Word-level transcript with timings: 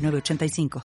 985. 0.00 0.89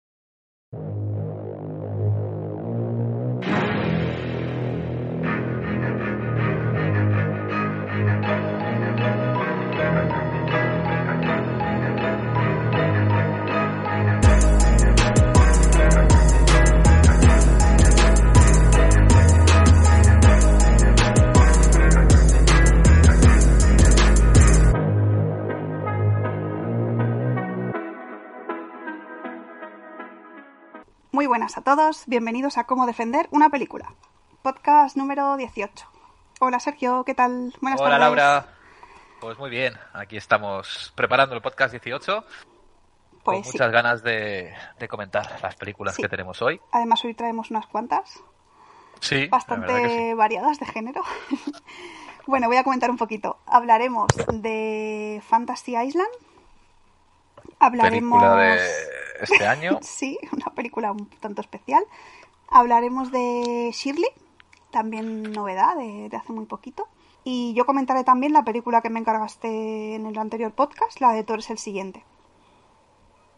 Muy 31.26 31.30
buenas 31.30 31.58
a 31.58 31.62
todos, 31.62 32.04
bienvenidos 32.06 32.56
a 32.56 32.68
Cómo 32.68 32.86
Defender 32.86 33.26
una 33.32 33.50
Película, 33.50 33.92
podcast 34.42 34.96
número 34.96 35.36
18. 35.36 35.84
Hola 36.38 36.60
Sergio, 36.60 37.02
¿qué 37.02 37.16
tal? 37.16 37.52
Buenas 37.60 37.80
Hola 37.80 37.98
Laura, 37.98 38.46
pues 39.20 39.36
muy 39.36 39.50
bien, 39.50 39.74
aquí 39.92 40.16
estamos 40.16 40.92
preparando 40.94 41.34
el 41.34 41.42
podcast 41.42 41.72
18. 41.72 42.24
Pues 43.24 43.42
con 43.42 43.52
muchas 43.52 43.72
ganas 43.72 44.04
de, 44.04 44.54
comentar 44.88 45.40
las 45.42 45.56
películas 45.56 45.96
que 45.96 46.08
tenemos 46.08 46.40
hoy. 46.42 46.60
Además 46.70 47.04
hoy 47.04 47.14
traemos 47.14 47.50
unas 47.50 47.66
cuantas. 47.66 48.22
Sí. 49.00 49.26
Bastante 49.26 50.14
variadas 50.14 50.60
de 50.60 50.66
género. 50.66 51.02
bueno, 52.28 52.46
voy 52.46 52.58
a 52.58 52.62
comentar 52.62 52.88
un 52.88 52.98
poquito. 52.98 53.40
Hablaremos 53.46 54.06
de 54.32 55.20
Fantasy 55.26 55.76
Island. 55.76 56.06
Hablaremos... 57.58 58.22
Película 58.22 58.36
de 58.36 59.05
este 59.20 59.46
año. 59.46 59.78
sí, 59.82 60.18
una 60.32 60.46
película 60.54 60.92
un 60.92 61.08
tanto 61.20 61.40
especial. 61.40 61.84
Hablaremos 62.48 63.10
de 63.10 63.70
Shirley, 63.72 64.10
también 64.70 65.32
novedad 65.32 65.76
de, 65.76 66.14
hace 66.16 66.32
muy 66.32 66.46
poquito. 66.46 66.88
Y 67.24 67.54
yo 67.54 67.66
comentaré 67.66 68.04
también 68.04 68.32
la 68.32 68.44
película 68.44 68.82
que 68.82 68.90
me 68.90 69.00
encargaste 69.00 69.94
en 69.94 70.06
el 70.06 70.16
anterior 70.16 70.52
podcast, 70.52 71.00
la 71.00 71.12
de 71.12 71.24
Thor 71.24 71.40
es 71.40 71.50
el 71.50 71.58
siguiente. 71.58 72.04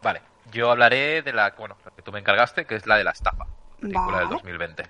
Vale, 0.02 0.20
yo 0.52 0.70
hablaré 0.70 1.22
de 1.22 1.32
la, 1.32 1.54
bueno, 1.56 1.76
que 1.96 2.02
tú 2.02 2.12
me 2.12 2.18
encargaste, 2.18 2.66
que 2.66 2.76
es 2.76 2.86
la 2.86 2.98
de 2.98 3.04
la 3.04 3.12
estafa, 3.12 3.46
película 3.80 4.18
del 4.18 4.28
2020. 4.28 4.84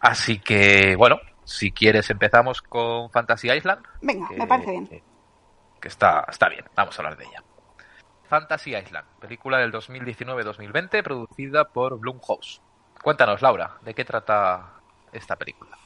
Así 0.00 0.38
que, 0.38 0.96
bueno, 0.96 1.18
si 1.44 1.72
quieres 1.72 2.08
empezamos 2.10 2.62
con 2.62 3.10
Fantasy 3.10 3.50
Island. 3.50 3.84
Venga, 4.00 4.28
me 4.30 4.46
parece 4.46 4.70
bien. 4.70 5.02
Que 5.80 5.88
está, 5.88 6.24
está 6.28 6.48
bien, 6.48 6.64
vamos 6.74 6.98
a 6.98 7.02
hablar 7.02 7.18
de 7.18 7.24
ella. 7.24 7.42
Fantasy 8.34 8.74
Island, 8.74 9.06
película 9.20 9.58
del 9.58 9.72
2019-2020 9.72 11.04
producida 11.04 11.68
por 11.68 12.00
Blumhouse. 12.00 12.60
Cuéntanos, 13.00 13.42
Laura, 13.42 13.76
¿de 13.82 13.94
qué 13.94 14.04
trata 14.04 14.72
esta 15.12 15.36
película? 15.36 15.78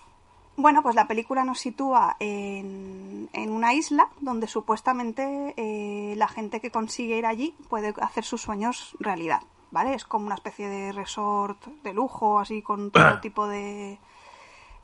Bueno, 0.57 0.83
pues 0.83 0.95
la 0.95 1.07
película 1.07 1.45
nos 1.45 1.59
sitúa 1.59 2.17
en, 2.21 3.29
una 3.35 3.75
isla 3.75 4.09
donde 4.23 4.47
supuestamente 4.47 5.53
eh, 5.59 6.15
la 6.17 6.27
gente 6.27 6.63
que 6.63 6.71
consigue 6.71 7.19
ir 7.19 7.27
allí 7.27 7.55
puede 7.69 7.93
hacer 8.01 8.25
sus 8.25 8.41
sueños 8.41 8.97
realidad, 8.99 9.43
¿vale? 9.71 9.93
Es 9.93 10.07
como 10.07 10.25
una 10.25 10.37
especie 10.37 10.71
de 10.71 10.93
resort 10.93 11.67
de 11.67 11.93
lujo, 11.93 12.39
así 12.39 12.63
con 12.63 12.91
todo 12.91 13.21
tipo 13.21 13.47
de, 13.47 13.99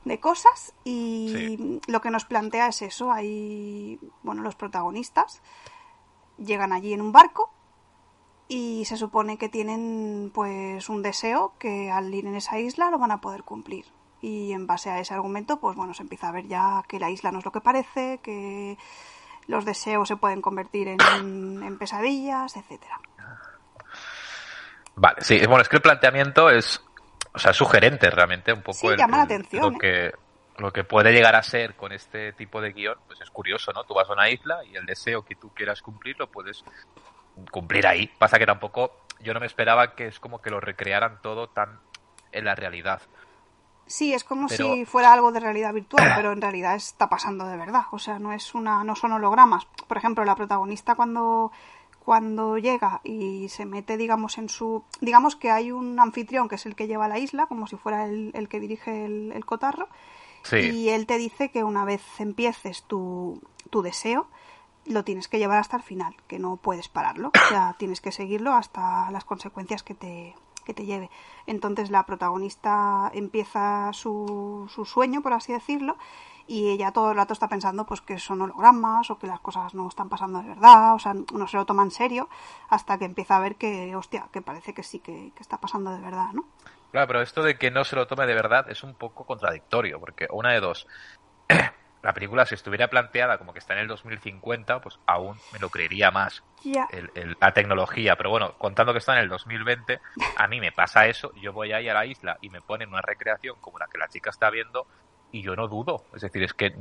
de 0.03 0.19
cosas 0.19 0.75
y 0.83 1.79
lo 1.87 1.99
que 1.99 2.11
nos 2.11 2.25
plantea 2.25 2.67
es 2.67 2.83
eso, 2.83 3.11
hay, 3.11 3.99
bueno, 4.21 4.43
los 4.43 4.53
protagonistas 4.53 5.41
llegan 6.37 6.73
allí 6.73 6.93
en 6.93 7.01
un 7.01 7.11
barco 7.11 7.54
y 8.47 8.85
se 8.85 8.97
supone 8.97 9.37
que 9.37 9.49
tienen 9.49 10.31
pues 10.33 10.89
un 10.89 11.01
deseo 11.01 11.53
que 11.57 11.89
al 11.89 12.13
ir 12.13 12.27
en 12.27 12.35
esa 12.35 12.59
isla 12.59 12.89
lo 12.89 12.99
van 12.99 13.11
a 13.11 13.21
poder 13.21 13.43
cumplir. 13.43 13.85
Y 14.21 14.53
en 14.53 14.65
base 14.65 14.89
a 14.89 14.99
ese 14.99 15.13
argumento 15.13 15.59
pues 15.59 15.75
bueno 15.75 15.93
se 15.93 16.03
empieza 16.03 16.29
a 16.29 16.31
ver 16.31 16.47
ya 16.47 16.83
que 16.87 16.99
la 16.99 17.09
isla 17.09 17.31
no 17.31 17.39
es 17.39 17.45
lo 17.45 17.51
que 17.51 17.61
parece 17.61 18.19
que 18.19 18.77
los 19.47 19.65
deseos 19.65 20.07
se 20.07 20.15
pueden 20.15 20.41
convertir 20.41 20.87
en, 20.87 21.77
pesadillas 21.77 22.55
etcétera. 22.55 22.99
Vale 24.95 25.21
sí 25.21 25.39
bueno 25.45 25.61
es 25.61 25.69
que 25.69 25.77
el 25.77 25.81
planteamiento 25.81 26.49
es 26.49 26.83
o 27.33 27.39
sea 27.39 27.53
sugerente 27.53 28.09
realmente 28.09 28.53
un 28.53 28.61
poco 28.61 28.73
sí, 28.73 28.95
llama 28.97 29.17
la 29.17 29.23
atención 29.23 29.73
lo 29.73 29.79
que 29.79 30.11
lo 30.57 30.71
que 30.71 30.83
puede 30.83 31.11
llegar 31.11 31.35
a 31.35 31.43
ser 31.43 31.75
con 31.75 31.91
este 31.91 32.31
tipo 32.31 32.61
de 32.61 32.71
guion, 32.71 32.97
pues 33.07 33.19
es 33.19 33.29
curioso, 33.29 33.73
¿no? 33.73 33.83
Tú 33.83 33.93
vas 33.93 34.09
a 34.09 34.13
una 34.13 34.29
isla 34.29 34.63
y 34.63 34.77
el 34.77 34.85
deseo 34.85 35.23
que 35.23 35.35
tú 35.35 35.53
quieras 35.53 35.81
cumplir 35.81 36.17
lo 36.17 36.31
puedes 36.31 36.63
cumplir 37.51 37.87
ahí. 37.87 38.09
Pasa 38.17 38.39
que 38.39 38.45
tampoco, 38.45 38.91
yo 39.21 39.33
no 39.33 39.39
me 39.39 39.45
esperaba 39.45 39.95
que 39.95 40.07
es 40.07 40.19
como 40.19 40.41
que 40.41 40.49
lo 40.49 40.59
recrearan 40.59 41.21
todo 41.21 41.49
tan 41.49 41.79
en 42.31 42.45
la 42.45 42.55
realidad. 42.55 43.01
Sí, 43.87 44.13
es 44.13 44.23
como 44.23 44.49
si 44.49 44.85
fuera 44.85 45.13
algo 45.13 45.31
de 45.31 45.39
realidad 45.39 45.71
virtual, 45.71 46.13
pero 46.15 46.31
en 46.31 46.41
realidad 46.41 46.75
está 46.75 47.07
pasando 47.07 47.45
de 47.45 47.55
verdad. 47.55 47.83
O 47.91 47.99
sea, 47.99 48.17
no 48.17 48.33
es 48.33 48.55
una, 48.55 48.83
no 48.83 48.95
son 48.95 49.11
hologramas. 49.11 49.65
Por 49.87 49.97
ejemplo, 49.97 50.25
la 50.25 50.35
protagonista 50.35 50.95
cuando 50.95 51.51
cuando 52.05 52.59
llega 52.59 53.01
y 53.03 53.49
se 53.49 53.65
mete, 53.65 53.97
digamos, 53.97 54.37
en 54.37 54.47
su... 54.47 54.83
Digamos 55.01 55.35
que 55.35 55.49
hay 55.49 55.71
un 55.71 55.99
anfitrión 55.99 56.47
que 56.47 56.53
es 56.53 56.67
el 56.67 56.75
que 56.75 56.85
lleva 56.85 57.07
la 57.07 57.17
isla, 57.17 57.47
como 57.47 57.65
si 57.65 57.77
fuera 57.77 58.05
el, 58.05 58.29
el 58.35 58.47
que 58.47 58.59
dirige 58.59 59.05
el, 59.05 59.31
el 59.31 59.43
cotarro, 59.43 59.89
y 60.51 60.89
él 60.89 61.07
te 61.07 61.17
dice 61.17 61.49
que 61.49 61.63
una 61.63 61.83
vez 61.83 62.03
empieces 62.19 62.83
tu, 62.83 63.41
tu 63.71 63.81
deseo, 63.81 64.27
lo 64.85 65.03
tienes 65.03 65.27
que 65.27 65.39
llevar 65.39 65.59
hasta 65.59 65.77
el 65.77 65.83
final, 65.83 66.15
que 66.27 66.39
no 66.39 66.57
puedes 66.57 66.89
pararlo. 66.89 67.29
O 67.29 67.49
sea, 67.49 67.75
tienes 67.79 68.01
que 68.01 68.11
seguirlo 68.11 68.53
hasta 68.53 69.09
las 69.11 69.25
consecuencias 69.25 69.83
que 69.83 69.95
te, 69.95 70.35
que 70.65 70.73
te 70.73 70.85
lleve. 70.85 71.09
Entonces 71.47 71.89
la 71.91 72.05
protagonista 72.05 73.09
empieza 73.13 73.91
su, 73.93 74.69
su 74.73 74.85
sueño, 74.85 75.21
por 75.21 75.33
así 75.33 75.53
decirlo, 75.53 75.97
y 76.47 76.69
ella 76.69 76.91
todo 76.91 77.11
el 77.11 77.17
rato 77.17 77.33
está 77.33 77.47
pensando 77.47 77.85
pues 77.85 78.01
que 78.01 78.19
son 78.19 78.41
hologramas 78.41 79.09
o 79.09 79.17
que 79.17 79.27
las 79.27 79.39
cosas 79.39 79.73
no 79.73 79.87
están 79.87 80.09
pasando 80.09 80.41
de 80.41 80.49
verdad, 80.49 80.93
o 80.93 80.99
sea, 80.99 81.13
no 81.13 81.47
se 81.47 81.57
lo 81.57 81.65
toma 81.65 81.83
en 81.83 81.91
serio 81.91 82.29
hasta 82.69 82.97
que 82.99 83.05
empieza 83.05 83.37
a 83.37 83.39
ver 83.39 83.55
que, 83.55 83.95
hostia, 83.95 84.27
que 84.31 84.41
parece 84.41 84.73
que 84.73 84.83
sí 84.83 84.99
que, 84.99 85.31
que 85.35 85.41
está 85.41 85.57
pasando 85.57 85.91
de 85.91 86.01
verdad, 86.01 86.33
¿no? 86.33 86.45
Claro, 86.91 87.07
pero 87.07 87.21
esto 87.21 87.43
de 87.43 87.57
que 87.57 87.71
no 87.71 87.83
se 87.83 87.95
lo 87.95 88.07
tome 88.07 88.25
de 88.25 88.35
verdad 88.35 88.69
es 88.69 88.83
un 88.83 88.93
poco 88.93 89.25
contradictorio, 89.25 89.99
porque 89.99 90.27
una 90.31 90.53
de 90.53 90.59
dos. 90.59 90.87
la 92.05 92.13
película, 92.13 92.45
si 92.45 92.53
estuviera 92.53 92.87
planteada 92.87 93.39
como 93.39 93.51
que 93.51 93.57
está 93.57 93.73
en 93.73 93.79
el 93.79 93.87
2050, 93.87 94.79
pues 94.79 94.99
aún 95.07 95.37
me 95.51 95.57
lo 95.57 95.71
creería 95.71 96.11
más 96.11 96.43
la 96.63 97.51
tecnología. 97.51 98.15
Pero 98.15 98.29
bueno, 98.29 98.53
contando 98.59 98.93
que 98.93 98.99
está 98.99 99.13
en 99.13 99.23
el 99.23 99.29
2020, 99.29 99.99
a 100.37 100.47
mí 100.47 100.59
me 100.59 100.71
pasa 100.71 101.07
eso. 101.07 101.33
Yo 101.41 101.51
voy 101.51 101.71
ahí 101.71 101.89
a 101.89 101.95
la 101.95 102.05
isla 102.05 102.37
y 102.41 102.51
me 102.51 102.61
ponen 102.61 102.89
una 102.89 103.01
recreación 103.01 103.55
como 103.59 103.79
la 103.79 103.87
que 103.87 103.97
la 103.97 104.07
chica 104.07 104.29
está 104.29 104.51
viendo 104.51 104.85
y 105.31 105.41
yo 105.41 105.55
no 105.55 105.67
dudo. 105.67 106.05
Es 106.13 106.21
decir, 106.21 106.43
es 106.43 106.53
que 106.53 106.75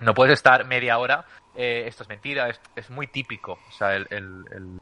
no 0.00 0.14
puedes 0.14 0.34
estar 0.34 0.64
media 0.64 0.98
hora. 0.98 1.24
Eh, 1.54 1.84
esto 1.86 2.02
es 2.02 2.08
mentira, 2.08 2.50
es, 2.74 2.90
muy 2.90 3.06
típico. 3.06 3.60
O 3.68 3.72
sea, 3.72 3.94
el, 3.94 4.80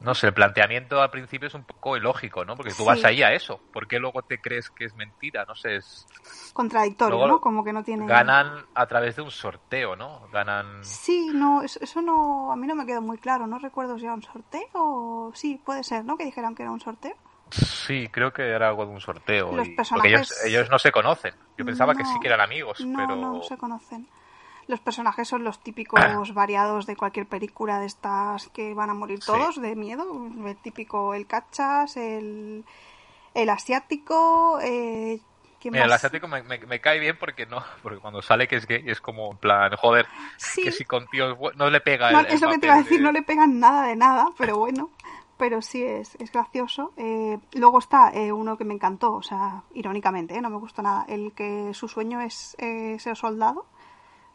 no 0.00 0.14
sé, 0.14 0.28
el 0.28 0.34
planteamiento 0.34 1.02
al 1.02 1.10
principio 1.10 1.48
es 1.48 1.54
un 1.54 1.64
poco 1.64 1.96
ilógico, 1.96 2.44
¿no? 2.44 2.56
Porque 2.56 2.72
tú 2.72 2.84
vas 2.84 3.04
ahí 3.04 3.22
a 3.22 3.32
eso. 3.32 3.60
¿Por 3.72 3.86
qué 3.86 3.98
luego 3.98 4.22
te 4.22 4.40
crees 4.40 4.70
que 4.70 4.86
es 4.86 4.94
mentira? 4.94 5.44
No 5.46 5.54
sé, 5.54 5.76
es... 5.76 6.06
Contradictorio, 6.54 7.26
¿no? 7.26 7.40
Como 7.40 7.62
que 7.62 7.72
no 7.72 7.84
tiene... 7.84 8.06
Ganan 8.06 8.64
a 8.74 8.86
través 8.86 9.16
de 9.16 9.22
un 9.22 9.30
sorteo, 9.30 9.96
¿no? 9.96 10.28
Ganan... 10.32 10.82
Sí, 10.84 11.30
no, 11.34 11.62
eso, 11.62 12.00
no... 12.00 12.50
A 12.50 12.56
mí 12.56 12.66
no 12.66 12.74
me 12.74 12.86
quedó 12.86 13.02
muy 13.02 13.18
claro. 13.18 13.46
No 13.46 13.58
recuerdo 13.58 13.98
si 13.98 14.04
era 14.04 14.14
un 14.14 14.22
sorteo 14.22 14.68
o... 14.72 15.32
Sí, 15.34 15.60
puede 15.62 15.84
ser, 15.84 16.04
¿no? 16.04 16.16
Que 16.16 16.24
dijeran 16.24 16.54
que 16.54 16.62
era 16.62 16.72
un 16.72 16.80
sorteo. 16.80 17.14
Sí, 17.50 18.08
creo 18.10 18.32
que 18.32 18.48
era 18.48 18.68
algo 18.68 18.86
de 18.86 18.92
un 18.92 19.00
sorteo. 19.00 19.50
Porque 19.50 20.08
ellos, 20.08 20.44
ellos, 20.44 20.70
no 20.70 20.78
se 20.78 20.92
conocen. 20.92 21.34
Yo 21.58 21.64
pensaba 21.64 21.94
que 21.94 22.04
sí 22.04 22.14
que 22.20 22.28
eran 22.28 22.40
amigos, 22.40 22.80
no, 22.80 22.96
pero... 22.96 23.16
No, 23.16 23.42
se 23.42 23.58
conocen. 23.58 24.08
Los 24.70 24.78
personajes 24.78 25.26
son 25.26 25.42
los 25.42 25.58
típicos 25.58 26.32
variados 26.32 26.86
de 26.86 26.94
cualquier 26.94 27.26
película 27.26 27.80
de 27.80 27.86
estas 27.86 28.48
que 28.50 28.72
van 28.72 28.88
a 28.88 28.94
morir 28.94 29.18
todos 29.18 29.60
de 29.60 29.74
miedo. 29.74 30.30
El 30.46 30.56
típico, 30.58 31.12
el 31.12 31.26
cachas, 31.26 31.96
el, 31.96 32.64
el 33.34 33.48
asiático. 33.48 34.60
Eh, 34.62 35.18
Mira, 35.64 35.86
el 35.86 35.92
asiático 35.92 36.28
me, 36.28 36.80
cae 36.80 37.00
bien 37.00 37.16
porque 37.18 37.46
no, 37.46 37.64
porque 37.82 37.98
cuando 37.98 38.22
sale 38.22 38.46
que 38.46 38.56
es 38.56 38.66
gay 38.66 38.84
es 38.86 39.00
como 39.00 39.32
en 39.32 39.38
plan, 39.38 39.72
joder, 39.76 40.06
que 40.54 40.70
si 40.70 40.84
con 40.84 41.08
tíos 41.08 41.36
no 41.56 41.68
le 41.68 41.80
pega. 41.80 42.12
No, 42.12 42.20
es 42.20 42.40
lo 42.40 42.48
que 42.48 42.58
te 42.58 42.66
iba 42.66 42.76
a 42.76 42.82
decir, 42.82 43.02
no 43.02 43.10
le 43.10 43.22
pegan 43.22 43.58
nada 43.58 43.88
de 43.88 43.96
nada, 43.96 44.28
pero 44.38 44.56
bueno. 44.56 44.88
pero 45.36 45.62
sí 45.62 45.82
es, 45.82 46.14
es 46.20 46.30
gracioso. 46.30 46.92
Eh, 46.96 47.38
luego 47.54 47.80
está 47.80 48.12
eh, 48.14 48.30
uno 48.30 48.56
que 48.56 48.64
me 48.64 48.74
encantó, 48.74 49.14
o 49.14 49.22
sea, 49.22 49.64
irónicamente, 49.74 50.36
¿eh? 50.36 50.40
no 50.40 50.48
me 50.48 50.58
gustó 50.58 50.80
nada, 50.80 51.04
el 51.08 51.32
que 51.32 51.74
su 51.74 51.88
sueño 51.88 52.20
es 52.20 52.56
ser 52.56 53.16
soldado. 53.16 53.66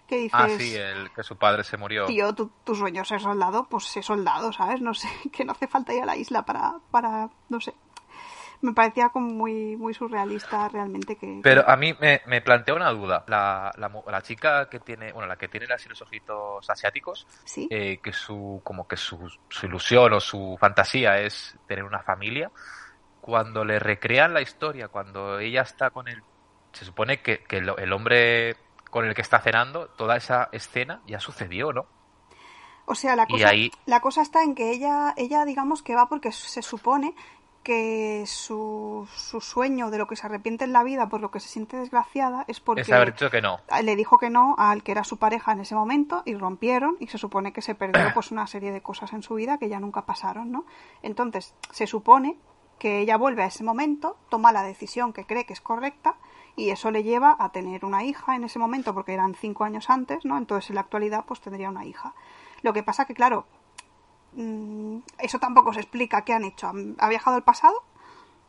Que 0.08 0.18
dices, 0.18 0.40
ah, 0.40 0.50
sí, 0.50 0.76
el 0.76 1.12
que 1.12 1.24
su 1.24 1.36
padre 1.38 1.64
se 1.64 1.78
murió. 1.78 2.06
Tío, 2.06 2.34
tu, 2.34 2.52
tu 2.64 2.76
sueño 2.76 3.02
es 3.02 3.08
ser 3.08 3.22
soldado, 3.22 3.68
pues 3.70 3.86
sé 3.86 4.04
soldado, 4.04 4.54
¿sabes? 4.54 4.82
No 4.82 4.94
sé, 4.94 5.08
que 5.34 5.46
no 5.46 5.54
hace 5.54 5.68
falta 5.68 5.94
ir 5.94 6.04
a 6.04 6.06
la 6.06 6.18
isla 6.18 6.46
para, 6.46 6.76
para 6.92 7.30
no 7.50 7.60
sé, 7.60 7.74
me 8.62 8.74
parecía 8.74 9.10
como 9.10 9.30
muy, 9.30 9.76
muy 9.76 9.94
surrealista 9.94 10.68
realmente 10.70 11.16
que... 11.16 11.40
Pero 11.44 11.68
a 11.70 11.76
mí 11.78 11.96
me, 12.00 12.22
me 12.26 12.42
plantea 12.42 12.76
una 12.76 12.90
duda. 12.92 13.24
La, 13.28 13.72
la, 13.78 14.22
chica 14.22 14.70
que 14.70 14.80
tiene, 14.80 15.12
bueno, 15.14 15.28
la 15.28 15.38
que 15.38 15.48
tiene 15.48 15.68
así 15.74 15.88
los 15.88 16.02
ojitos 16.02 16.70
asiáticos, 16.70 17.28
eh, 17.70 18.00
que 18.02 18.14
su, 18.14 18.62
como 18.64 18.88
que 18.88 18.98
su, 18.98 19.32
su 19.50 19.66
ilusión 19.66 20.14
o 20.14 20.20
su 20.20 20.58
fantasía 20.60 21.20
es 21.20 21.58
tener 21.68 21.84
una 21.84 22.02
familia, 22.02 22.52
cuando 23.22 23.64
le 23.64 23.80
recrean 23.80 24.34
la 24.34 24.42
historia, 24.42 24.88
cuando 24.88 25.40
ella 25.40 25.62
está 25.62 25.90
con 25.90 26.08
él, 26.08 26.22
se 26.74 26.86
supone 26.86 27.22
que, 27.22 27.44
que 27.44 27.58
el, 27.58 27.94
hombre 27.94 28.56
con 28.96 29.04
el 29.06 29.14
que 29.14 29.22
está 29.22 29.42
cenando, 29.42 29.90
toda 29.90 30.16
esa 30.16 30.48
escena 30.54 31.02
ya 31.06 31.20
sucedió, 31.20 31.74
¿no? 31.74 31.86
O 32.86 32.96
sea, 32.96 33.18
la 33.18 33.28
cosa, 33.28 33.52
la 33.86 34.00
cosa 34.00 34.22
está 34.22 34.42
en 34.42 34.56
que 34.56 34.72
ella, 34.72 35.14
ella 35.18 35.44
digamos 35.44 35.84
que 35.84 35.96
va 35.96 36.08
porque 36.08 36.32
se 36.32 36.62
supone 36.62 37.14
que 37.62 38.24
su, 38.26 39.06
su, 39.14 39.42
sueño 39.42 39.90
de 39.90 39.98
lo 39.98 40.08
que 40.08 40.16
se 40.16 40.26
arrepiente 40.26 40.64
en 40.64 40.72
la 40.72 40.82
vida 40.86 41.10
por 41.10 41.20
lo 41.20 41.30
que 41.30 41.42
se 41.42 41.50
siente 41.50 41.76
desgraciada 41.76 42.46
es 42.48 42.62
porque 42.62 42.84
que 42.84 43.42
no. 43.42 43.60
le 43.84 43.96
dijo 43.98 44.18
que 44.18 44.30
no 44.30 44.56
al 44.58 44.82
que 44.82 44.94
era 44.94 45.04
su 45.04 45.18
pareja 45.18 45.52
en 45.52 45.60
ese 45.60 45.76
momento 45.76 46.24
y 46.24 46.36
rompieron 46.36 46.96
y 47.02 47.08
se 47.08 47.18
supone 47.18 47.52
que 47.52 47.62
se 47.62 47.76
perdió 47.76 48.02
pues 48.14 48.32
una 48.32 48.48
serie 48.48 48.72
de 48.72 48.80
cosas 48.80 49.12
en 49.12 49.24
su 49.24 49.34
vida 49.34 49.58
que 49.58 49.68
ya 49.68 49.82
nunca 49.82 50.06
pasaron, 50.06 50.54
¿no? 50.54 50.66
Entonces, 51.02 51.54
se 51.72 51.86
supone 51.86 52.38
que 52.80 53.00
ella 53.00 53.18
vuelve 53.18 53.44
a 53.44 53.48
ese 53.48 53.66
momento, 53.66 54.16
toma 54.30 54.54
la 54.54 54.64
decisión 54.64 55.12
que 55.12 55.26
cree 55.26 55.46
que 55.46 55.52
es 55.52 55.60
correcta 55.60 56.16
y 56.56 56.70
eso 56.70 56.92
le 56.92 57.04
lleva 57.04 57.36
a 57.40 57.50
tener 57.50 57.86
una 57.86 58.04
hija 58.04 58.36
en 58.36 58.44
ese 58.44 58.60
momento 58.60 58.94
porque 58.94 59.14
eran 59.14 59.36
cinco 59.36 59.64
años 59.64 59.90
antes, 59.90 60.26
¿no? 60.26 60.38
Entonces 60.38 60.70
en 60.70 60.76
la 60.76 60.82
actualidad 60.82 61.26
pues 61.26 61.42
tendría 61.42 61.70
una 61.70 61.86
hija. 61.86 62.14
Lo 62.62 62.74
que 62.74 62.84
pasa 62.84 63.06
que 63.06 63.14
claro, 63.14 63.46
Mm, 64.36 65.00
eso 65.20 65.40
tampoco 65.40 65.74
se 65.74 65.80
explica 65.80 66.24
qué 66.24 66.34
han 66.34 66.44
hecho. 66.44 66.72
¿Ha 67.00 67.10
viajado 67.10 67.38
al 67.38 67.44
pasado? 67.44 67.84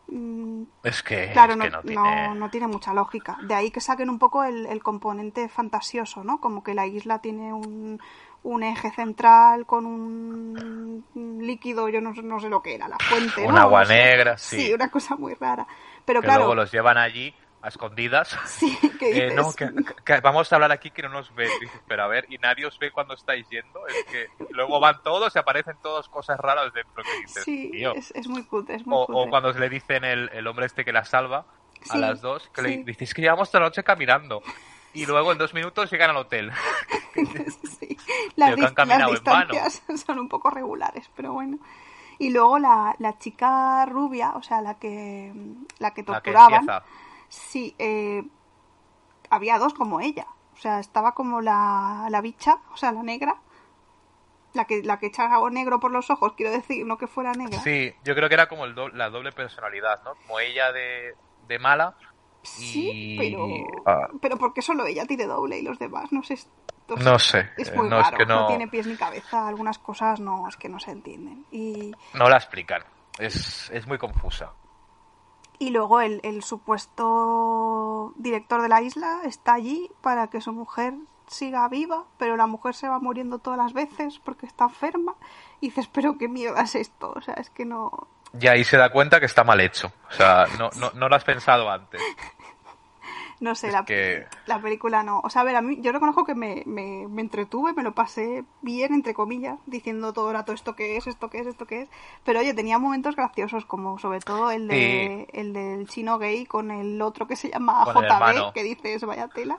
Mm, 0.09 0.63
es 0.85 1.03
que, 1.03 1.31
claro, 1.33 1.57
no, 1.57 1.65
tiene... 1.83 2.35
No, 2.35 2.51
tiene... 2.51 2.67
mucha 2.67 2.93
lógica. 2.93 3.39
De 3.43 3.55
ahí 3.55 3.71
que 3.71 3.81
saquen 3.81 4.11
un 4.11 4.19
poco 4.19 4.45
el, 4.45 4.83
componente 4.83 5.49
fantasioso, 5.49 6.25
¿no? 6.25 6.41
Como 6.41 6.63
que 6.63 6.75
la 6.75 6.87
isla 6.87 7.21
tiene 7.21 7.53
un, 7.53 8.01
un 8.43 8.63
eje 8.63 8.91
central 8.91 9.67
con 9.67 9.87
un 9.87 11.41
líquido, 11.41 11.89
yo 11.89 12.01
no, 12.01 12.13
no 12.13 12.41
sé 12.41 12.49
lo 12.49 12.63
que 12.63 12.75
era, 12.75 12.89
la 12.89 12.99
fuente. 12.99 13.45
Un 13.45 13.57
agua 13.57 13.85
negra, 13.85 14.37
sí. 14.39 14.61
Sí, 14.61 14.73
una 14.73 14.91
cosa 14.91 15.17
muy 15.17 15.35
rara. 15.35 15.67
Pero 16.05 16.21
que 16.21 16.27
claro. 16.27 16.41
Luego 16.41 16.55
los 16.55 16.73
llevan 16.73 16.99
allí 16.99 17.35
a 17.67 17.69
escondidas. 17.69 18.37
Sí, 18.47 18.79
¿qué 18.99 19.27
eh, 19.27 19.35
no, 19.35 19.53
que, 19.53 20.21
vamos 20.21 20.51
a 20.51 20.57
hablar 20.57 20.73
aquí 20.73 20.91
que 20.91 21.03
no 21.03 21.11
nos 21.11 21.35
ve. 21.35 21.49
Dices, 21.61 21.81
pero 21.87 22.05
a 22.05 22.07
ver, 22.07 22.27
y 22.31 22.39
nadie 22.39 22.65
os 22.65 22.79
ve 22.79 22.91
cuando 22.91 23.15
estáis 23.15 23.47
yendo. 23.51 23.87
Es 23.87 24.05
que 24.05 24.29
luego 24.51 24.81
van 24.81 25.03
todos 25.03 25.35
y 25.35 25.39
aparecen 25.39 25.77
todas 25.83 26.09
cosas 26.09 26.39
raras 26.39 26.73
dentro. 26.73 27.03
Que 27.03 27.21
dices, 27.21 27.45
sí, 27.45 27.71
Es, 28.15 28.29
muy 28.29 28.45
cutre, 28.45 28.77
es 28.77 28.87
muy 28.87 28.97
o, 28.97 29.03
o, 29.03 29.29
cuando 29.29 29.53
le 29.53 29.69
dicen 29.69 30.05
el, 30.05 30.31
el, 30.33 30.47
hombre 30.47 30.67
este 30.67 30.85
que 30.85 30.93
la 30.93 31.05
salva 31.05 31.45
a 31.91 31.99
las 31.99 32.21
dos, 32.21 32.49
que 32.55 32.63
le 32.63 32.85
dices 32.85 33.13
que 33.13 33.23
llevamos 33.23 33.51
toda 33.51 33.63
la 33.63 33.67
noche 33.67 33.85
caminando. 33.85 34.43
Y 34.95 35.05
luego 35.05 35.33
en 35.33 35.39
dos 35.39 35.53
minutos 35.53 35.91
llegan 35.91 36.11
al 36.11 36.17
hotel. 36.17 36.53
sí, 37.79 37.99
las, 38.37 38.57
distancias 38.57 39.83
son 40.07 40.21
un 40.21 40.29
poco 40.29 40.49
regulares, 40.51 41.11
pero 41.15 41.35
bueno. 41.35 41.59
Y 42.19 42.31
luego 42.31 42.59
la, 42.59 42.97
la 42.99 43.19
chica 43.19 43.85
rubia, 43.85 44.33
o 44.37 44.43
sea, 44.43 44.63
la 44.63 44.79
que, 44.79 45.35
la 45.79 45.93
que 45.93 46.03
torturaban. 46.03 46.67
Sí, 47.29 47.75
eh, 47.79 48.23
había 49.31 49.59
dos 49.59 49.75
como 49.75 50.01
ella. 50.01 50.27
O 50.55 50.59
sea, 50.59 50.81
estaba 50.81 51.13
como 51.13 51.41
la, 51.41 52.07
la 52.11 52.21
bicha, 52.21 52.59
o 52.73 52.77
sea, 52.77 52.93
la 52.93 53.03
negra. 53.03 53.37
La 54.55 54.65
que, 54.65 54.83
la 54.83 54.99
que 54.99 55.07
echaba 55.07 55.35
algo 55.35 55.51
negro 55.51 55.81
por 55.81 55.91
los 55.91 56.09
ojos, 56.09 56.33
quiero 56.35 56.51
decir, 56.51 56.87
no 56.87 56.97
que 56.97 57.07
fuera 57.07 57.33
negra. 57.33 57.61
Sí, 57.61 57.93
yo 58.05 58.15
creo 58.15 58.29
que 58.29 58.35
era 58.35 58.49
como 58.49 58.65
el 58.65 58.75
la 58.95 59.11
doble 59.11 59.31
personalidad, 59.33 60.03
¿no? 60.03 60.15
Como 60.15 60.41
ella 60.41 60.73
de, 60.73 61.15
de 61.47 61.59
mala. 61.59 61.95
Sí, 62.43 63.17
pero, 63.19 63.47
ah. 63.85 64.09
pero 64.23 64.39
porque 64.39 64.63
solo 64.63 64.87
ella 64.87 65.05
tiene 65.05 65.27
doble 65.27 65.59
y 65.59 65.63
los 65.63 65.79
demás, 65.79 66.11
no 66.11 66.23
sé. 66.23 66.39
no 66.89 67.19
sé. 67.19 67.51
Es 67.59 67.75
muy 67.75 67.91
no, 67.91 68.01
raro, 68.01 68.25
no... 68.25 68.47
tiene 68.47 68.69
pies 68.69 68.87
ni 68.87 68.97
cabeza, 68.97 69.47
algunas 69.47 69.79
cosas 69.79 70.21
no, 70.21 70.49
es 70.49 70.57
que 70.57 70.71
no 70.71 70.79
se 70.79 70.93
entienden. 70.93 71.45
Y... 71.51 71.93
No 72.15 72.31
la 72.31 72.37
explican, 72.37 72.83
es, 73.19 73.69
es 73.71 73.87
muy 73.87 73.99
confusa. 73.99 74.53
Y 75.59 75.71
luego 75.71 76.01
el, 76.01 76.21
el 76.23 76.43
supuesto 76.43 78.13
director 78.17 78.63
de 78.63 78.69
la 78.69 78.83
isla 78.83 79.21
está 79.25 79.55
allí 79.55 79.91
para 80.03 80.29
que 80.29 80.41
su 80.41 80.53
mujer 80.53 80.95
siga 81.29 81.69
viva, 81.69 82.05
pero 82.19 82.37
la 82.37 82.47
mujer 82.47 82.75
se 82.75 82.89
va 82.89 82.99
muriendo 82.99 83.39
todas 83.39 83.59
las 83.59 83.73
veces 83.73 84.21
porque 84.25 84.47
está 84.47 84.65
enferma. 84.65 85.15
Y 85.61 85.69
dices, 85.69 85.89
pero 85.89 86.19
qué 86.19 86.29
mierda 86.29 86.63
es 86.63 86.75
esto. 86.75 87.13
O 87.17 87.21
sea, 87.21 87.35
es 87.35 87.51
que 87.51 87.65
no. 87.65 88.09
Y 88.39 88.47
ahí 88.49 88.65
se 88.65 88.77
da 88.77 88.91
cuenta 88.91 89.21
que 89.21 89.27
está 89.27 89.45
mal 89.45 89.61
hecho. 89.61 89.93
O 90.11 90.13
sea, 90.13 90.47
no, 90.59 90.71
no, 90.77 90.91
no 90.93 91.09
lo 91.09 91.17
has 91.17 91.25
pensado 91.25 91.71
antes. 91.71 92.01
No 93.39 93.55
sé, 93.55 93.71
la, 93.71 93.85
la, 94.47 94.61
película 94.61 95.03
no. 95.03 95.21
O 95.23 95.29
sea, 95.29 95.43
a 95.43 95.45
ver, 95.45 95.57
a 95.57 95.63
mí, 95.63 95.79
yo 95.83 95.93
reconozco 95.93 96.25
que 96.25 96.35
me, 96.35 96.63
me, 96.65 97.07
me, 97.07 97.21
entretuve, 97.21 97.75
me 97.75 97.83
lo 97.83 97.95
pasé 97.95 98.45
bien, 98.63 98.95
entre 98.95 99.13
comillas, 99.13 99.59
diciendo 99.67 100.15
todo 100.15 100.31
el 100.31 100.37
rato 100.37 100.53
esto 100.53 100.75
que 100.75 100.97
es, 100.97 101.07
esto 101.07 101.29
que 101.29 101.41
es, 101.41 101.47
esto 101.47 101.67
que 101.67 101.83
es. 101.83 101.89
Pero 102.25 102.41
oye, 102.41 102.55
tenía 102.55 102.79
momentos 102.79 103.15
graciosos, 103.15 103.67
como 103.67 103.99
sobre 103.99 104.21
todo 104.21 104.51
el, 104.51 104.69
de, 104.69 105.29
el 105.35 105.53
del 105.53 105.87
chino 105.87 106.19
gay 106.19 106.47
con 106.47 106.71
el 106.71 107.03
otro 107.03 107.27
que 107.27 107.37
se 107.37 107.51
llama 107.51 107.85
JB, 107.85 108.55
que 108.55 108.63
dices, 108.63 109.05
vaya 109.05 109.29
tela. 109.29 109.59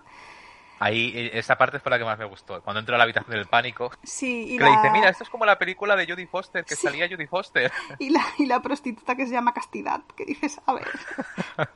Ahí, 0.80 1.12
e, 1.16 1.40
esa 1.40 1.58
parte 1.58 1.80
fue 1.80 1.90
la 1.90 1.98
que 1.98 2.06
más 2.06 2.18
me 2.18 2.26
gustó. 2.26 2.62
Cuando 2.62 2.80
entra 2.80 2.96
a 2.96 2.98
la 2.98 3.04
habitación 3.04 3.36
del 3.36 3.48
pánico. 3.48 3.92
Sí, 4.04 4.54
y 4.54 4.58
que 4.58 4.64
le 4.64 4.70
dice, 4.72 4.90
mira, 4.92 5.10
esto 5.10 5.24
es 5.24 5.30
como 5.30 5.46
la 5.46 5.58
película 5.58 5.96
de 5.96 6.08
Jodie 6.08 6.28
Foster, 6.28 6.64
que 6.64 6.76
salía 6.76 7.08
Jodie 7.10 7.28
Foster. 7.28 7.72
Y 8.00 8.10
la, 8.10 8.24
y 8.38 8.46
la 8.46 8.62
prostituta 8.62 9.16
que 9.16 9.26
se 9.26 9.34
llama 9.34 9.54
Castidad, 9.54 10.02
que 10.16 10.26
dices, 10.26 10.62
a 10.66 10.74
ver, 10.74 10.88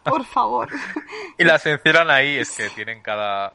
por 0.03 0.23
favor. 0.25 0.69
y 1.37 1.43
las 1.43 1.65
encierran 1.65 2.09
ahí, 2.09 2.37
es 2.37 2.51
que 2.55 2.69
tienen 2.69 3.01
cada... 3.01 3.53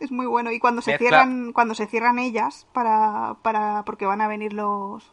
Es 0.00 0.10
muy 0.10 0.26
bueno. 0.26 0.50
Y 0.50 0.58
cuando 0.58 0.82
se 0.82 0.96
cierran, 0.98 1.52
cuando 1.52 1.74
se 1.74 1.86
cierran 1.86 2.18
ellas, 2.18 2.66
para, 2.72 3.36
para, 3.42 3.84
porque 3.84 4.06
van 4.06 4.20
a 4.20 4.28
venir 4.28 4.52
los, 4.52 5.12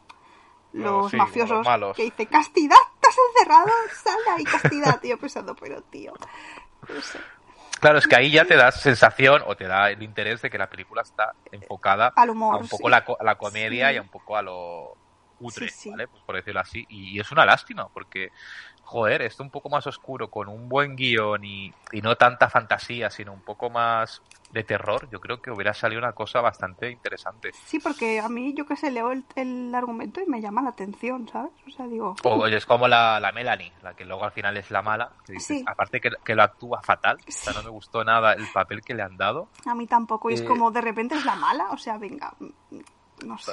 los 0.72 1.12
mafiosos, 1.14 1.66
que 1.94 2.04
dice, 2.04 2.26
Castidad, 2.26 2.78
estás 2.94 3.16
encerrado, 3.28 3.70
sal 4.02 4.18
ahí, 4.36 4.44
Castidad. 4.44 5.00
Y 5.02 5.08
yo 5.08 5.18
pensando, 5.18 5.54
pero 5.54 5.82
tío, 5.82 6.12
no 6.88 7.00
sé. 7.00 7.18
Claro, 7.80 7.98
es 7.98 8.06
que 8.06 8.16
ahí 8.16 8.30
ya 8.30 8.44
te 8.44 8.56
da 8.56 8.72
sensación 8.72 9.42
o 9.46 9.56
te 9.56 9.66
da 9.66 9.90
el 9.90 10.02
interés 10.02 10.42
de 10.42 10.50
que 10.50 10.58
la 10.58 10.68
película 10.68 11.02
está 11.02 11.32
enfocada 11.52 12.12
Al 12.16 12.30
humor, 12.30 12.54
a 12.54 12.58
un 12.58 12.68
poco 12.68 12.88
la, 12.88 13.04
la, 13.20 13.34
comedia 13.36 13.92
y 13.92 13.96
a 13.96 14.02
un 14.02 14.08
poco 14.08 14.36
a 14.36 14.42
lo 14.42 14.96
cutre, 15.38 15.68
¿vale? 15.86 16.08
Pues 16.08 16.22
por 16.22 16.36
decirlo 16.36 16.60
así. 16.60 16.86
Y 16.88 17.20
es 17.20 17.30
una 17.30 17.44
lástima, 17.44 17.88
porque 17.88 18.30
joder, 18.86 19.22
esto 19.22 19.42
un 19.42 19.50
poco 19.50 19.68
más 19.68 19.86
oscuro, 19.86 20.30
con 20.30 20.48
un 20.48 20.68
buen 20.68 20.94
guion 20.94 21.44
y, 21.44 21.74
no 22.02 22.16
tanta 22.16 22.48
fantasía, 22.48 23.10
sino 23.10 23.32
un 23.32 23.40
poco 23.40 23.68
más 23.68 24.22
de 24.52 24.62
terror, 24.62 25.08
yo 25.10 25.20
creo 25.20 25.42
que 25.42 25.50
hubiera 25.50 25.74
salido 25.74 26.00
una 26.00 26.12
cosa 26.12 26.40
bastante 26.40 26.90
interesante. 26.90 27.50
Sí, 27.66 27.80
porque 27.80 28.20
a 28.20 28.28
mí, 28.28 28.54
yo 28.54 28.64
que 28.64 28.76
sé, 28.76 28.92
leo 28.92 29.10
el, 29.10 29.74
argumento 29.74 30.20
y 30.20 30.26
me 30.26 30.40
llama 30.40 30.62
la 30.62 30.70
atención, 30.70 31.28
¿sabes? 31.28 31.50
O 31.66 31.70
sea, 31.70 31.86
digo... 31.88 32.14
O, 32.22 32.46
es 32.46 32.64
como 32.64 32.86
la, 32.86 33.18
la, 33.18 33.32
Melanie, 33.32 33.72
la 33.82 33.94
que 33.94 34.04
luego 34.04 34.24
al 34.24 34.30
final 34.30 34.56
es 34.56 34.70
la 34.70 34.82
mala, 34.82 35.10
que 35.26 35.64
aparte 35.66 36.00
que, 36.00 36.12
que, 36.24 36.34
lo 36.36 36.44
actúa 36.44 36.80
fatal, 36.80 37.18
o 37.26 37.30
sea, 37.30 37.52
no 37.54 37.64
me 37.64 37.70
gustó 37.70 38.04
nada 38.04 38.34
el 38.34 38.46
papel 38.54 38.82
que 38.82 38.94
le 38.94 39.02
han 39.02 39.16
dado. 39.16 39.48
A 39.66 39.74
mí 39.74 39.88
tampoco, 39.88 40.30
y 40.30 40.34
es 40.34 40.42
eh, 40.42 40.44
como 40.44 40.70
de 40.70 40.80
repente 40.80 41.16
es 41.16 41.24
la 41.24 41.34
mala, 41.34 41.70
o 41.72 41.76
sea, 41.76 41.98
venga, 41.98 42.32
no 43.24 43.36
sé. 43.36 43.52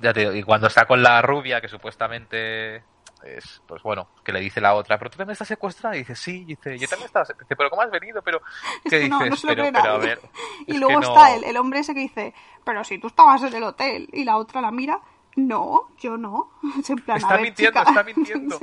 Ya 0.00 0.12
te 0.12 0.20
digo, 0.20 0.34
y 0.34 0.42
cuando 0.42 0.66
está 0.66 0.84
con 0.86 1.02
la 1.02 1.22
rubia, 1.22 1.60
que 1.60 1.68
supuestamente 1.68 2.84
es, 3.24 3.62
pues 3.66 3.82
bueno, 3.82 4.08
que 4.24 4.32
le 4.32 4.40
dice 4.40 4.60
la 4.60 4.74
otra, 4.74 4.98
pero 4.98 5.10
tú 5.10 5.18
también 5.18 5.32
estás 5.32 5.48
secuestrada, 5.48 5.96
y 5.96 6.00
dice, 6.00 6.14
sí, 6.14 6.42
y 6.42 6.44
dice, 6.44 6.78
yo 6.78 6.88
también 6.88 7.06
estaba 7.06 7.24
dice, 7.24 7.56
pero 7.56 7.70
¿cómo 7.70 7.82
has 7.82 7.90
venido? 7.90 8.22
Pero, 8.22 8.40
¿qué 8.88 8.98
dices? 9.00 9.42
pero, 9.46 9.64
a 9.64 9.98
ver. 9.98 10.20
Y 10.66 10.78
luego 10.78 11.00
está 11.00 11.34
el, 11.34 11.44
el 11.44 11.56
hombre 11.56 11.80
ese 11.80 11.94
que 11.94 12.00
dice, 12.00 12.34
pero 12.64 12.84
si 12.84 12.98
tú 12.98 13.08
estabas 13.08 13.42
en 13.42 13.54
el 13.54 13.62
hotel, 13.62 14.08
y 14.12 14.24
la 14.24 14.36
otra 14.36 14.60
la 14.60 14.70
mira, 14.70 15.00
no, 15.36 15.88
yo 15.98 16.16
no. 16.16 16.50
está 16.78 17.38
mintiendo, 17.38 17.80
está 17.80 18.02
mintiendo. 18.02 18.58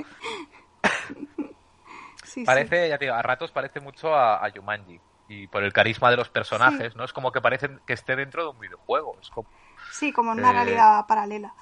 parece, 2.45 2.89
ya 2.89 2.97
te 2.97 3.05
digo, 3.05 3.15
a 3.15 3.21
ratos 3.21 3.51
parece 3.51 3.79
mucho 3.79 4.13
a, 4.13 4.43
a 4.43 4.49
Yumanji. 4.49 4.99
Y 5.27 5.47
por 5.47 5.63
el 5.63 5.73
carisma 5.73 6.11
de 6.11 6.17
los 6.17 6.29
personajes, 6.29 6.95
¿no? 6.95 7.03
Es 7.03 7.11
como 7.11 7.31
que 7.31 7.41
parece 7.41 7.67
que 7.87 7.93
esté 7.93 8.15
dentro 8.15 8.43
de 8.43 8.49
un 8.49 8.59
videojuego. 8.59 9.17
Es 9.19 9.31
como, 9.31 9.49
sí, 9.91 10.11
como 10.11 10.33
en 10.33 10.39
una 10.39 10.51
eh, 10.51 10.53
realidad 10.53 11.07
paralela. 11.07 11.55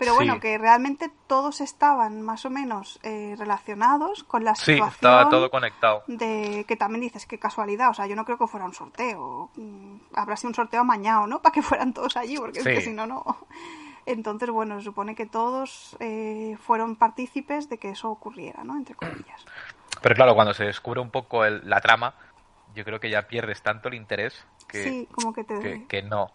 Pero 0.00 0.14
bueno, 0.14 0.40
que 0.40 0.56
realmente 0.56 1.10
todos 1.26 1.60
estaban 1.60 2.22
más 2.22 2.46
o 2.46 2.50
menos 2.50 2.98
eh, 3.02 3.34
relacionados 3.38 4.24
con 4.24 4.44
la 4.44 4.54
situación. 4.54 4.88
Sí, 4.88 4.94
estaba 4.94 5.28
todo 5.28 5.50
conectado. 5.50 6.04
De 6.06 6.64
que 6.66 6.74
también 6.74 7.02
dices, 7.02 7.26
qué 7.26 7.38
casualidad. 7.38 7.90
O 7.90 7.94
sea, 7.94 8.06
yo 8.06 8.16
no 8.16 8.24
creo 8.24 8.38
que 8.38 8.46
fuera 8.46 8.64
un 8.64 8.72
sorteo. 8.72 9.50
Mm, 9.56 9.96
habrá 10.14 10.36
sido 10.36 10.48
un 10.48 10.54
sorteo 10.54 10.80
amañado, 10.80 11.26
¿no? 11.26 11.42
Para 11.42 11.52
que 11.52 11.60
fueran 11.60 11.92
todos 11.92 12.16
allí, 12.16 12.38
porque 12.38 12.60
es 12.60 12.64
que 12.64 12.80
si 12.80 12.92
no, 12.92 13.06
no. 13.06 13.24
Entonces, 14.06 14.48
bueno, 14.48 14.78
se 14.78 14.86
supone 14.86 15.14
que 15.14 15.26
todos 15.26 15.98
eh, 16.00 16.56
fueron 16.62 16.96
partícipes 16.96 17.68
de 17.68 17.76
que 17.76 17.90
eso 17.90 18.10
ocurriera, 18.10 18.64
¿no? 18.64 18.78
Entre 18.78 18.94
comillas. 18.94 19.44
Pero 20.00 20.14
claro, 20.14 20.34
cuando 20.34 20.54
se 20.54 20.64
descubre 20.64 21.00
un 21.00 21.10
poco 21.10 21.44
la 21.44 21.82
trama, 21.82 22.14
yo 22.74 22.86
creo 22.86 23.00
que 23.00 23.10
ya 23.10 23.28
pierdes 23.28 23.60
tanto 23.60 23.88
el 23.88 23.94
interés 23.94 24.46
que, 24.66 24.82
sí, 24.82 25.08
como 25.12 25.34
que, 25.34 25.44
te... 25.44 25.86
que, 25.86 26.02
no. 26.02 26.30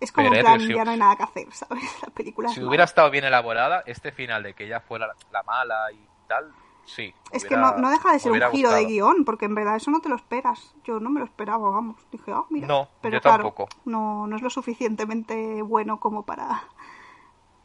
Es 0.00 0.12
como 0.12 0.28
un 0.28 0.38
plan, 0.38 0.60
ya 0.60 0.84
no 0.84 0.90
hay 0.90 0.98
nada 0.98 1.16
que 1.16 1.22
hacer, 1.22 1.52
¿sabes? 1.52 1.82
La 2.02 2.08
película 2.10 2.48
Si 2.48 2.62
hubiera 2.62 2.84
estado 2.84 3.10
bien 3.10 3.24
elaborada, 3.24 3.82
este 3.86 4.12
final 4.12 4.42
de 4.42 4.54
que 4.54 4.64
ella 4.64 4.80
fuera 4.80 5.08
la 5.32 5.42
mala 5.42 5.90
y 5.92 6.06
tal, 6.28 6.52
sí. 6.84 7.14
Es 7.32 7.44
que 7.44 7.56
no, 7.56 7.76
no, 7.76 7.90
deja 7.90 8.12
de 8.12 8.18
ser 8.18 8.32
un 8.32 8.50
giro 8.50 8.70
de 8.72 8.84
guion, 8.84 9.24
porque 9.24 9.46
en 9.46 9.54
verdad 9.54 9.76
eso 9.76 9.90
no 9.90 10.00
te 10.00 10.08
lo 10.08 10.16
esperas. 10.16 10.74
Yo 10.84 11.00
no 11.00 11.10
me 11.10 11.20
lo 11.20 11.26
esperaba, 11.26 11.70
vamos. 11.70 11.96
Dije, 12.10 12.32
ah, 12.32 12.44
mira. 12.50 12.66
No, 12.66 12.88
pero 13.00 13.20
tampoco. 13.20 13.68
No, 13.84 14.26
no 14.26 14.36
es 14.36 14.42
lo 14.42 14.50
suficientemente 14.50 15.62
bueno 15.62 15.98
como 16.00 16.24
para. 16.24 16.64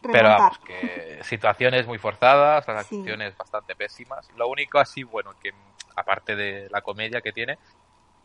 Pero 0.02 0.30
vamos, 0.30 0.58
que 0.58 1.20
situaciones 1.22 1.86
muy 1.86 2.00
forzadas, 2.00 2.68
acciones 2.68 3.38
bastante 3.38 3.76
pésimas. 3.76 4.28
Lo 4.36 4.48
único 4.48 4.80
así, 4.80 5.04
bueno, 5.04 5.36
que 5.40 5.54
aparte 5.96 6.36
de 6.36 6.68
la 6.72 6.82
comedia 6.82 7.22
que 7.22 7.32
tiene, 7.32 7.60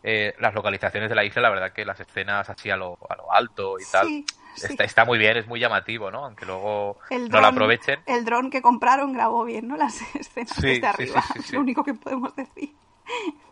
eh, 0.08 0.36
las 0.38 0.54
localizaciones 0.54 1.08
de 1.08 1.16
la 1.16 1.24
isla, 1.24 1.42
la 1.42 1.50
verdad 1.50 1.72
que 1.72 1.84
las 1.84 1.98
escenas 1.98 2.48
así 2.48 2.70
a 2.70 2.76
lo, 2.76 2.96
a 3.08 3.16
lo 3.16 3.32
alto 3.32 3.74
y 3.76 3.82
tal, 3.90 4.24
Está, 4.56 4.84
está, 4.84 5.04
muy 5.04 5.18
bien, 5.18 5.36
es 5.36 5.48
muy 5.48 5.58
llamativo, 5.58 6.12
¿no? 6.12 6.24
Aunque 6.24 6.46
luego 6.46 6.96
no 7.10 7.40
lo 7.40 7.46
aprovechen. 7.46 8.00
El 8.06 8.24
dron 8.24 8.48
que 8.48 8.62
compraron 8.62 9.12
grabó 9.12 9.44
bien, 9.44 9.66
¿no? 9.66 9.76
Las 9.76 10.00
escenas 10.14 10.56
desde 10.62 10.86
arriba, 10.86 11.22
es 11.34 11.52
lo 11.52 11.60
único 11.60 11.82
que 11.82 11.92
podemos 11.92 12.34
decir. 12.36 12.72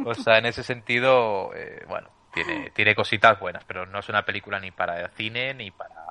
O 0.04 0.14
sea, 0.14 0.38
en 0.38 0.46
ese 0.46 0.62
sentido, 0.62 1.50
eh, 1.56 1.84
bueno, 1.88 2.08
tiene, 2.32 2.70
tiene 2.70 2.94
cositas 2.94 3.38
buenas, 3.40 3.64
pero 3.64 3.84
no 3.84 3.98
es 3.98 4.08
una 4.08 4.24
película 4.24 4.60
ni 4.60 4.70
para 4.70 5.08
cine 5.08 5.54
ni 5.54 5.72
para... 5.72 6.06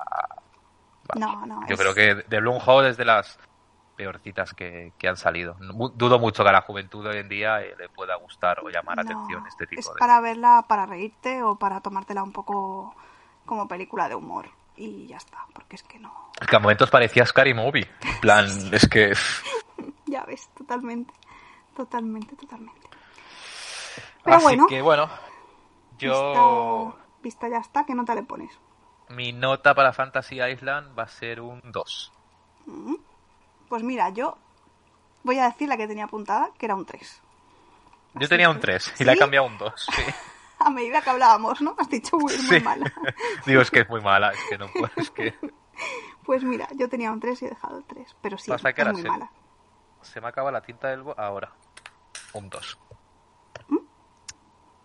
no, 1.16 1.46
no. 1.46 1.66
Yo 1.68 1.76
creo 1.76 1.94
que 1.94 2.14
de 2.14 2.40
Blumhouse 2.40 2.90
es 2.90 2.96
de 2.98 3.06
las 3.06 3.38
peorcitas 3.96 4.54
que, 4.54 4.92
que, 4.98 5.08
han 5.08 5.16
salido. 5.16 5.56
Dudo 5.94 6.18
mucho 6.18 6.42
que 6.42 6.48
a 6.48 6.52
la 6.52 6.62
juventud 6.62 7.06
hoy 7.06 7.18
en 7.18 7.28
día 7.28 7.62
eh, 7.62 7.74
le 7.78 7.88
pueda 7.88 8.16
gustar 8.16 8.60
o 8.64 8.68
llamar 8.68 9.00
atención 9.00 9.46
este 9.46 9.66
tipo 9.66 9.80
es 9.80 9.86
de... 9.86 9.98
para 9.98 10.20
verla, 10.20 10.64
para 10.68 10.86
reírte 10.86 11.42
o 11.42 11.56
para 11.56 11.80
tomártela 11.80 12.22
un 12.22 12.32
poco 12.32 12.94
como 13.44 13.68
película 13.68 14.08
de 14.08 14.14
humor 14.14 14.46
y 14.76 15.06
ya 15.06 15.16
está, 15.16 15.46
porque 15.52 15.76
es 15.76 15.82
que 15.82 15.98
no. 15.98 16.32
Es 16.40 16.46
que 16.46 16.56
a 16.56 16.58
momentos 16.58 16.90
parecía 16.90 17.24
Scary 17.24 17.54
Movie. 17.54 17.88
En 18.02 18.20
plan, 18.20 18.46
es 18.72 18.88
que. 18.88 19.12
ya 20.06 20.24
ves, 20.24 20.48
totalmente. 20.56 21.12
Totalmente, 21.76 22.36
totalmente. 22.36 22.88
Pero 24.22 24.36
Así 24.36 24.44
bueno. 24.44 24.66
que 24.66 24.82
bueno. 24.82 25.08
Yo. 25.98 26.96
Vista, 27.22 27.48
ya 27.48 27.58
está, 27.58 27.84
¿qué 27.84 27.94
nota 27.94 28.14
le 28.14 28.22
pones? 28.22 28.50
Mi 29.08 29.32
nota 29.32 29.74
para 29.74 29.92
Fantasy 29.92 30.42
Island 30.42 30.98
va 30.98 31.04
a 31.04 31.08
ser 31.08 31.40
un 31.40 31.60
2. 31.64 32.12
Mm. 32.66 32.94
Pues 33.74 33.82
mira, 33.82 34.10
yo 34.10 34.38
voy 35.24 35.40
a 35.40 35.46
decir 35.46 35.68
la 35.68 35.76
que 35.76 35.88
tenía 35.88 36.04
apuntada, 36.04 36.50
que 36.56 36.66
era 36.66 36.76
un 36.76 36.86
3. 36.86 37.22
Yo 38.14 38.28
tenía 38.28 38.48
un 38.48 38.60
3 38.60 39.00
y 39.00 39.04
la 39.04 39.14
he 39.14 39.18
cambiado 39.18 39.46
a 39.46 39.50
un 39.50 39.58
2. 39.58 39.86
Sí. 39.92 40.02
a 40.60 40.70
medida 40.70 41.02
que 41.02 41.10
hablábamos, 41.10 41.60
¿no? 41.60 41.74
Has 41.76 41.88
dicho, 41.88 42.16
muy, 42.16 42.32
muy 42.48 42.60
mala. 42.60 42.92
Digo, 43.46 43.60
es 43.60 43.72
que 43.72 43.80
es 43.80 43.88
muy 43.88 44.00
mala, 44.00 44.30
es 44.30 44.38
que 44.48 44.58
no 44.58 44.68
puedes, 44.68 45.10
que... 45.10 45.34
Pues 46.24 46.44
mira, 46.44 46.68
yo 46.76 46.88
tenía 46.88 47.10
un 47.10 47.18
3 47.18 47.42
y 47.42 47.46
he 47.46 47.48
dejado 47.48 47.78
el 47.78 47.84
3, 47.84 48.16
pero 48.22 48.38
sí, 48.38 48.52
es 48.52 48.62
muy 48.62 49.02
mala. 49.02 49.28
Se 50.02 50.20
me 50.20 50.28
acaba 50.28 50.52
la 50.52 50.60
tinta 50.60 50.90
del... 50.90 51.02
ahora. 51.16 51.50
Un 52.32 52.48
2. 52.48 52.78
¿Mm? 53.70 53.78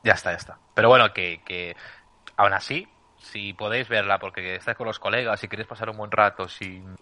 Ya 0.03 0.13
está, 0.13 0.31
ya 0.31 0.37
está. 0.37 0.57
Pero 0.73 0.89
bueno, 0.89 1.13
que, 1.13 1.43
que 1.45 1.75
aún 2.37 2.53
así, 2.53 2.87
si 3.19 3.53
podéis 3.53 3.87
verla 3.87 4.17
porque 4.17 4.55
estáis 4.55 4.75
con 4.75 4.87
los 4.87 4.97
colegas 4.97 5.43
y 5.43 5.47
queréis 5.47 5.67
pasar 5.67 5.91
un 5.91 5.97
buen 5.97 6.09
rato 6.09 6.49
sin 6.49 6.95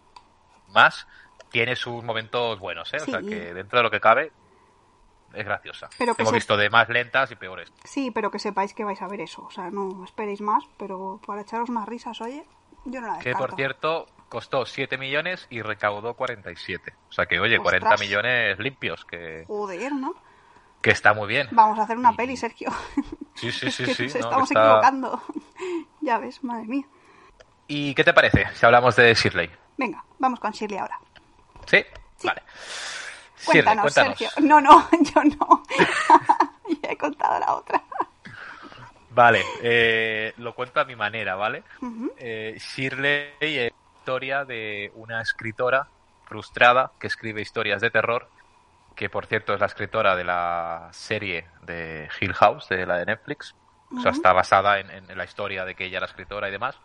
más, 0.74 1.08
tiene 1.52 1.76
sus 1.76 2.04
momentos 2.04 2.60
buenos, 2.60 2.94
¿eh? 2.94 2.98
O 2.98 3.06
sea 3.06 3.22
que 3.22 3.54
dentro 3.54 3.80
de 3.80 3.84
lo 3.84 3.92
que 3.92 4.00
cabe, 4.00 4.32
es 5.34 5.46
graciosa. 5.46 5.90
Hemos 6.00 6.32
visto 6.32 6.58
de 6.58 6.70
más 6.70 6.90
lentas 6.90 7.32
y 7.32 7.36
peores. 7.36 7.72
Sí, 7.84 8.12
pero 8.12 8.32
que 8.32 8.40
sepáis 8.40 8.74
que 8.74 8.84
vais 8.84 9.02
a 9.02 9.08
ver 9.08 9.22
eso. 9.22 9.44
O 9.44 9.52
sea, 9.52 9.70
no 9.70 10.04
esperéis 10.04 10.42
más, 10.42 10.64
pero 10.78 11.20
para 11.26 11.42
echaros 11.42 11.70
unas 11.70 11.88
risas, 11.88 12.20
oye, 12.22 12.46
yo 12.86 13.02
no 13.02 13.08
la 13.08 13.16
descarto. 13.16 13.40
Que 13.40 13.46
por 13.48 13.56
cierto, 13.56 14.08
costó 14.30 14.66
7 14.66 14.98
millones 14.98 15.48
y 15.50 15.62
recaudó 15.62 16.14
47. 16.16 16.94
O 17.10 17.12
sea 17.12 17.26
que, 17.26 17.40
oye, 17.40 17.60
40 17.60 17.98
millones 17.98 18.60
limpios. 18.60 19.06
que 19.06 19.46
Joder, 19.48 19.94
¿no? 19.94 20.16
Que 20.82 20.92
está 20.92 21.14
muy 21.14 21.28
bien. 21.28 21.48
Vamos 21.52 21.80
a 21.80 21.84
hacer 21.84 21.98
una 21.98 22.14
peli, 22.14 22.38
Sergio. 22.38 22.72
Sí, 23.36 23.52
sí, 23.52 23.72
sí. 23.72 23.94
sí 23.94 24.06
estamos 24.06 24.50
equivocando. 24.52 25.22
ya 26.02 26.18
ves, 26.18 26.44
madre 26.44 26.68
mía. 26.68 26.86
¿Y 27.68 27.94
qué 27.94 28.04
te 28.04 28.14
parece 28.14 28.48
si 28.54 28.66
hablamos 28.66 28.96
de 28.96 29.14
Shirley? 29.14 29.50
Venga, 29.78 30.04
vamos 30.20 30.40
con 30.40 30.52
Shirley 30.52 30.80
ahora. 30.80 31.00
¿Sí? 31.68 31.86
Vale. 32.24 32.42
Cuéntanos, 33.46 33.94
Sergio. 33.94 34.30
No, 34.42 34.60
no, 34.60 34.90
yo 35.14 35.24
no. 35.24 35.64
ya 36.82 36.90
he 36.90 36.98
contado 36.98 37.40
la 37.40 37.54
otra. 37.54 37.84
Vale, 39.12 39.44
eh, 39.64 40.34
lo 40.38 40.54
cuento 40.54 40.80
a 40.80 40.86
mi 40.86 40.96
manera, 40.96 41.36
¿vale? 41.36 41.64
Eh, 42.18 42.56
Shirley 42.60 43.34
es 43.40 43.74
historia 44.00 44.46
de 44.46 44.92
una 44.96 45.22
escritora 45.22 45.88
frustrada 46.26 46.92
que 47.00 47.08
escribe 47.08 47.42
historias 47.42 47.82
de 47.82 47.90
terror, 47.90 48.30
que 48.96 49.10
por 49.10 49.26
cierto 49.26 49.54
es 49.54 49.60
la 49.60 49.66
escritora 49.66 50.16
de 50.16 50.24
la 50.24 50.90
serie 50.92 51.48
de 51.64 52.08
Hill 52.20 52.34
House, 52.34 52.70
de 52.70 52.86
la 52.86 52.98
de 52.98 53.06
Netflix. 53.06 53.56
O 53.98 54.02
sea, 54.02 54.12
está 54.12 54.34
basada 54.34 54.80
en, 54.80 54.92
en, 54.92 55.18
la 55.18 55.24
historia 55.24 55.66
de 55.66 55.74
que 55.74 55.86
ella 55.86 55.98
era 55.98 56.06
escritora 56.06 56.50
y 56.50 56.52
demás. 56.52 56.78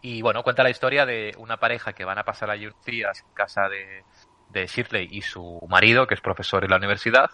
Y 0.00 0.22
bueno, 0.22 0.42
cuenta 0.42 0.62
la 0.62 0.70
historia 0.70 1.06
de 1.06 1.34
una 1.38 1.58
pareja 1.58 1.92
que 1.92 2.04
van 2.04 2.18
a 2.18 2.24
pasar 2.24 2.50
allí 2.50 2.66
unos 2.66 2.84
días 2.84 3.20
en 3.26 3.34
casa 3.34 3.68
de, 3.68 4.04
de 4.50 4.66
Shirley 4.66 5.08
y 5.10 5.22
su 5.22 5.60
marido, 5.68 6.06
que 6.06 6.14
es 6.14 6.20
profesor 6.20 6.64
en 6.64 6.70
la 6.70 6.76
universidad, 6.76 7.30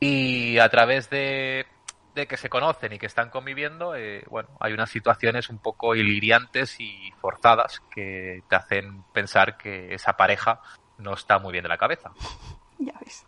y 0.00 0.58
a 0.58 0.68
través 0.68 1.10
de, 1.10 1.66
de 2.14 2.26
que 2.26 2.36
se 2.36 2.48
conocen 2.48 2.92
y 2.92 2.98
que 2.98 3.06
están 3.06 3.30
conviviendo, 3.30 3.94
eh, 3.96 4.24
bueno, 4.28 4.50
hay 4.60 4.72
unas 4.72 4.90
situaciones 4.90 5.48
un 5.48 5.58
poco 5.58 5.94
iliriantes 5.94 6.78
y 6.78 7.12
forzadas 7.20 7.80
que 7.94 8.42
te 8.48 8.56
hacen 8.56 9.02
pensar 9.12 9.56
que 9.56 9.94
esa 9.94 10.14
pareja 10.14 10.60
no 10.98 11.14
está 11.14 11.38
muy 11.38 11.52
bien 11.52 11.64
de 11.64 11.68
la 11.68 11.78
cabeza. 11.78 12.12
Ya 12.76 12.92
ves. 13.00 13.24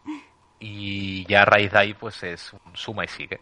Y 0.59 1.25
ya 1.27 1.43
a 1.43 1.45
raíz 1.45 1.71
de 1.71 1.79
ahí, 1.79 1.95
pues 1.95 2.21
es 2.25 2.53
un 2.53 2.77
suma 2.77 3.05
y 3.05 3.09
sigue. 3.09 3.41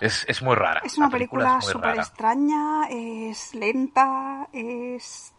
Es, 0.00 0.24
es 0.28 0.42
muy 0.42 0.54
rara. 0.54 0.82
Es 0.84 0.98
una 0.98 1.08
película 1.08 1.60
súper 1.60 1.96
extraña, 1.96 2.88
es 2.88 3.54
lenta, 3.54 4.48
es 4.52 5.32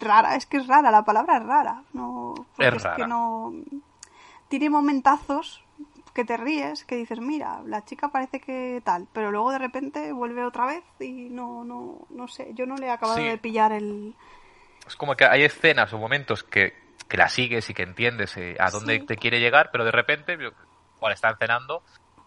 rara, 0.00 0.36
es 0.36 0.46
que 0.46 0.58
es 0.58 0.66
rara, 0.66 0.90
la 0.90 1.04
palabra 1.04 1.38
es 1.38 1.44
rara. 1.44 1.82
No, 1.92 2.34
es, 2.58 2.82
rara. 2.82 2.96
que 2.96 3.06
no. 3.06 3.52
Tiene 4.48 4.70
momentazos 4.70 5.64
que 6.14 6.24
te 6.24 6.36
ríes, 6.36 6.84
que 6.84 6.94
dices, 6.94 7.18
mira, 7.18 7.60
la 7.66 7.84
chica 7.84 8.08
parece 8.08 8.40
que 8.40 8.80
tal, 8.84 9.08
pero 9.12 9.32
luego 9.32 9.50
de 9.50 9.58
repente 9.58 10.12
vuelve 10.12 10.44
otra 10.44 10.64
vez 10.64 10.84
y 11.00 11.28
no, 11.28 11.64
no, 11.64 12.06
no 12.10 12.28
sé, 12.28 12.52
yo 12.54 12.66
no 12.66 12.76
le 12.76 12.86
he 12.86 12.90
acabado 12.90 13.20
de 13.20 13.36
pillar 13.36 13.72
el... 13.72 14.14
Es 14.86 14.94
como 14.94 15.16
que 15.16 15.24
hay 15.24 15.42
escenas 15.42 15.92
o 15.92 15.98
momentos 15.98 16.44
que, 16.44 16.74
que 17.08 17.16
la 17.16 17.28
sigues 17.28 17.68
y 17.68 17.74
que 17.74 17.82
entiendes 17.82 18.36
eh, 18.36 18.56
a 18.60 18.70
dónde 18.70 19.00
te 19.00 19.16
quiere 19.16 19.40
llegar, 19.40 19.70
pero 19.72 19.84
de 19.84 19.90
repente, 19.90 20.38
cuando 21.00 21.14
están 21.14 21.36
cenando, 21.36 21.82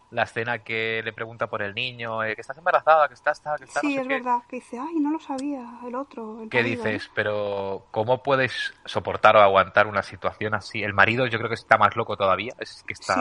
la 0.10 0.24
escena 0.24 0.60
que 0.60 1.02
le 1.04 1.12
pregunta 1.12 1.48
por 1.48 1.62
el 1.62 1.76
niño, 1.76 2.24
eh, 2.24 2.34
que 2.36 2.42
estás 2.42 2.58
embarazada, 2.58 3.08
que 3.10 3.14
estás, 3.14 3.42
que 3.42 3.66
estás 3.66 3.82
Sí, 3.82 3.98
es 3.98 4.08
verdad, 4.08 4.40
que 4.48 4.58
dice, 4.58 4.80
ay, 4.80 5.00
no 5.00 5.12
lo 5.12 5.20
sabía, 5.20 5.80
el 5.86 5.96
otro. 5.96 6.48
¿Qué 6.50 6.64
dices? 6.64 7.12
Pero, 7.14 7.88
¿cómo 7.92 8.24
puedes 8.24 8.74
soportar 8.86 9.36
o 9.36 9.42
aguantar 9.42 9.88
una 9.88 10.04
situación 10.04 10.54
así? 10.54 10.82
El 10.82 10.94
marido 10.94 11.28
yo 11.28 11.38
creo 11.38 11.50
que 11.50 11.56
está 11.56 11.78
más 11.78 11.96
loco 11.98 12.16
todavía, 12.16 12.54
es 12.60 12.84
que 12.88 12.94
está, 12.94 13.18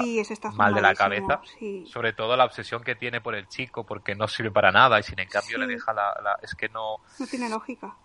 mal 0.52 0.74
de 0.74 0.80
la 0.80 0.94
cabeza. 0.94 1.40
Sobre 1.86 2.12
todo 2.12 2.36
la 2.36 2.44
obsesión 2.44 2.82
que 2.84 2.94
tiene 2.94 3.20
por 3.20 3.34
el 3.34 3.48
chico, 3.48 3.84
porque 3.84 4.14
no 4.14 4.28
sirve 4.28 4.52
para 4.52 4.70
nada 4.70 5.00
y 5.00 5.02
sin 5.02 5.18
en 5.18 5.28
cambio 5.28 5.58
le 5.58 5.66
deja 5.66 5.92
la, 5.92 6.38
Es 6.42 6.54
que 6.54 6.68
no... 6.68 6.98
No 7.18 7.26
tiene 7.26 7.48
lógica. 7.48 7.96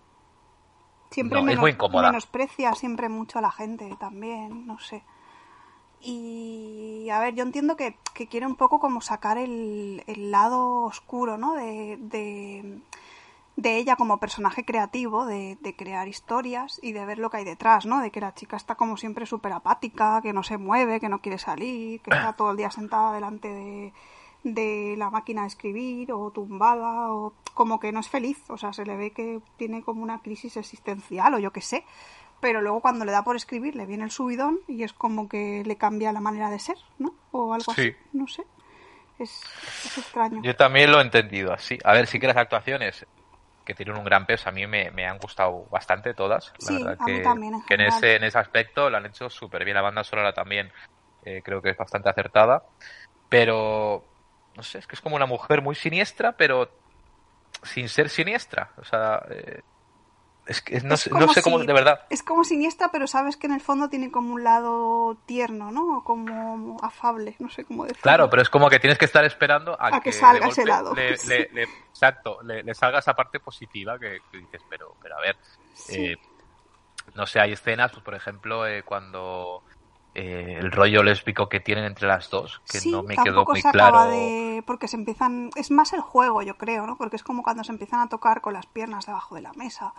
Siempre 1.12 1.42
menos, 1.42 1.64
menosprecia 1.92 2.74
siempre 2.74 3.10
mucho 3.10 3.40
a 3.40 3.42
la 3.42 3.52
gente 3.52 3.96
también, 4.00 4.66
no 4.66 4.80
sé. 4.80 5.04
Y 6.03 7.10
a 7.12 7.20
ver, 7.20 7.36
yo 7.36 7.43
entiendo 7.43 7.75
que, 7.75 7.96
quiere 8.29 8.46
un 8.46 8.55
poco 8.55 8.79
como 8.79 9.01
sacar 9.01 9.38
el, 9.38 10.03
lado 10.31 10.84
oscuro, 10.84 11.38
¿no? 11.38 11.53
De, 11.53 11.98
de, 13.55 13.77
ella 13.77 13.96
como 13.96 14.17
personaje 14.17 14.65
creativo, 14.65 15.25
de, 15.25 15.58
crear 15.77 16.08
historias 16.08 16.79
y 16.81 16.93
de 16.93 17.05
ver 17.05 17.20
lo 17.20 17.29
que 17.29 17.38
hay 17.38 17.46
detrás, 17.46 17.86
¿no? 17.86 18.01
De 18.01 18.12
que 18.12 18.22
la 18.22 18.34
chica 18.34 18.58
está 18.58 18.75
como 18.75 18.98
siempre 18.98 19.25
súper 19.25 19.53
apática, 19.53 20.22
que 20.22 20.34
no 20.34 20.43
se 20.43 20.58
mueve, 20.58 21.00
que 21.00 21.10
no 21.10 21.22
quiere 21.22 21.38
salir, 21.38 22.01
que 22.01 22.12
está 22.12 22.34
todo 22.34 22.51
el 22.51 22.58
día 22.58 22.72
sentada 22.72 23.13
delante 23.13 23.48
de, 23.48 23.93
de 24.43 24.96
la 24.98 25.10
máquina 25.10 25.41
de 25.41 25.48
escribir 25.48 26.12
o 26.12 26.31
tumbada 26.31 27.13
o 27.13 27.34
como 27.53 27.79
que 27.79 27.91
no 27.91 28.00
es 28.00 28.10
feliz, 28.10 28.38
o 28.50 28.58
sea, 28.58 28.74
se 28.74 28.86
le 28.86 28.96
ve 28.96 29.12
que 29.12 29.41
tiene 29.58 29.84
como 29.84 30.01
una 30.01 30.20
crisis 30.20 30.58
existencial 30.58 31.34
o 31.34 31.39
yo 31.39 31.51
qué 31.51 31.62
sé 31.62 31.86
pero 32.41 32.62
luego 32.62 32.81
cuando 32.81 33.05
le 33.05 33.12
da 33.12 33.24
por 33.24 33.36
escribir 33.36 33.75
le 33.75 33.86
viene 33.86 34.03
el 34.03 34.12
subidón 34.12 34.60
y 34.67 34.83
es 34.83 34.91
como 34.93 35.29
que 35.29 35.63
le 35.65 35.77
cambia 35.77 36.12
la 36.12 36.19
manera 36.19 36.50
de 36.50 36.60
ser, 36.60 36.77
¿no? 37.00 37.13
O 37.31 37.53
algo 37.53 37.71
así, 37.71 37.95
no 38.12 38.27
sé. 38.27 38.43
Es, 39.19 39.43
extraño. 39.98 40.41
Yo 40.43 40.55
también 40.55 40.91
lo 40.91 41.00
he 41.00 41.03
entendido 41.03 41.53
así. 41.53 41.77
A 41.83 41.93
ver, 41.93 42.07
sí 42.07 42.19
que 42.19 42.25
las 42.25 42.38
actuaciones, 42.38 43.05
que 43.63 43.75
tienen 43.75 43.95
un 43.95 44.03
gran 44.03 44.25
peso. 44.25 44.50
A 44.50 44.51
mí 44.51 44.65
me, 44.65 45.05
han 45.05 45.19
gustado 45.19 45.65
bastante 45.69 46.13
todas. 46.15 46.51
La 46.67 46.74
verdad 46.74 47.05
que, 47.67 47.75
en, 47.75 47.81
ese, 47.81 48.15
en 48.15 48.24
ese 48.24 48.39
aspecto 48.39 48.89
lo 48.89 48.98
han 48.98 49.05
hecho 49.05 49.29
súper 49.29 49.63
bien. 49.63 49.75
La 49.75 49.81
banda 49.81 50.03
sonora 50.03 50.33
también 50.33 50.71
eh, 51.24 51.41
creo 51.43 51.62
que 51.62 51.69
es 51.69 51.77
bastante 51.77 52.10
acertada. 52.10 52.63
Pero, 53.29 54.03
no 54.55 54.63
sé, 54.63 54.79
es 54.79 54.88
que 54.88 54.95
es 54.95 55.01
como 55.01 55.15
una 55.15 55.27
mujer 55.27 55.62
muy 55.62 55.75
siniestra, 55.75 56.33
pero 56.33 56.69
sin 57.63 57.88
ser 57.89 58.10
siniestra. 58.10 58.71
O 58.77 58.83
sea, 58.83 59.24
eh, 59.29 59.62
es 60.51 60.62
que 60.62 60.81
no, 60.81 60.98
sé 60.98 61.10
cómo, 61.41 61.60
de 61.60 61.74
verdad. 61.74 62.01
Es 62.10 62.24
como 62.24 62.43
siniestra, 62.43 62.89
pero 62.91 63.08
sabes 63.08 63.38
que 63.38 63.48
en 63.48 63.53
el 63.53 63.62
fondo 63.62 63.89
tiene 63.89 64.12
como 64.12 64.34
un 64.34 64.43
lado 64.43 65.17
tierno, 65.25 65.72
¿no? 65.72 66.03
Como 66.03 66.77
afable, 66.81 67.36
no 67.39 67.50
sé 67.50 67.63
cómo 67.63 67.84
decirlo. 67.84 68.03
Claro, 68.03 68.29
pero 68.29 68.41
es 68.41 68.50
como 68.50 68.70
que 68.70 68.79
tienes 68.79 69.00
que 69.00 69.05
estar 69.05 69.24
esperando 69.24 69.77
a, 69.79 70.01
que, 70.01 70.12
salga 70.12 70.48
ese 70.48 70.65
lado. 70.65 70.93
exacto, 70.98 72.41
le, 72.43 72.74
salga 72.75 73.00
esa 73.00 73.13
parte 73.13 73.39
positiva 73.39 73.98
que, 73.98 74.20
dices, 74.34 74.62
pero, 74.70 74.96
pero 75.01 75.17
a 75.17 75.22
ver, 75.22 75.38
eh, 75.89 76.17
no 77.15 77.25
sé, 77.25 77.39
hay 77.39 77.53
escenas, 77.53 77.91
pues 77.91 78.03
por 78.03 78.13
ejemplo, 78.13 78.67
eh, 78.67 78.84
cuando 78.84 79.63
eh, 80.13 80.58
el 80.60 80.70
rollo 80.70 81.03
lésbico 81.03 81.48
que 81.48 81.62
tienen 81.62 81.86
entre 81.86 82.10
las 82.10 82.29
dos, 82.29 82.62
que 82.70 82.79
no 82.89 83.03
me 83.03 83.15
quedó 83.15 83.46
muy 83.46 83.62
claro. 83.62 84.12
De... 84.12 84.63
Porque 84.67 84.89
se 84.89 84.98
empiezan. 84.98 85.50
Es 85.55 85.72
más 85.72 85.93
el 85.93 86.01
juego, 86.01 86.41
yo 86.41 86.58
creo, 86.58 86.86
¿no? 86.86 86.98
Porque 86.98 87.15
es 87.15 87.24
como 87.24 87.41
cuando 87.41 87.63
se 87.63 87.72
empiezan 87.72 88.01
a 88.01 88.10
tocar 88.10 88.41
con 88.41 88.53
las 88.53 88.65
piernas 88.65 89.05
debajo 89.05 89.36
de 89.36 89.41
la 89.41 89.53
mesa. 89.53 89.93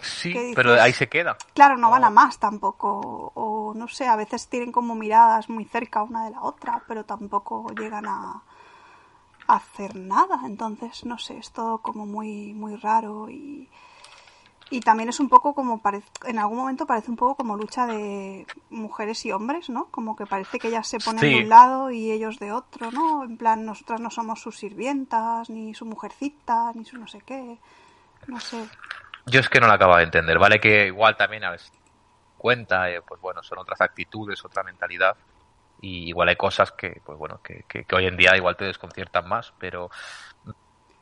Sí, 0.00 0.52
pero 0.54 0.80
ahí 0.80 0.92
se 0.92 1.08
queda. 1.08 1.36
Claro, 1.54 1.76
no 1.76 1.90
van 1.90 2.04
a 2.04 2.10
más 2.10 2.38
tampoco. 2.38 3.32
O 3.34 3.72
no 3.74 3.88
sé, 3.88 4.06
a 4.06 4.16
veces 4.16 4.48
tienen 4.48 4.72
como 4.72 4.94
miradas 4.94 5.48
muy 5.48 5.64
cerca 5.64 6.02
una 6.02 6.24
de 6.24 6.30
la 6.32 6.42
otra, 6.42 6.82
pero 6.86 7.04
tampoco 7.04 7.66
llegan 7.78 8.06
a, 8.06 8.42
hacer 9.46 9.96
nada. 9.96 10.40
Entonces, 10.44 11.04
no 11.04 11.18
sé, 11.18 11.38
es 11.38 11.52
todo 11.52 11.78
como 11.78 12.04
muy, 12.06 12.52
muy 12.52 12.76
raro 12.76 13.30
y 13.30 13.68
y 14.68 14.80
también 14.80 15.08
es 15.08 15.20
un 15.20 15.28
poco 15.28 15.54
como, 15.54 15.78
parece, 15.78 16.08
en 16.24 16.40
algún 16.40 16.58
momento 16.58 16.86
parece 16.86 17.10
un 17.10 17.16
poco 17.16 17.36
como 17.36 17.56
lucha 17.56 17.86
de 17.86 18.46
mujeres 18.70 19.24
y 19.24 19.30
hombres, 19.30 19.70
¿no? 19.70 19.86
Como 19.92 20.16
que 20.16 20.26
parece 20.26 20.58
que 20.58 20.68
ellas 20.68 20.88
se 20.88 20.98
ponen 20.98 21.20
de 21.20 21.38
un 21.44 21.48
lado 21.48 21.90
y 21.92 22.10
ellos 22.10 22.40
de 22.40 22.50
otro, 22.50 22.90
¿no? 22.90 23.22
En 23.22 23.36
plan, 23.36 23.64
nosotras 23.64 24.00
no 24.00 24.10
somos 24.10 24.40
sus 24.40 24.58
sirvientas, 24.58 25.50
ni 25.50 25.72
su 25.72 25.84
mujercita, 25.84 26.72
ni 26.74 26.84
su 26.84 26.98
no 26.98 27.06
sé 27.06 27.20
qué. 27.20 27.58
No 28.26 28.40
sé. 28.40 28.68
Yo 29.26 29.40
es 29.40 29.48
que 29.48 29.60
no 29.60 29.66
la 29.66 29.74
acabo 29.74 29.96
de 29.96 30.04
entender, 30.04 30.38
¿vale? 30.38 30.60
Que 30.60 30.86
igual 30.86 31.16
también 31.16 31.44
a 31.44 31.50
veces 31.50 31.72
cuenta, 32.38 32.90
eh, 32.90 33.02
pues 33.06 33.20
bueno, 33.20 33.42
son 33.42 33.58
otras 33.58 33.80
actitudes, 33.80 34.44
otra 34.44 34.62
mentalidad. 34.62 35.16
Y 35.80 36.08
igual 36.08 36.28
hay 36.28 36.36
cosas 36.36 36.72
que, 36.72 37.02
pues 37.04 37.18
bueno, 37.18 37.40
que, 37.42 37.64
que 37.68 37.84
hoy 37.94 38.06
en 38.06 38.16
día 38.16 38.36
igual 38.36 38.56
te 38.56 38.64
desconciertan 38.64 39.28
más, 39.28 39.52
pero 39.58 39.90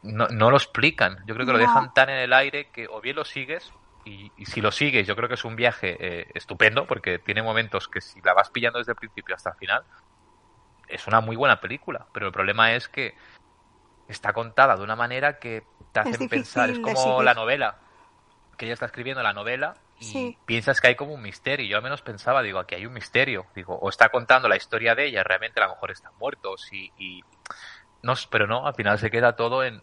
no, 0.04 0.28
no 0.28 0.50
lo 0.50 0.56
explican. 0.56 1.24
Yo 1.26 1.34
creo 1.34 1.46
que 1.46 1.52
lo 1.52 1.58
dejan 1.58 1.92
tan 1.94 2.10
en 2.10 2.18
el 2.18 2.32
aire 2.32 2.68
que 2.70 2.86
o 2.88 3.00
bien 3.00 3.16
lo 3.16 3.24
sigues 3.24 3.72
y, 4.04 4.30
si 4.44 4.60
lo 4.60 4.70
sigues 4.70 5.06
yo 5.06 5.16
creo 5.16 5.28
que 5.28 5.34
es 5.34 5.44
un 5.44 5.56
viaje 5.56 5.96
eh, 5.98 6.30
estupendo 6.34 6.86
porque 6.86 7.18
tiene 7.18 7.42
momentos 7.42 7.88
que 7.88 8.02
si 8.02 8.20
la 8.20 8.34
vas 8.34 8.50
pillando 8.50 8.78
desde 8.78 8.92
el 8.92 8.96
principio 8.96 9.34
hasta 9.34 9.50
el 9.50 9.56
final 9.56 9.82
es 10.88 11.06
una 11.06 11.20
muy 11.20 11.36
buena 11.36 11.58
película. 11.60 12.06
Pero 12.12 12.26
el 12.26 12.32
problema 12.32 12.74
es 12.74 12.88
que 12.88 13.14
está 14.06 14.34
contada 14.34 14.76
de 14.76 14.82
una 14.82 14.94
manera 14.94 15.38
que 15.38 15.64
te 15.92 16.00
hace 16.00 16.28
pensar, 16.28 16.68
es 16.68 16.78
como 16.78 17.22
la 17.22 17.32
novela, 17.32 17.78
que 18.56 18.66
ella 18.66 18.74
está 18.74 18.86
escribiendo 18.86 19.22
la 19.22 19.32
novela 19.32 19.74
y 20.00 20.36
piensas 20.44 20.80
que 20.80 20.88
hay 20.88 20.96
como 20.96 21.14
un 21.14 21.22
misterio. 21.22 21.66
Yo 21.66 21.76
al 21.76 21.82
menos 21.82 22.02
pensaba, 22.02 22.42
digo, 22.42 22.58
aquí 22.58 22.74
hay 22.74 22.86
un 22.86 22.92
misterio. 22.92 23.46
Digo, 23.54 23.74
o 23.74 23.88
está 23.88 24.08
contando 24.08 24.48
la 24.48 24.56
historia 24.56 24.94
de 24.94 25.06
ella, 25.06 25.22
realmente 25.22 25.60
a 25.60 25.64
lo 25.66 25.74
mejor 25.74 25.90
están 25.90 26.12
muertos 26.18 26.68
y, 26.72 26.92
y 26.98 27.22
no, 28.02 28.14
pero 28.30 28.46
no, 28.46 28.66
al 28.66 28.74
final 28.74 28.98
se 28.98 29.10
queda 29.10 29.36
todo 29.36 29.64
en, 29.64 29.82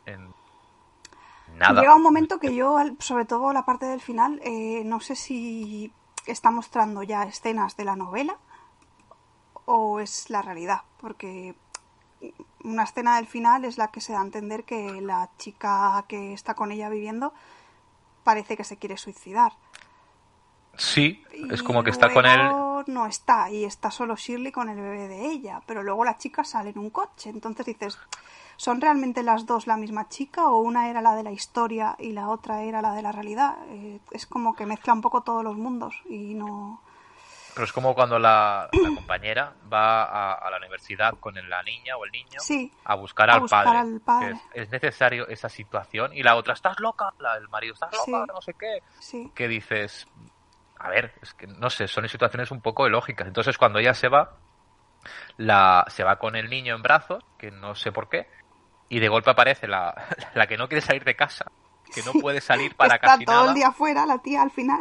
nada. 1.55 1.81
Llega 1.81 1.95
un 1.95 2.03
momento 2.03 2.39
que 2.39 2.55
yo, 2.55 2.77
sobre 2.99 3.25
todo 3.25 3.51
la 3.53 3.65
parte 3.65 3.85
del 3.85 4.01
final, 4.01 4.39
eh, 4.43 4.83
no 4.85 4.99
sé 4.99 5.15
si 5.15 5.91
está 6.27 6.51
mostrando 6.51 7.03
ya 7.03 7.23
escenas 7.23 7.75
de 7.77 7.85
la 7.85 7.95
novela 7.95 8.37
o 9.65 9.99
es 9.99 10.29
la 10.29 10.41
realidad, 10.41 10.81
porque 10.99 11.55
una 12.63 12.83
escena 12.83 13.15
del 13.15 13.27
final 13.27 13.65
es 13.65 13.77
la 13.77 13.89
que 13.89 14.01
se 14.01 14.13
da 14.13 14.19
a 14.19 14.23
entender 14.23 14.63
que 14.63 15.01
la 15.01 15.29
chica 15.37 16.05
que 16.07 16.33
está 16.33 16.53
con 16.53 16.71
ella 16.71 16.89
viviendo 16.89 17.33
parece 18.23 18.57
que 18.57 18.63
se 18.63 18.77
quiere 18.77 18.97
suicidar. 18.97 19.53
Sí, 20.77 21.23
es 21.49 21.63
como 21.63 21.83
que 21.83 21.89
está 21.89 22.11
con 22.13 22.25
él. 22.25 22.39
No 22.87 23.05
está, 23.05 23.51
y 23.51 23.63
está 23.65 23.91
solo 23.91 24.15
Shirley 24.15 24.51
con 24.51 24.69
el 24.69 24.79
bebé 24.79 25.07
de 25.07 25.27
ella, 25.27 25.61
pero 25.67 25.83
luego 25.83 26.03
la 26.03 26.17
chica 26.17 26.43
sale 26.43 26.71
en 26.71 26.79
un 26.79 26.89
coche. 26.89 27.29
Entonces 27.29 27.65
dices, 27.65 27.99
¿son 28.57 28.81
realmente 28.81 29.21
las 29.21 29.45
dos 29.45 29.67
la 29.67 29.77
misma 29.77 30.09
chica 30.09 30.47
o 30.47 30.57
una 30.57 30.89
era 30.89 31.01
la 31.01 31.15
de 31.15 31.23
la 31.23 31.31
historia 31.31 31.95
y 31.99 32.11
la 32.13 32.29
otra 32.29 32.63
era 32.63 32.81
la 32.81 32.93
de 32.93 33.01
la 33.01 33.11
realidad? 33.11 33.57
Eh, 33.69 33.99
es 34.11 34.25
como 34.25 34.55
que 34.55 34.65
mezcla 34.65 34.93
un 34.93 35.01
poco 35.01 35.21
todos 35.21 35.43
los 35.43 35.57
mundos 35.57 35.95
y 36.09 36.33
no. 36.33 36.81
Pero 37.53 37.65
es 37.65 37.73
como 37.73 37.93
cuando 37.93 38.17
la, 38.17 38.69
compañera 38.71 39.53
va 39.71 40.33
a, 40.33 40.49
la 40.49 40.57
universidad 40.57 41.13
con 41.19 41.35
la 41.35 41.63
niña 41.63 41.97
o 41.97 42.05
el 42.05 42.11
niño 42.11 42.39
a 42.85 42.95
buscar, 42.95 43.29
al, 43.29 43.47
padre. 43.47 44.35
Es, 44.53 44.69
necesario 44.69 45.27
esa 45.27 45.49
situación 45.49 46.13
y 46.13 46.23
la 46.23 46.35
otra, 46.35 46.53
estás 46.53 46.79
loca, 46.79 47.13
el 47.37 47.49
marido, 47.49 47.73
estás 47.73 47.91
loca, 48.07 48.33
no 48.33 48.41
sé 48.41 48.53
qué. 48.53 48.81
Que 49.35 49.47
dices, 49.47 50.07
a 50.77 50.89
ver, 50.89 51.13
es 51.21 51.33
que 51.33 51.47
no 51.47 51.69
sé, 51.69 51.87
son 51.87 52.07
situaciones 52.07 52.51
un 52.51 52.61
poco 52.61 52.87
ilógicas. 52.87 53.27
Entonces 53.27 53.57
cuando 53.57 53.79
ella 53.79 53.93
se 53.93 54.07
va, 54.07 54.37
la, 55.37 55.85
se 55.89 56.03
va 56.03 56.17
con 56.17 56.35
el 56.35 56.49
niño 56.49 56.75
en 56.75 56.81
brazos, 56.81 57.23
que 57.37 57.51
no 57.51 57.75
sé 57.75 57.91
por 57.91 58.09
qué, 58.09 58.27
y 58.89 58.99
de 58.99 59.09
golpe 59.09 59.31
aparece 59.31 59.67
la, 59.67 59.93
la 60.35 60.47
que 60.47 60.57
no 60.57 60.67
quiere 60.67 60.81
salir 60.81 61.03
de 61.03 61.15
casa, 61.15 61.45
que 61.93 62.01
no 62.03 62.13
puede 62.13 62.41
salir 62.41 62.75
para 62.75 62.95
Está 62.95 63.07
casi 63.07 63.25
todo 63.25 63.49
el 63.49 63.55
día 63.55 63.67
afuera 63.67 64.05
la 64.05 64.19
tía 64.19 64.41
al 64.41 64.51
final. 64.51 64.79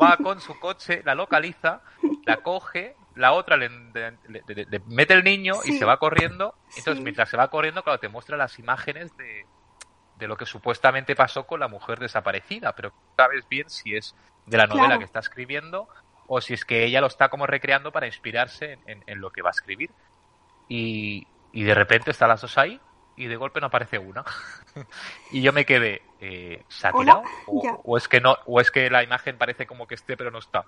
Va 0.00 0.16
con 0.16 0.40
su 0.40 0.58
coche, 0.58 1.02
la 1.04 1.14
localiza, 1.14 1.82
la 2.24 2.38
coge, 2.38 2.96
la 3.14 3.32
otra 3.32 3.56
le, 3.56 3.68
mete 4.86 5.14
el 5.14 5.24
niño 5.24 5.54
y 5.64 5.72
se 5.72 5.84
va 5.84 5.98
corriendo. 5.98 6.54
Entonces, 6.76 7.02
mientras 7.02 7.28
se 7.28 7.36
va 7.36 7.48
corriendo, 7.48 7.82
claro, 7.82 8.00
te 8.00 8.08
muestra 8.08 8.36
las 8.36 8.58
imágenes 8.58 9.16
de, 9.16 9.46
de 10.18 10.28
lo 10.28 10.36
que 10.36 10.46
supuestamente 10.46 11.14
pasó 11.14 11.46
con 11.46 11.60
la 11.60 11.68
mujer 11.68 11.98
desaparecida, 11.98 12.72
pero 12.74 12.92
sabes 13.16 13.48
bien 13.48 13.68
si 13.68 13.96
es 13.96 14.14
de 14.46 14.56
la 14.56 14.66
novela 14.66 14.98
que 14.98 15.04
está 15.04 15.20
escribiendo 15.20 15.88
o 16.26 16.40
si 16.40 16.54
es 16.54 16.64
que 16.64 16.84
ella 16.84 17.00
lo 17.00 17.06
está 17.06 17.28
como 17.28 17.46
recreando 17.46 17.92
para 17.92 18.06
inspirarse 18.06 18.78
en, 18.86 19.20
lo 19.20 19.30
que 19.30 19.42
va 19.42 19.50
a 19.50 19.52
escribir. 19.52 19.90
Y, 20.68 21.26
y, 21.52 21.64
de 21.64 21.74
repente 21.74 22.10
están 22.10 22.28
las 22.28 22.40
dos 22.40 22.56
ahí 22.56 22.80
y 23.16 23.26
de 23.26 23.36
golpe 23.36 23.60
no 23.60 23.66
aparece 23.66 23.98
una. 23.98 24.24
y 25.30 25.42
yo 25.42 25.52
me 25.52 25.64
quedé, 25.64 26.02
eh, 26.20 26.64
¿se 26.68 26.90
O, 27.46 27.96
es 27.96 28.08
que 28.08 28.20
no, 28.20 28.36
o 28.46 28.60
es 28.60 28.70
que 28.70 28.90
la 28.90 29.02
imagen 29.02 29.38
parece 29.38 29.66
como 29.66 29.86
que 29.86 29.94
esté 29.94 30.16
pero 30.16 30.30
no 30.30 30.38
está. 30.38 30.64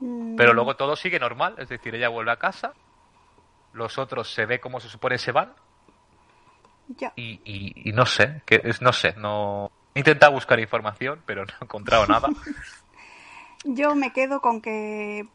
Mm. 0.00 0.36
Pero 0.36 0.52
luego 0.52 0.76
todo 0.76 0.96
sigue 0.96 1.18
normal, 1.18 1.54
es 1.58 1.68
decir, 1.68 1.94
ella 1.94 2.08
vuelve 2.08 2.32
a 2.32 2.36
casa, 2.36 2.74
los 3.72 3.98
otros 3.98 4.32
se 4.32 4.46
ve 4.46 4.60
como 4.60 4.80
se 4.80 4.88
supone 4.88 5.18
se 5.18 5.32
van. 5.32 5.54
Y, 7.16 7.40
y, 7.44 7.92
no 7.92 8.06
sé, 8.06 8.42
que 8.46 8.60
es, 8.62 8.80
no 8.80 8.92
sé, 8.92 9.14
no... 9.16 9.72
He 9.94 10.00
intentado 10.00 10.32
buscar 10.32 10.60
información, 10.60 11.20
pero 11.26 11.44
no 11.44 11.52
he 11.60 11.64
encontrado 11.64 12.06
nada. 12.06 12.28
Yo 13.64 13.96
me 13.96 14.12
quedo 14.12 14.40
con 14.40 14.60
que 14.60 15.26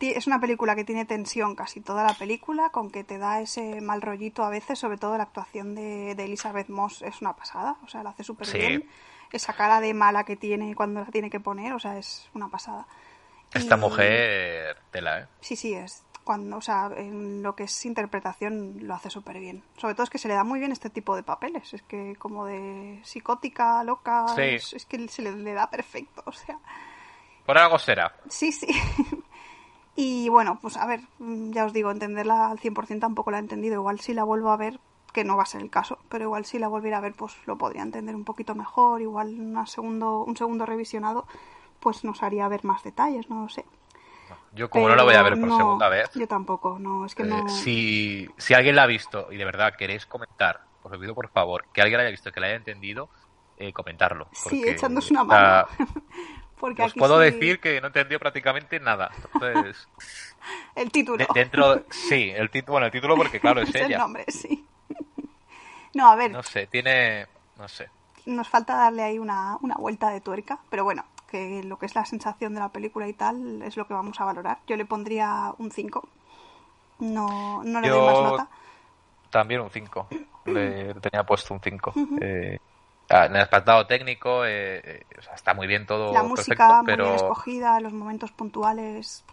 es 0.00 0.26
una 0.26 0.40
película 0.40 0.74
que 0.74 0.84
tiene 0.84 1.04
tensión 1.04 1.54
casi 1.54 1.80
toda 1.80 2.04
la 2.04 2.14
película, 2.14 2.70
con 2.70 2.90
que 2.90 3.04
te 3.04 3.18
da 3.18 3.40
ese 3.40 3.80
mal 3.80 4.02
rollito 4.02 4.44
a 4.44 4.50
veces, 4.50 4.78
sobre 4.78 4.98
todo 4.98 5.16
la 5.16 5.24
actuación 5.24 5.74
de, 5.74 6.12
Elizabeth 6.12 6.68
Moss 6.68 7.02
es 7.02 7.20
una 7.20 7.34
pasada, 7.34 7.76
o 7.84 7.88
sea, 7.88 8.02
la 8.02 8.10
hace 8.10 8.24
súper 8.24 8.50
bien. 8.52 8.88
Esa 9.32 9.52
cara 9.54 9.80
de 9.80 9.94
mala 9.94 10.24
que 10.24 10.36
tiene 10.36 10.74
cuando 10.74 11.00
la 11.00 11.06
tiene 11.06 11.28
que 11.28 11.40
poner, 11.40 11.72
o 11.72 11.80
sea, 11.80 11.98
es 11.98 12.28
una 12.34 12.48
pasada. 12.48 12.86
Esta 13.52 13.76
mujer, 13.76 14.76
tela, 14.90 15.20
¿eh? 15.20 15.26
Sí, 15.40 15.56
sí, 15.56 15.74
es. 15.74 16.04
Cuando, 16.22 16.56
o 16.56 16.60
sea, 16.60 16.90
en 16.96 17.42
lo 17.42 17.54
que 17.54 17.64
es 17.64 17.84
interpretación 17.84 18.78
lo 18.80 18.94
hace 18.94 19.10
súper 19.10 19.38
bien. 19.38 19.62
Sobre 19.76 19.94
todo 19.94 20.04
es 20.04 20.10
que 20.10 20.18
se 20.18 20.28
le 20.28 20.34
da 20.34 20.44
muy 20.44 20.58
bien 20.58 20.72
este 20.72 20.88
tipo 20.88 21.14
de 21.16 21.22
papeles. 21.22 21.74
Es 21.74 21.82
que 21.82 22.16
como 22.16 22.46
de 22.46 23.00
psicótica, 23.02 23.84
loca, 23.84 24.26
es, 24.38 24.86
que 24.88 25.08
se 25.08 25.22
le 25.22 25.52
da 25.52 25.68
perfecto, 25.68 26.22
o 26.26 26.32
sea. 26.32 26.58
Por 27.44 27.58
algo 27.58 27.78
será. 27.78 28.14
Sí, 28.28 28.52
sí. 28.52 28.68
y 29.96 30.28
bueno, 30.28 30.58
pues 30.60 30.76
a 30.76 30.86
ver, 30.86 31.00
ya 31.18 31.64
os 31.64 31.72
digo, 31.72 31.90
entenderla 31.90 32.50
al 32.50 32.58
100% 32.58 33.00
tampoco 33.00 33.30
la 33.30 33.38
he 33.38 33.40
entendido. 33.40 33.74
Igual 33.74 34.00
si 34.00 34.14
la 34.14 34.24
vuelvo 34.24 34.50
a 34.50 34.56
ver, 34.56 34.80
que 35.12 35.24
no 35.24 35.36
va 35.36 35.44
a 35.44 35.46
ser 35.46 35.60
el 35.60 35.70
caso, 35.70 35.98
pero 36.08 36.24
igual 36.24 36.44
si 36.44 36.58
la 36.58 36.68
volviera 36.68 36.98
a 36.98 37.00
ver, 37.00 37.14
pues 37.14 37.36
lo 37.46 37.56
podría 37.56 37.82
entender 37.82 38.16
un 38.16 38.24
poquito 38.24 38.54
mejor. 38.54 39.00
Igual 39.00 39.38
una 39.38 39.66
segundo, 39.66 40.24
un 40.24 40.36
segundo 40.36 40.66
revisionado, 40.66 41.26
pues 41.78 42.02
nos 42.04 42.22
haría 42.22 42.48
ver 42.48 42.64
más 42.64 42.82
detalles, 42.82 43.30
no 43.30 43.42
lo 43.42 43.48
sé. 43.48 43.64
Yo 44.52 44.70
como 44.70 44.88
no 44.88 44.96
la 44.96 45.02
voy 45.02 45.14
a 45.14 45.22
ver 45.22 45.38
por 45.38 45.56
segunda 45.56 45.88
vez. 45.88 46.10
Yo 46.14 46.26
tampoco, 46.28 46.78
no, 46.78 47.06
es 47.06 47.14
que 47.14 47.24
eh, 47.24 47.26
no... 47.26 47.48
Si, 47.48 48.28
si 48.36 48.54
alguien 48.54 48.76
la 48.76 48.84
ha 48.84 48.86
visto 48.86 49.32
y 49.32 49.36
de 49.36 49.44
verdad 49.44 49.74
queréis 49.76 50.06
comentar, 50.06 50.60
os 50.82 50.92
lo 50.92 50.98
pido 50.98 51.14
por 51.14 51.28
favor, 51.28 51.66
que 51.72 51.82
alguien 51.82 51.98
la 51.98 52.02
haya 52.04 52.10
visto, 52.10 52.30
que 52.30 52.40
la 52.40 52.46
haya 52.46 52.56
entendido, 52.56 53.08
eh, 53.56 53.72
comentarlo. 53.72 54.28
Sí, 54.32 54.62
echándose 54.66 55.12
una 55.12 55.24
mano. 55.24 55.66
Os 56.60 56.94
puedo 56.94 57.18
decir 57.18 57.60
que 57.60 57.80
no 57.80 57.88
entendió 57.88 58.18
prácticamente 58.18 58.80
nada. 58.80 59.10
Entonces, 59.34 59.88
el 60.74 60.90
título. 60.90 61.26
dentro, 61.34 61.84
sí, 61.90 62.30
el 62.34 62.50
título, 62.50 62.72
bueno, 62.72 62.86
el 62.86 62.92
título 62.92 63.16
porque 63.16 63.40
claro 63.40 63.60
es, 63.60 63.74
ella. 63.74 63.86
el 63.86 63.98
nombre, 63.98 64.24
sí. 64.28 64.64
No, 65.94 66.10
a 66.10 66.16
ver. 66.16 66.32
No 66.32 66.42
sé, 66.42 66.66
tiene, 66.66 67.26
no 67.56 67.68
sé. 67.68 67.88
nos 68.26 68.48
falta 68.48 68.74
darle 68.74 69.02
ahí 69.02 69.18
una, 69.18 69.56
una 69.60 69.76
vuelta 69.76 70.10
de 70.10 70.20
tuerca, 70.20 70.58
pero 70.68 70.82
bueno, 70.82 71.04
que 71.30 71.62
lo 71.62 71.78
que 71.78 71.86
es 71.86 71.94
la 71.94 72.04
sensación 72.04 72.52
de 72.54 72.60
la 72.60 72.68
película 72.70 73.06
y 73.06 73.12
tal 73.12 73.62
es 73.62 73.76
lo 73.76 73.86
que 73.86 73.94
vamos 73.94 74.20
a 74.20 74.24
valorar. 74.24 74.58
Yo 74.66 74.76
le 74.76 74.86
pondría 74.86 75.52
un 75.58 75.70
5. 75.70 76.08
No, 77.00 77.62
no 77.64 77.80
le 77.80 77.88
doy 77.88 78.06
más 78.06 78.22
nota. 78.22 78.48
También 79.30 79.60
un 79.60 79.70
5. 79.70 80.08
le 80.46 80.94
tenía 81.00 81.24
puesto 81.24 81.54
un 81.54 81.60
5. 81.60 81.94
eh, 82.20 82.58
en 83.08 83.36
el 83.36 83.42
apartado 83.42 83.86
técnico 83.86 84.44
eh, 84.44 84.80
eh, 84.84 85.06
está 85.34 85.54
muy 85.54 85.66
bien 85.66 85.86
todo. 85.86 86.12
La 86.12 86.22
música 86.22 86.82
muy 86.82 86.96
bien 86.96 87.14
escogida, 87.14 87.80
los 87.80 87.92
momentos 87.92 88.32
puntuales. 88.32 89.24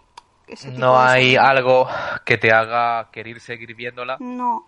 no 0.74 1.00
hay 1.00 1.36
algo 1.36 1.88
que 2.26 2.38
te 2.38 2.52
haga 2.52 3.10
querer 3.12 3.40
seguir 3.40 3.76
viéndola. 3.76 4.18
No. 4.20 4.66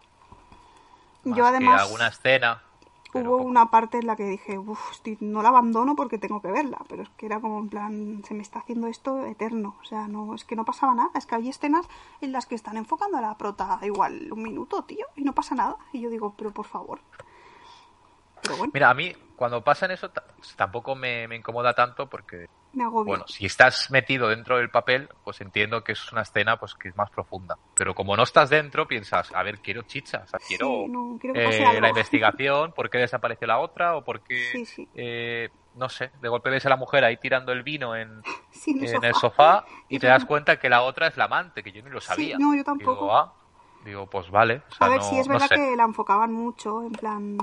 Yo 1.26 1.46
además. 1.46 1.82
alguna 1.84 2.08
escena 2.08 2.62
hubo 3.14 3.38
una 3.38 3.70
parte 3.70 4.00
en 4.00 4.08
la 4.08 4.16
que 4.16 4.24
dije, 4.24 4.58
uff, 4.58 5.00
no 5.20 5.42
la 5.42 5.50
abandono 5.50 5.96
porque 5.96 6.18
tengo 6.18 6.42
que 6.42 6.52
verla, 6.52 6.80
pero 6.90 7.04
es 7.04 7.10
que 7.10 7.26
era 7.26 7.40
como 7.40 7.60
en 7.60 7.70
plan, 7.70 8.24
se 8.28 8.34
me 8.34 8.42
está 8.42 8.60
haciendo 8.60 8.88
esto 8.88 9.26
eterno, 9.26 9.76
o 9.82 9.86
sea, 9.86 10.08
no, 10.08 10.34
es 10.34 10.44
que 10.46 10.56
no 10.56 10.66
pasaba 10.66 10.96
nada, 10.96 11.12
es 11.16 11.26
que 11.26 11.36
hay 11.36 11.50
escenas 11.50 11.86
en 12.22 12.32
las 12.32 12.46
que 12.46 12.56
están 12.56 12.78
enfocando 12.78 13.18
a 13.18 13.22
la 13.22 13.38
prota 13.38 13.80
igual 13.84 14.32
un 14.32 14.42
minuto, 14.42 14.84
tío, 14.84 15.06
y 15.16 15.24
no 15.24 15.34
pasa 15.34 15.56
nada, 15.56 15.78
y 15.92 16.02
yo 16.02 16.10
digo, 16.10 16.34
pero 16.38 16.52
por 16.52 16.66
favor. 16.66 17.00
Mira, 18.74 18.90
a 18.90 18.94
mí 18.94 19.14
cuando 19.36 19.64
pasa 19.64 19.86
en 19.86 19.92
eso 19.92 20.12
tampoco 20.56 20.96
me, 20.96 21.28
me 21.28 21.36
incomoda 21.36 21.74
tanto 21.74 22.08
porque 22.08 22.46
me 22.74 22.88
Bueno, 22.88 23.26
si 23.28 23.46
estás 23.46 23.92
metido 23.92 24.30
dentro 24.30 24.58
del 24.58 24.70
papel, 24.70 25.10
pues 25.24 25.42
entiendo 25.42 25.84
que 25.84 25.92
es 25.92 26.12
una 26.12 26.22
escena 26.22 26.58
pues 26.58 26.74
que 26.74 26.90
es 26.90 26.96
más 26.96 27.10
profunda. 27.12 27.58
Pero 27.76 27.94
como 27.94 28.18
no 28.18 28.24
estás 28.24 28.50
dentro, 28.50 28.88
piensas, 28.88 29.32
a 29.34 29.44
ver, 29.44 29.60
quiero 29.60 29.84
chicha, 29.84 30.22
o 30.24 30.28
sea, 30.28 30.40
quiero, 30.40 30.86
eh, 31.36 31.80
la 31.80 31.90
investigación, 31.90 32.72
por 32.76 32.90
qué 32.90 32.98
desapareció 33.00 33.48
la 33.48 33.60
otra 33.60 33.96
o 33.96 34.04
por 34.04 34.24
qué, 34.24 34.66
eh, 34.94 35.50
no 35.76 35.88
sé, 35.90 36.12
de 36.20 36.30
golpe 36.30 36.50
ves 36.50 36.66
a 36.66 36.70
la 36.70 36.78
mujer 36.78 37.04
ahí 37.04 37.18
tirando 37.18 37.52
el 37.52 37.62
vino 37.62 37.96
en, 37.96 38.22
el 39.04 39.14
sofá 39.14 39.66
y 39.90 40.00
te 40.00 40.08
das 40.08 40.26
cuenta 40.26 40.60
que 40.60 40.70
la 40.70 40.82
otra 40.82 41.08
es 41.08 41.18
la 41.18 41.26
amante, 41.26 41.62
que 41.64 41.72
yo 41.72 41.84
ni 41.84 41.92
lo 41.92 42.02
sabía. 42.02 42.38
no, 42.40 42.56
yo 42.56 42.64
tampoco. 42.64 42.92
Digo, 42.92 43.16
ah", 43.16 43.34
digo, 43.86 44.08
pues 44.08 44.32
vale. 44.32 44.64
a 44.80 44.90
ver, 44.90 45.02
si 45.04 45.20
es 45.20 45.28
verdad 45.28 45.50
que 45.50 45.76
la 45.76 45.84
enfocaban 45.84 46.32
mucho, 46.32 46.82
en 46.82 46.94
plan 46.94 47.38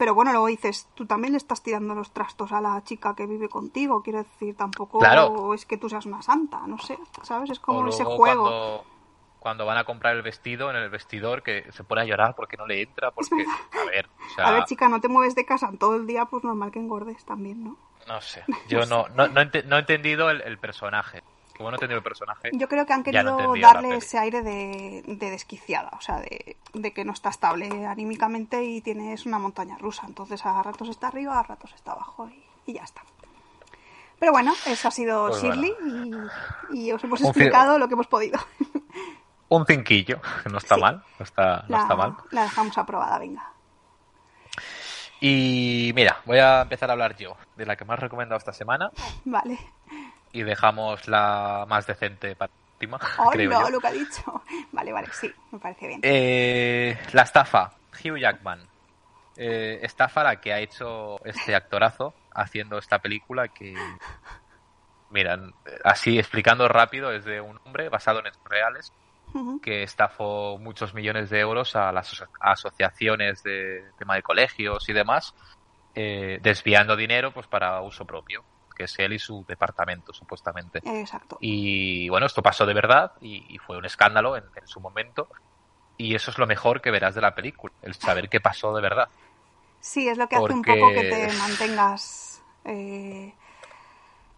pero 0.00 0.14
bueno, 0.14 0.32
luego 0.32 0.46
dices, 0.46 0.88
tú 0.94 1.04
también 1.04 1.32
le 1.32 1.36
estás 1.36 1.62
tirando 1.62 1.94
los 1.94 2.10
trastos 2.10 2.52
a 2.52 2.62
la 2.62 2.82
chica 2.84 3.14
que 3.14 3.26
vive 3.26 3.50
contigo. 3.50 4.02
Quiero 4.02 4.20
decir, 4.20 4.56
tampoco 4.56 5.52
es 5.52 5.66
que 5.66 5.76
tú 5.76 5.90
seas 5.90 6.06
una 6.06 6.22
santa, 6.22 6.66
no 6.66 6.78
sé, 6.78 6.98
¿sabes? 7.22 7.50
Es 7.50 7.60
como 7.60 7.86
ese 7.86 8.02
juego. 8.02 8.82
Cuando, 9.40 9.66
van 9.66 9.76
a 9.76 9.84
comprar 9.84 10.16
el 10.16 10.22
vestido 10.22 10.70
en 10.70 10.76
el 10.76 10.88
vestidor, 10.88 11.42
que 11.42 11.70
se 11.72 11.84
pone 11.84 12.00
a 12.00 12.04
llorar 12.06 12.34
porque 12.34 12.56
no 12.56 12.66
le 12.66 12.80
entra, 12.80 13.10
porque, 13.10 13.44
a 13.44 13.90
ver, 13.90 14.08
A 14.38 14.52
ver, 14.52 14.64
chica, 14.64 14.88
no 14.88 15.02
te 15.02 15.08
mueves 15.08 15.34
de 15.34 15.44
casa 15.44 15.70
todo 15.78 15.96
el 15.96 16.06
día, 16.06 16.24
pues 16.24 16.44
normal 16.44 16.70
que 16.70 16.78
engordes 16.78 17.22
también, 17.26 17.62
¿no? 17.62 17.76
No 18.08 18.22
sé, 18.22 18.42
yo 18.68 18.86
no, 18.86 19.06
no, 19.08 19.28
no, 19.28 19.40
he 19.42 19.78
entendido 19.80 20.30
el 20.30 20.58
personaje 20.58 21.22
como 21.60 21.70
no 21.70 21.76
he 21.78 21.84
el 21.84 22.02
personaje. 22.02 22.50
Yo 22.54 22.68
creo 22.68 22.86
que 22.86 22.94
han 22.94 23.02
querido 23.02 23.54
darle 23.60 23.96
ese 23.96 24.18
aire 24.18 24.42
de, 24.42 25.02
desquiciada, 25.06 25.90
o 25.92 26.00
sea, 26.00 26.18
de, 26.18 26.92
que 26.94 27.04
no 27.04 27.12
está 27.12 27.28
estable 27.28 27.86
anímicamente 27.86 28.64
y 28.64 28.80
tienes 28.80 29.26
una 29.26 29.38
montaña 29.38 29.76
rusa. 29.76 30.06
Entonces 30.06 30.44
a 30.46 30.62
ratos 30.62 30.88
está 30.88 31.08
arriba, 31.08 31.38
a 31.38 31.42
ratos 31.42 31.70
está 31.74 31.92
abajo 31.92 32.30
y, 32.66 32.72
ya 32.72 32.82
está. 32.82 33.02
Pero 34.18 34.32
bueno, 34.32 34.54
eso 34.66 34.88
ha 34.88 34.90
sido 34.90 35.28
pues 35.28 35.42
Shirley 35.42 35.74
y, 36.72 36.92
os 36.92 37.04
hemos 37.04 37.20
explicado 37.20 37.78
lo 37.78 37.88
que 37.88 37.94
hemos 37.94 38.06
podido. 38.06 38.40
Un 39.50 39.66
cinquillo, 39.66 40.18
no 40.50 40.56
está 40.56 40.78
mal, 40.78 41.04
no 41.18 41.24
está, 41.24 41.64
no 41.68 41.76
está 41.76 41.94
mal. 41.94 42.16
La 42.30 42.44
dejamos 42.44 42.78
aprobada, 42.78 43.18
venga. 43.18 43.50
Y 45.20 45.92
mira, 45.94 46.22
voy 46.24 46.38
a 46.38 46.62
empezar 46.62 46.88
a 46.88 46.94
hablar 46.94 47.16
yo 47.16 47.36
de 47.56 47.66
la 47.66 47.76
que 47.76 47.84
más 47.84 47.98
he 47.98 48.02
recomendado 48.02 48.38
esta 48.38 48.54
semana. 48.54 48.90
Vale 49.26 49.58
y 50.32 50.42
dejamos 50.42 51.08
la 51.08 51.66
más 51.68 51.86
decente 51.86 52.34
para 52.36 52.52
última. 52.80 52.98
Oh, 53.18 53.34
no, 53.34 53.70
lo 53.70 53.80
que 53.80 53.86
ha 53.86 53.92
dicho. 53.92 54.42
Vale, 54.72 54.92
vale, 54.92 55.08
sí, 55.12 55.30
me 55.50 55.58
parece 55.58 55.86
bien. 55.86 56.00
Eh, 56.02 56.98
la 57.12 57.22
estafa, 57.22 57.72
Hugh 57.92 58.18
Jackman. 58.18 58.66
Eh, 59.36 59.80
estafa 59.82 60.22
la 60.22 60.40
que 60.40 60.52
ha 60.52 60.60
hecho 60.60 61.22
este 61.24 61.54
actorazo 61.54 62.14
haciendo 62.32 62.78
esta 62.78 62.98
película 62.98 63.48
que, 63.48 63.74
miran, 65.10 65.52
así 65.84 66.18
explicando 66.18 66.68
rápido, 66.68 67.12
es 67.12 67.24
de 67.24 67.40
un 67.40 67.58
hombre 67.64 67.88
basado 67.88 68.20
en 68.20 68.26
hechos 68.26 68.42
reales 68.44 68.92
que 69.62 69.84
estafó 69.84 70.58
muchos 70.58 70.92
millones 70.92 71.30
de 71.30 71.38
euros 71.38 71.76
a 71.76 71.92
las 71.92 72.24
asociaciones 72.40 73.42
de 73.44 73.84
tema 73.98 74.16
de 74.16 74.22
colegios 74.22 74.88
y 74.88 74.92
demás, 74.92 75.34
eh, 75.94 76.38
desviando 76.42 76.96
dinero 76.96 77.32
pues 77.32 77.46
para 77.46 77.80
uso 77.80 78.04
propio 78.04 78.44
que 78.80 78.84
es 78.84 78.98
él 78.98 79.12
y 79.12 79.18
su 79.18 79.44
departamento, 79.46 80.14
supuestamente. 80.14 80.80
Exacto. 80.82 81.36
Y 81.38 82.08
bueno, 82.08 82.24
esto 82.24 82.42
pasó 82.42 82.64
de 82.64 82.72
verdad 82.72 83.12
y, 83.20 83.58
fue 83.58 83.76
un 83.76 83.84
escándalo 83.84 84.38
en, 84.38 84.44
su 84.64 84.80
momento. 84.80 85.28
Y 85.98 86.14
eso 86.14 86.30
es 86.30 86.38
lo 86.38 86.46
mejor 86.46 86.80
que 86.80 86.90
verás 86.90 87.14
de 87.14 87.20
la 87.20 87.34
película, 87.34 87.74
el 87.82 87.94
saber 87.94 88.30
qué 88.30 88.40
pasó 88.40 88.74
de 88.74 88.80
verdad. 88.80 89.10
Sí, 89.80 90.08
es 90.08 90.16
lo 90.16 90.26
que 90.28 90.36
hace 90.36 90.54
un 90.54 90.62
poco 90.62 90.88
que 90.94 91.02
te 91.02 91.30
mantengas. 91.36 92.42
Eh, 92.64 93.34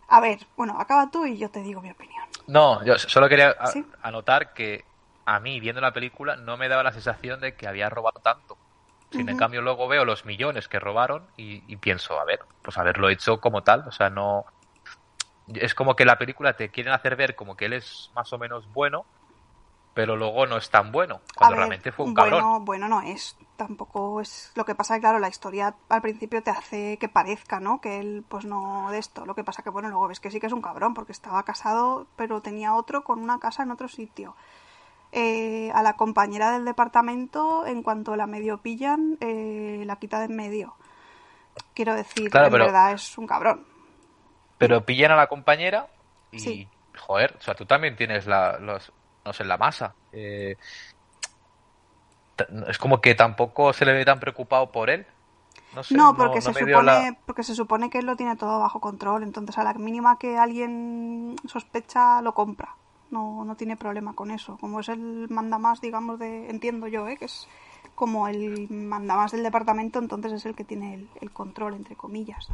a 0.08 0.20
ver, 0.20 0.40
bueno, 0.56 0.76
acaba 0.80 1.08
tú 1.08 1.24
y 1.24 1.38
yo 1.38 1.48
te 1.48 1.62
digo 1.62 1.80
mi 1.80 1.92
opinión. 1.92 2.24
No, 2.48 2.84
yo 2.84 2.98
solo 2.98 3.28
quería 3.28 3.54
anotar 4.02 4.54
que 4.54 4.84
a 5.24 5.38
mí, 5.38 5.60
viendo 5.60 5.80
la 5.80 5.92
película, 5.92 6.34
no 6.34 6.56
me 6.56 6.68
daba 6.68 6.82
la 6.82 6.90
sensación 6.90 7.38
de 7.38 7.54
que 7.54 7.68
había 7.68 7.88
robado 7.88 8.18
tanto. 8.20 8.58
Sin 9.12 9.28
en 9.28 9.36
cambio, 9.36 9.62
luego 9.62 9.88
veo 9.88 10.04
los 10.04 10.24
millones 10.24 10.68
que 10.68 10.80
robaron 10.80 11.26
y, 11.36 11.76
pienso, 11.76 12.18
a 12.18 12.24
ver, 12.24 12.40
pues 12.62 12.78
haberlo 12.78 13.08
hecho 13.10 13.40
como 13.40 13.62
tal. 13.62 13.86
O 13.86 13.92
sea, 13.92 14.10
no. 14.10 14.44
Es 15.54 15.74
como 15.74 15.94
que 15.94 16.04
la 16.04 16.18
película 16.18 16.54
te 16.54 16.70
quieren 16.70 16.92
hacer 16.92 17.16
ver 17.16 17.34
como 17.34 17.56
que 17.56 17.66
él 17.66 17.74
es 17.74 18.10
más 18.14 18.32
o 18.32 18.38
menos 18.38 18.72
bueno, 18.72 19.04
pero 19.94 20.16
luego 20.16 20.46
no 20.46 20.56
es 20.56 20.70
tan 20.70 20.92
bueno. 20.92 21.20
Cuando 21.36 21.56
realmente 21.56 21.92
fue 21.92 22.06
un 22.06 22.14
bueno, 22.14 22.36
cabrón. 22.38 22.64
Bueno, 22.64 22.88
no 22.88 23.02
es. 23.02 23.36
Tampoco 23.56 24.20
es. 24.20 24.50
Lo 24.54 24.64
que 24.64 24.74
pasa 24.74 24.94
es 24.94 25.00
claro, 25.00 25.18
la 25.18 25.28
historia 25.28 25.74
al 25.88 26.00
principio 26.00 26.42
te 26.42 26.50
hace 26.50 26.96
que 26.98 27.08
parezca, 27.08 27.60
¿no? 27.60 27.80
Que 27.80 28.00
él, 28.00 28.24
pues 28.28 28.44
no 28.46 28.90
de 28.90 28.98
esto. 28.98 29.26
Lo 29.26 29.34
que 29.34 29.44
pasa 29.44 29.62
que, 29.62 29.70
bueno, 29.70 29.90
luego 29.90 30.08
ves 30.08 30.20
que 30.20 30.30
sí 30.30 30.40
que 30.40 30.46
es 30.46 30.52
un 30.52 30.62
cabrón, 30.62 30.94
porque 30.94 31.12
estaba 31.12 31.42
casado, 31.42 32.06
pero 32.16 32.40
tenía 32.40 32.74
otro 32.74 33.04
con 33.04 33.18
una 33.18 33.38
casa 33.38 33.62
en 33.62 33.70
otro 33.70 33.88
sitio. 33.88 34.34
Eh, 35.14 35.70
a 35.74 35.82
la 35.82 35.92
compañera 35.92 36.52
del 36.52 36.64
departamento, 36.64 37.66
en 37.66 37.82
cuanto 37.82 38.16
la 38.16 38.26
medio 38.26 38.62
pillan, 38.62 39.18
eh, 39.20 39.82
la 39.84 39.96
quita 39.96 40.20
de 40.20 40.24
en 40.24 40.36
medio. 40.36 40.74
Quiero 41.74 41.94
decir, 41.94 42.30
que 42.30 42.38
en 42.38 42.50
verdad 42.50 42.92
es 42.92 43.18
un 43.18 43.26
cabrón. 43.26 43.66
Pero 44.56 44.86
pillan 44.86 45.10
a 45.10 45.16
la 45.16 45.26
compañera 45.26 45.88
y, 46.30 46.66
joder, 46.96 47.36
o 47.38 47.42
sea, 47.42 47.54
tú 47.54 47.66
también 47.66 47.94
tienes 47.94 48.26
la, 48.26 48.58
los, 48.58 48.90
no 49.26 49.34
sé, 49.34 49.44
la 49.44 49.58
masa. 49.58 49.94
Eh, 50.12 50.56
es 52.68 52.78
como 52.78 53.02
que 53.02 53.14
tampoco 53.14 53.74
se 53.74 53.84
le 53.84 53.92
ve 53.92 54.06
tan 54.06 54.18
preocupado 54.18 54.72
por 54.72 54.88
él. 54.88 55.06
No, 55.74 55.82
sé, 55.82 55.94
no, 55.94 56.16
porque, 56.16 56.40
se 56.40 56.54
supone, 56.54 57.18
porque 57.26 57.42
se 57.42 57.54
supone 57.54 57.90
que 57.90 57.98
él 57.98 58.06
lo 58.06 58.16
tiene 58.16 58.36
todo 58.36 58.60
bajo 58.60 58.80
control. 58.80 59.24
Entonces, 59.24 59.58
a 59.58 59.62
la 59.62 59.74
mínima 59.74 60.18
que 60.18 60.38
alguien 60.38 61.36
sospecha, 61.46 62.22
lo 62.22 62.32
compra 62.32 62.76
no, 63.12 63.44
no 63.44 63.56
tiene 63.56 63.76
problema 63.76 64.14
con 64.14 64.30
eso. 64.30 64.56
Como 64.58 64.80
es 64.80 64.88
el 64.88 65.28
mandamás, 65.28 65.80
digamos, 65.80 66.18
de, 66.18 66.50
entiendo 66.50 66.88
yo, 66.88 67.06
¿eh? 67.06 67.16
que 67.16 67.26
es 67.26 67.48
como 67.94 68.26
el 68.26 68.68
mandamás 68.70 69.32
del 69.32 69.42
departamento, 69.42 69.98
entonces 69.98 70.32
es 70.32 70.46
el 70.46 70.54
que 70.54 70.64
tiene 70.64 71.06
el, 71.20 71.30
control, 71.30 71.74
entre 71.74 71.94
comillas. 71.94 72.48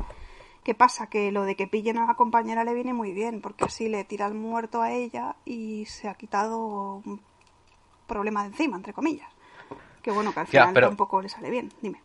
¿Qué 0.65 0.75
pasa? 0.75 1.07
Que 1.07 1.33
lo 1.33 1.45
de 1.45 1.57
que 1.57 1.67
pillen 1.67 1.99
a 1.99 2.07
la 2.07 2.15
compañera 2.15 2.65
le 2.65 2.75
viene 2.75 2.93
muy 2.93 3.13
bien, 3.13 3.41
porque 3.41 3.65
así 3.65 3.89
le 3.89 4.05
tira 4.05 4.27
el 4.27 4.35
muerto 4.35 4.83
a 4.83 4.93
ella 4.93 5.37
y 5.45 5.87
se 5.87 6.09
ha 6.09 6.15
quitado 6.15 7.03
un 7.05 7.21
problema 8.07 8.43
de 8.43 8.49
encima, 8.49 8.77
entre 8.77 8.93
comillas. 8.93 9.31
Que 10.03 10.11
bueno, 10.11 10.33
que 10.33 10.41
al 10.41 10.47
final 10.47 10.75
tampoco 10.75 11.23
le 11.23 11.29
sale 11.29 11.51
bien. 11.51 11.73
Dime. 11.81 12.03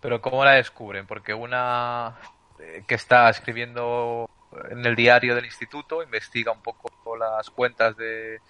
Pero 0.00 0.20
¿cómo 0.20 0.44
la 0.44 0.52
descubren? 0.52 1.06
Porque 1.06 1.34
una 1.34 2.16
eh, 2.60 2.84
que 2.86 2.94
está 2.94 3.28
escribiendo 3.30 4.28
en 4.70 4.84
el 4.84 4.96
diario 4.96 5.34
del 5.34 5.44
instituto, 5.44 6.02
investiga 6.02 6.52
un 6.52 6.62
poco 6.62 7.16
las 7.16 7.50
cuentas 7.50 7.96
de, 7.96 8.40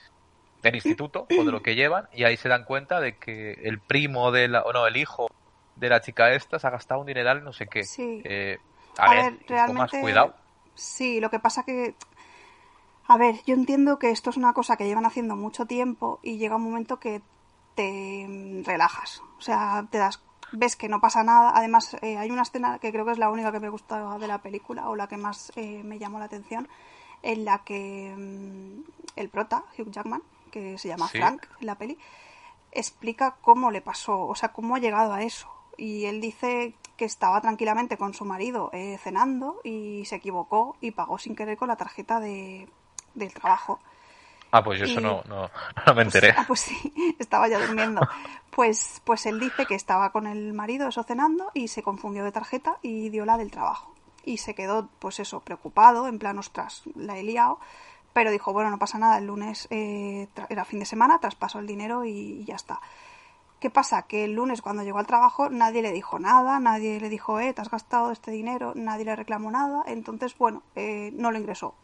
del 0.62 0.74
instituto 0.74 1.26
o 1.30 1.44
de 1.44 1.52
lo 1.52 1.62
que 1.62 1.74
llevan 1.74 2.08
y 2.12 2.24
ahí 2.24 2.36
se 2.36 2.48
dan 2.48 2.64
cuenta 2.64 3.00
de 3.00 3.16
que 3.16 3.52
el 3.52 3.78
primo 3.78 4.32
de 4.32 4.48
la, 4.48 4.62
o 4.62 4.72
no, 4.72 4.86
el 4.86 4.96
hijo 4.96 5.28
de 5.76 5.88
la 5.88 6.00
chica 6.00 6.32
esta 6.32 6.58
se 6.58 6.66
ha 6.66 6.70
gastado 6.70 7.00
un 7.00 7.06
dineral 7.06 7.44
no 7.44 7.52
sé 7.52 7.66
qué. 7.66 7.84
Sí. 7.84 8.22
Eh, 8.24 8.58
a, 8.98 9.10
ver, 9.10 9.38
realmente, 9.46 9.72
más 9.72 9.90
cuidado. 9.90 10.34
Sí, 10.74 11.20
lo 11.20 11.30
que 11.30 11.38
pasa 11.38 11.64
que 11.64 11.94
a 13.08 13.16
ver, 13.18 13.36
yo 13.46 13.54
entiendo 13.54 13.98
que 13.98 14.10
esto 14.10 14.30
es 14.30 14.36
una 14.36 14.52
cosa 14.52 14.76
que 14.76 14.86
llevan 14.86 15.06
haciendo 15.06 15.36
mucho 15.36 15.66
tiempo 15.66 16.18
y 16.22 16.38
llega 16.38 16.56
un 16.56 16.64
momento 16.64 16.98
que 16.98 17.22
te 17.76 18.62
relajas. 18.64 19.22
O 19.38 19.40
sea, 19.40 19.86
te 19.90 19.98
das 19.98 20.20
ves 20.52 20.76
que 20.76 20.88
no 20.88 21.00
pasa 21.00 21.22
nada. 21.22 21.52
Además, 21.54 21.96
eh, 22.02 22.18
hay 22.18 22.30
una 22.30 22.42
escena 22.42 22.78
que 22.78 22.92
creo 22.92 23.04
que 23.04 23.12
es 23.12 23.18
la 23.18 23.30
única 23.30 23.52
que 23.52 23.60
me 23.60 23.68
gusta 23.68 24.18
de 24.18 24.28
la 24.28 24.42
película 24.42 24.88
o 24.88 24.96
la 24.96 25.06
que 25.06 25.16
más 25.16 25.52
eh, 25.56 25.82
me 25.84 25.98
llamó 25.98 26.18
la 26.18 26.26
atención, 26.26 26.68
en 27.22 27.44
la 27.44 27.64
que 27.64 28.14
mm, 28.16 28.84
el 29.16 29.28
prota, 29.28 29.64
Hugh 29.78 29.90
Jackman, 29.90 30.22
que 30.50 30.78
se 30.78 30.88
llama 30.88 31.08
Frank 31.08 31.46
en 31.60 31.66
la 31.66 31.76
peli, 31.76 31.98
explica 32.72 33.36
cómo 33.40 33.70
le 33.70 33.80
pasó, 33.80 34.26
o 34.26 34.34
sea, 34.34 34.52
cómo 34.52 34.76
ha 34.76 34.78
llegado 34.78 35.12
a 35.12 35.22
eso. 35.22 35.50
Y 35.76 36.06
él 36.06 36.20
dice 36.20 36.74
que 36.96 37.04
estaba 37.04 37.40
tranquilamente 37.40 37.98
con 37.98 38.14
su 38.14 38.24
marido 38.24 38.70
eh, 38.72 38.98
cenando 39.02 39.60
y 39.64 40.04
se 40.06 40.16
equivocó 40.16 40.76
y 40.80 40.92
pagó 40.92 41.18
sin 41.18 41.36
querer 41.36 41.58
con 41.58 41.68
la 41.68 41.76
tarjeta 41.76 42.20
de, 42.20 42.68
del 43.14 43.34
trabajo. 43.34 43.80
Ah, 44.50 44.62
pues 44.62 44.78
yo 44.78 44.86
eso 44.86 45.00
no, 45.00 45.22
no, 45.26 45.42
me 45.86 45.94
pues, 45.94 46.06
enteré. 46.06 46.30
ah, 46.36 46.44
pues 46.46 46.60
sí, 46.60 47.16
estaba 47.18 47.48
ya 47.48 47.58
durmiendo. 47.58 48.00
Pues, 48.50 49.02
pues 49.04 49.26
él 49.26 49.38
dice 49.38 49.66
que 49.66 49.74
estaba 49.74 50.12
con 50.12 50.26
el 50.26 50.52
marido 50.52 50.88
eso 50.88 51.02
cenando 51.02 51.50
y 51.52 51.68
se 51.68 51.82
confundió 51.82 52.24
de 52.24 52.32
tarjeta 52.32 52.78
y 52.80 53.10
dio 53.10 53.24
la 53.24 53.36
del 53.36 53.50
trabajo. 53.50 53.92
Y 54.24 54.38
se 54.38 54.54
quedó, 54.54 54.88
pues 54.98 55.20
eso, 55.20 55.40
preocupado, 55.40 56.08
en 56.08 56.18
plan, 56.18 56.38
ostras, 56.38 56.82
la 56.94 57.18
he 57.18 57.22
liado. 57.22 57.58
Pero 58.12 58.30
dijo, 58.30 58.52
bueno, 58.54 58.70
no 58.70 58.78
pasa 58.78 58.98
nada, 58.98 59.18
el 59.18 59.26
lunes 59.26 59.68
eh, 59.70 60.28
era 60.48 60.64
fin 60.64 60.78
de 60.78 60.86
semana, 60.86 61.18
traspasó 61.18 61.58
el 61.58 61.66
dinero 61.66 62.06
y, 62.06 62.44
ya 62.46 62.54
está. 62.54 62.80
¿Qué 63.60 63.68
pasa? 63.68 64.02
Que 64.02 64.24
el 64.24 64.32
lunes 64.32 64.62
cuando 64.62 64.82
llegó 64.82 64.98
al 64.98 65.06
trabajo 65.06 65.50
nadie 65.50 65.82
le 65.82 65.92
dijo 65.92 66.18
nada, 66.18 66.58
nadie 66.58 66.98
le 66.98 67.10
dijo, 67.10 67.40
eh, 67.40 67.52
te 67.52 67.60
has 67.60 67.70
gastado 67.70 68.10
este 68.12 68.30
dinero, 68.30 68.72
nadie 68.74 69.04
le 69.04 69.16
reclamó 69.16 69.50
nada, 69.50 69.82
entonces, 69.86 70.36
bueno, 70.38 70.62
eh, 70.74 71.10
no 71.12 71.30
lo 71.30 71.38
ingresó. 71.38 71.74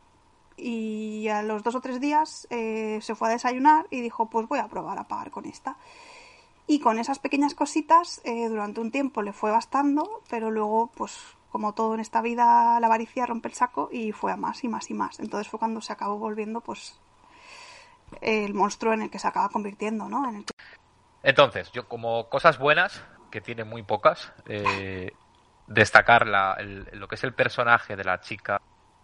Y 0.57 1.29
a 1.29 1.43
los 1.43 1.63
dos 1.63 1.75
o 1.75 1.81
tres 1.81 2.01
días 2.01 2.47
eh, 2.51 2.99
se 3.01 3.15
fue 3.15 3.29
a 3.29 3.33
desayunar 3.33 3.87
y 3.91 4.01
dijo, 4.01 4.29
pues 4.31 4.49
voy 4.49 4.59
a 4.59 4.69
probar 4.69 4.99
a 4.99 5.09
pagar 5.09 5.31
con 5.31 5.47
esta. 5.47 5.77
Y 6.67 6.81
con 6.81 6.99
esas 6.99 7.19
pequeñas 7.19 7.55
cositas, 7.55 8.23
durante 8.25 8.81
un 8.81 8.93
tiempo 8.93 9.21
le 9.21 9.33
fue 9.33 9.51
bastando, 9.51 10.23
pero 10.31 10.51
luego, 10.51 10.91
pues 10.95 11.19
como 11.53 11.75
todo 11.75 11.95
en 11.95 12.01
esta 12.01 12.23
vida, 12.23 12.81
la 12.81 12.87
avaricia 12.87 13.27
rompe 13.27 13.49
el 13.49 13.55
saco 13.55 13.91
y 13.93 14.13
fue 14.13 14.33
a 14.33 14.37
más 14.39 14.65
y 14.65 14.69
más 14.69 14.91
y 14.91 14.95
más. 14.95 15.21
Entonces 15.21 15.49
fue 15.49 15.59
cuando 15.59 15.83
se 15.83 15.93
acabó 15.93 16.17
volviendo, 16.17 16.63
pues, 16.63 16.99
el 18.23 18.55
monstruo 18.55 18.95
en 18.95 19.03
el 19.03 19.11
que 19.11 19.19
se 19.19 19.29
acaba 19.29 19.51
convirtiendo, 19.51 20.09
¿no? 20.09 20.27
En 20.29 20.47
Entonces, 21.23 21.71
yo 21.73 21.87
como 21.89 22.31
cosas 22.31 22.59
buenas, 22.59 23.05
que 23.31 23.43
tiene 23.43 23.65
muy 23.65 23.83
pocas, 23.83 24.33
eh, 24.47 25.13
destacar 25.67 26.27
la, 26.27 26.57
lo 26.93 27.07
que 27.07 27.17
es 27.17 27.25
el 27.25 27.35
personaje 27.35 27.97
de 27.97 28.05
la 28.05 28.21
chica 28.21 28.61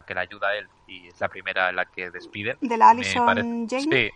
que 0.09 0.15
la 0.15 0.23
ayuda 0.23 0.49
a 0.49 0.57
él 0.57 0.69
y 0.87 1.09
es 1.09 1.21
la 1.21 1.29
primera 1.29 1.69
en 1.69 1.77
la 1.77 1.85
que 1.85 2.11
despiden. 2.11 2.57
De 2.63 2.77
la 2.79 2.91
Alison 2.91 3.69
Jane. 3.69 3.83
Sí. 3.83 4.11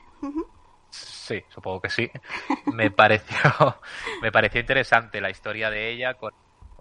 Sí, 0.89 1.45
supongo 1.49 1.81
que 1.83 1.91
sí. 1.91 2.11
Me 2.73 2.91
pareció, 2.91 3.77
me 4.21 4.31
pareció 4.33 4.61
interesante 4.61 5.21
la 5.21 5.31
historia 5.31 5.71
de 5.71 5.91
ella 5.91 6.15
con 6.15 6.33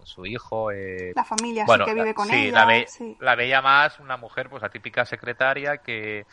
su 0.04 0.26
hijo. 0.26 0.72
Eh, 0.72 1.14
la 1.16 1.24
familia 1.24 1.66
sí 1.66 1.74
que 1.86 1.94
vive 1.94 2.14
con 2.14 2.32
ella. 2.32 2.66
La, 2.66 2.86
la 3.20 3.36
veía 3.36 3.62
más 3.62 4.00
una 4.00 4.18
mujer, 4.18 4.50
pues 4.50 4.62
la 4.62 4.70
típica 4.70 5.06
secretaria 5.06 5.78
que, 5.78 6.26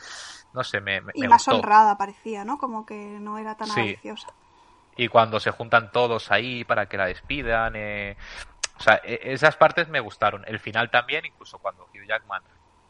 no 0.54 0.64
sé, 0.64 0.80
me, 0.80 1.00
me 1.00 1.12
Y 1.14 1.28
más 1.28 1.46
honrada 1.48 1.96
parecía, 1.96 2.44
¿no? 2.44 2.58
Como 2.58 2.86
que 2.86 2.94
no 2.94 3.38
era 3.38 3.56
tan 3.56 3.68
sí. 3.68 3.96
Y 4.96 5.08
cuando 5.08 5.38
se 5.38 5.52
juntan 5.52 5.92
todos 5.92 6.32
ahí 6.32 6.64
para 6.64 6.86
que 6.88 6.96
la 6.96 7.06
despidan, 7.06 7.74
eh, 7.76 8.16
o 8.76 8.82
sea, 8.82 9.00
e, 9.04 9.20
esas 9.32 9.56
partes 9.56 9.88
me 9.88 10.00
gustaron. 10.00 10.44
El 10.46 10.58
final 10.58 10.90
también, 10.90 11.24
incluso 11.26 11.58
cuando 11.58 11.84
Hugh 11.84 12.06
Jackman 12.06 12.42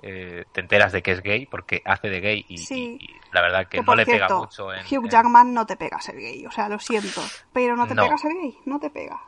eh, 0.03 0.45
te 0.53 0.61
enteras 0.61 0.93
de 0.93 1.03
que 1.03 1.13
es 1.13 1.23
gay 1.23 1.47
porque 1.47 1.83
hace 1.85 2.09
de 2.09 2.21
gay 2.21 2.45
y, 2.49 3.17
la 3.33 3.41
verdad 3.41 3.67
que, 3.67 3.83
no 3.83 3.95
le 3.95 4.07
pega 4.07 4.29
mucho. 4.29 4.73
En, 4.73 4.85
Hugh 4.87 5.09
Jackman 5.09 5.53
no 5.53 5.67
te 5.67 5.77
pega 5.77 6.01
ser 6.01 6.17
gay, 6.17 6.47
o 6.47 6.51
sea, 6.51 6.69
lo 6.69 6.79
siento, 6.79 7.21
pero 7.53 7.77
no 7.77 7.87
te 7.87 7.95
pega 7.95 8.17
ser 8.17 8.33
gay, 8.33 8.59
no 8.65 8.79
te 8.79 8.91
pega. 8.91 9.21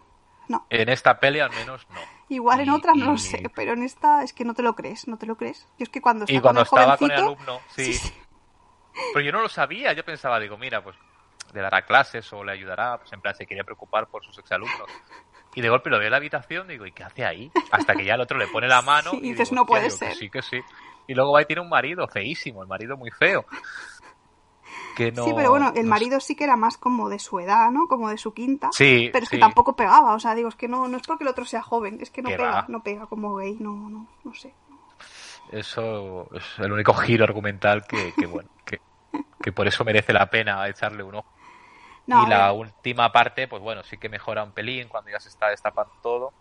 En 0.69 0.89
esta 0.89 1.19
peli 1.21 1.41
al 1.41 1.51
menos 1.51 1.87
no. 1.91 2.01
Igual 2.29 2.61
en 2.61 2.71
otras 2.71 2.97
no 2.97 3.13
lo 3.13 3.19
sé, 3.19 3.51
pero 3.55 3.73
en 3.73 3.83
esta 3.83 4.23
es 4.23 4.33
que 4.33 4.45
no 4.45 4.55
te 4.55 4.63
lo 4.63 4.75
crees, 4.75 5.09
no 5.09 5.17
te 5.17 5.27
lo 5.27 5.37
crees. 5.37 5.69
Yo 5.79 5.85
es 5.85 5.89
que 5.89 6.01
cuando, 6.01 6.25
y 6.29 6.41
cuando 6.41 6.63
estaba 6.63 6.97
con 6.97 7.11
el 7.11 7.19
alumno, 7.19 7.61
sí. 7.69 7.99
Pero 9.13 9.25
yo 9.25 9.33
no 9.33 9.41
lo 9.41 9.49
sabía, 9.49 9.93
yo 9.93 10.05
pensaba, 10.05 10.39
digo, 10.39 10.57
mira, 10.57 10.83
pues 10.83 10.97
le 11.53 11.61
dará 11.61 11.83
clases 11.83 12.33
o 12.33 12.45
le 12.45 12.53
ayudará, 12.53 12.99
pues 12.99 13.13
en 13.13 13.21
plan 13.21 13.35
se 13.35 13.47
quería 13.47 13.65
preocupar 13.65 14.07
por 14.09 14.25
sus 14.25 14.39
exalumnos. 14.39 14.89
Y 15.55 15.61
de 15.61 15.69
golpe 15.69 15.91
lo 15.91 15.99
veo 15.99 16.07
en 16.07 16.13
la 16.13 16.19
habitación, 16.19 16.69
digo, 16.69 16.87
¿y 16.87 16.93
qué 16.93 17.03
hace 17.03 17.25
ahí? 17.25 17.51
Hasta 17.73 17.95
que 17.95 18.05
ya 18.05 18.15
el 18.15 18.21
otro 18.21 18.39
le 18.39 18.47
pone 18.47 18.69
la 18.69 18.83
mano 18.83 19.11
y, 19.15 19.33
dices, 19.33 19.53
no 19.53 19.67
puede 19.67 19.91
ser. 19.91 20.15
sí, 20.15 20.31
que 20.31 20.43
sí. 20.43 20.61
Y 21.09 21.15
luego 21.15 21.33
va 21.33 21.43
y 21.43 21.45
tiene 21.45 21.63
un 21.63 21.69
marido 21.69 22.07
feísimo, 22.07 22.63
el 22.63 22.69
marido 22.69 22.97
muy 22.97 23.11
feo. 23.11 23.45
Sí, 24.97 25.33
pero 25.35 25.51
bueno, 25.51 25.73
el 25.75 25.87
marido 25.87 26.21
sí 26.21 26.35
que 26.35 26.45
era 26.45 26.57
más 26.57 26.77
como 26.77 27.09
de 27.09 27.19
su 27.19 27.41
edad, 27.41 27.71
¿no? 27.71 27.87
Como 27.87 28.11
de 28.11 28.19
su 28.19 28.35
quinta. 28.35 28.69
Sí. 28.73 29.09
Pero 29.13 29.25
es 29.25 29.31
que 29.31 29.39
tampoco 29.39 29.75
pegaba, 29.75 30.15
o 30.15 30.21
sea, 30.21 30.35
digo, 30.35 30.49
es 30.49 30.57
que 30.57 30.69
no, 30.69 30.89
no 30.89 30.99
es 30.99 31.07
porque 31.07 31.25
el 31.25 31.31
otro 31.31 31.45
sea 31.45 31.63
joven, 31.63 31.99
es 32.01 32.11
que 32.11 32.23
no 32.23 32.29
pega, 32.29 32.67
no 32.69 32.83
pega 32.83 33.07
como 33.07 33.37
gay, 33.37 33.57
no, 33.59 33.89
no, 33.89 34.07
no 34.25 34.35
sé. 34.35 34.53
Eso 35.51 36.29
es 36.35 36.45
el 36.59 36.71
único 36.71 36.93
giro 36.95 37.25
argumental 37.25 37.87
que, 37.87 38.13
bueno, 38.27 38.51
que, 38.65 39.53
por 39.53 39.67
eso 39.67 39.85
merece 39.85 40.13
la 40.13 40.29
pena 40.29 40.69
echarle 40.69 41.03
un 41.03 41.17
ojo. 41.17 41.29
Y 42.11 42.27
la 42.27 42.53
última 42.53 43.13
parte, 43.13 43.47
pues 43.49 43.63
bueno, 43.63 43.83
sí 43.83 43.99
que 43.99 44.09
mejora 44.09 44.43
un 44.43 44.53
pelín 44.53 44.89
cuando 44.89 45.11
ya 45.11 45.21
se 45.21 45.29
está 45.29 45.49
destapando 45.49 45.95
todo. 46.03 46.33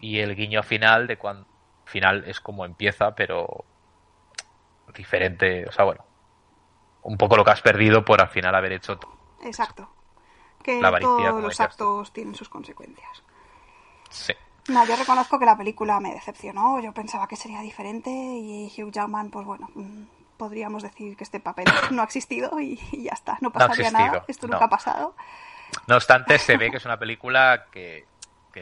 Y 0.00 0.18
el 0.18 0.34
guiño 0.34 0.62
final 0.62 1.06
de 1.06 1.16
cuando 1.16 1.46
final 1.84 2.24
es 2.26 2.40
como 2.40 2.64
empieza, 2.64 3.14
pero 3.14 3.64
diferente, 4.94 5.66
o 5.66 5.72
sea, 5.72 5.84
bueno, 5.84 6.04
un 7.02 7.16
poco 7.16 7.36
lo 7.36 7.44
que 7.44 7.50
has 7.50 7.62
perdido 7.62 8.04
por 8.04 8.20
al 8.20 8.28
final 8.28 8.54
haber 8.54 8.72
hecho 8.72 8.98
Exacto. 9.42 9.88
Que 10.62 10.80
todos 11.00 11.42
los 11.42 11.60
actos 11.60 12.12
tienen 12.12 12.34
sus 12.36 12.48
consecuencias. 12.48 13.22
Sí. 14.10 14.32
No, 14.68 14.86
yo 14.86 14.94
reconozco 14.94 15.38
que 15.38 15.44
la 15.44 15.56
película 15.56 15.98
me 15.98 16.12
decepcionó. 16.12 16.78
Yo 16.78 16.92
pensaba 16.92 17.26
que 17.26 17.34
sería 17.34 17.60
diferente 17.62 18.10
y 18.10 18.72
Hugh 18.76 18.92
Jackman, 18.92 19.30
pues 19.30 19.44
bueno, 19.44 19.68
mm, 19.74 20.02
podríamos 20.42 20.82
decir 20.82 21.16
que 21.16 21.22
este 21.22 21.38
papel 21.38 21.66
no 21.92 22.02
ha 22.02 22.04
existido 22.04 22.58
y, 22.58 22.76
ya 23.04 23.12
está. 23.12 23.38
No 23.40 23.52
pasaría 23.52 23.92
nada. 23.92 24.24
Esto 24.26 24.48
nunca 24.48 24.64
ha 24.64 24.68
pasado. 24.68 25.14
No 25.86 25.94
obstante, 25.94 26.36
se 26.36 26.56
ve 26.56 26.68
que 26.68 26.78
es 26.78 26.84
una 26.84 26.98
película 26.98 27.66
que, 27.70 28.06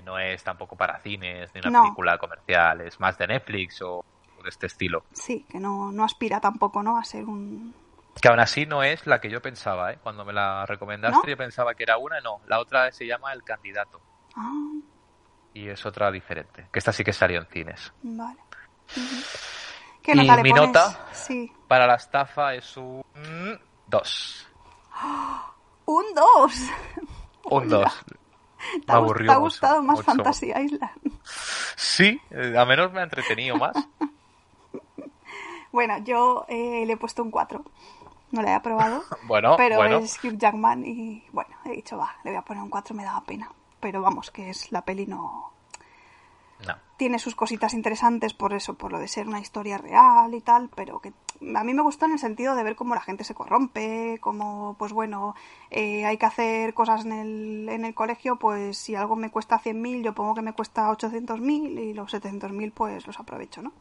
no 0.05 0.19
es 0.19 0.45
tampoco 0.45 0.77
para 0.77 1.01
cines 1.01 1.51
ni 1.55 1.67
una 1.67 1.83
película 1.83 2.19
comercial, 2.19 2.83
es 2.83 3.01
más 3.01 3.17
de 3.17 3.29
Netflix 3.29 3.81
o 3.81 4.05
de 4.43 4.51
este 4.51 4.67
estilo. 4.67 5.05
Sí, 5.15 5.47
que 5.49 5.59
no, 5.59 5.91
no 5.91 6.05
aspira 6.05 6.39
tampoco 6.39 6.83
¿no? 6.83 6.99
a 6.99 7.05
ser 7.05 7.25
un, 7.25 7.75
que 8.21 8.29
aún 8.29 8.41
así 8.41 8.67
no 8.67 8.83
es 8.83 9.07
la 9.07 9.23
que 9.23 9.31
yo 9.31 9.41
pensaba, 9.41 9.93
¿eh? 9.93 9.99
Cuando 10.03 10.27
me 10.27 10.35
la 10.35 10.67
recomendaste 10.67 11.31
yo 11.31 11.37
pensaba 11.39 11.75
que 11.75 11.85
era 11.85 11.97
una, 11.97 12.21
no. 12.21 12.43
La 12.47 12.61
otra 12.61 12.93
se 12.93 13.07
llama 13.07 13.33
El 13.33 13.43
Candidato. 13.43 14.03
Ah. 14.37 14.53
Y 15.55 15.69
es 15.69 15.87
otra 15.87 16.11
diferente. 16.11 16.69
Que 16.71 16.79
esta 16.79 16.93
sí 16.93 17.03
que 17.03 17.15
salió 17.15 17.41
en 17.41 17.47
cines. 17.47 17.91
Vale. 18.03 18.39
¿Qué 20.03 20.15
nota 20.15 20.41
y 20.41 20.43
mi 20.43 20.53
nota 20.53 21.07
para 21.71 21.87
la 21.87 21.95
estafa 21.95 22.53
es 22.57 22.77
un 22.77 23.01
2. 23.87 24.49
¡Un 25.85 26.05
2! 26.17 26.53
Un 27.45 27.69
2. 27.69 28.05
¿Te, 28.85 28.93
ha 28.93 29.37
gustado 29.37 29.81
más 29.81 30.03
Fantasy 30.03 30.47
Island? 30.47 30.91
Sí, 31.77 32.21
eh, 32.31 32.57
a 32.59 32.65
menos 32.65 32.93
me 32.93 32.99
ha 32.99 33.05
entretenido 33.05 33.57
más. 33.57 33.77
bueno, 35.73 35.99
yo 35.99 36.45
eh, 36.49 36.83
le 36.85 36.95
he 36.95 36.97
puesto 36.97 37.23
un 37.23 37.31
4 37.31 37.65
no 38.33 38.43
la 38.43 38.51
he 38.51 38.55
aprobado. 38.55 39.05
bueno, 39.29 39.55
pero 39.57 39.85
es 39.85 40.19
Hugh 40.25 40.37
Jackman 40.37 40.85
y 40.85 41.25
bueno, 41.31 41.55
he 41.65 41.71
dicho, 41.71 41.97
va, 41.97 42.17
le 42.25 42.33
voy 42.33 42.39
a 42.39 42.43
poner 42.43 42.65
un 42.65 42.71
4, 42.71 42.97
me 42.97 43.05
daba 43.05 43.23
pena. 43.23 43.49
Pero 43.79 44.03
vamos, 44.03 44.33
que 44.33 44.51
es 44.51 44.73
la 44.73 44.83
peli 44.83 45.07
no... 45.07 45.53
No. 46.67 46.75
Tiene 46.97 47.21
sus 47.21 47.37
cositas 47.37 47.75
interesantes 47.75 48.35
por 48.35 48.55
eso, 48.55 48.75
por 48.75 48.91
lo 48.91 48.99
de 48.99 49.07
ser 49.07 49.29
una 49.29 49.39
historia 49.39 49.79
real 49.79 50.35
y 50.35 50.41
tal, 50.41 50.69
pero 50.75 50.99
que 50.99 51.13
a 51.57 51.65
mí 51.65 51.75
me 51.75 51.83
gustó 51.83 52.07
en 52.07 52.13
el 52.13 52.19
sentido 52.19 52.55
de 52.55 52.63
ver 52.63 52.77
cómo 52.77 52.95
la 52.95 53.01
gente 53.01 53.25
se 53.25 53.35
corrompe, 53.35 54.19
cómo, 54.21 54.77
pues 54.79 54.93
bueno, 54.93 55.35
eh, 55.71 56.05
hay 56.05 56.19
que 56.19 56.27
hacer 56.27 56.75
cosas 56.75 57.05
en 57.05 57.13
el, 57.13 57.69
en 57.69 57.85
el 57.85 57.95
colegio, 57.95 58.37
pues 58.37 58.77
si 58.77 58.95
algo 58.95 59.17
me 59.17 59.31
cuesta 59.31 59.61
100.000, 59.61 60.03
yo 60.03 60.15
pongo 60.15 60.35
que 60.35 60.43
me 60.43 60.53
cuesta 60.53 60.91
800.000 60.91 61.81
y 61.81 61.95
los 61.95 62.13
700.000 62.13 62.73
pues 62.73 63.07
los 63.07 63.19
aprovecho, 63.19 63.63
¿no? 63.63 63.73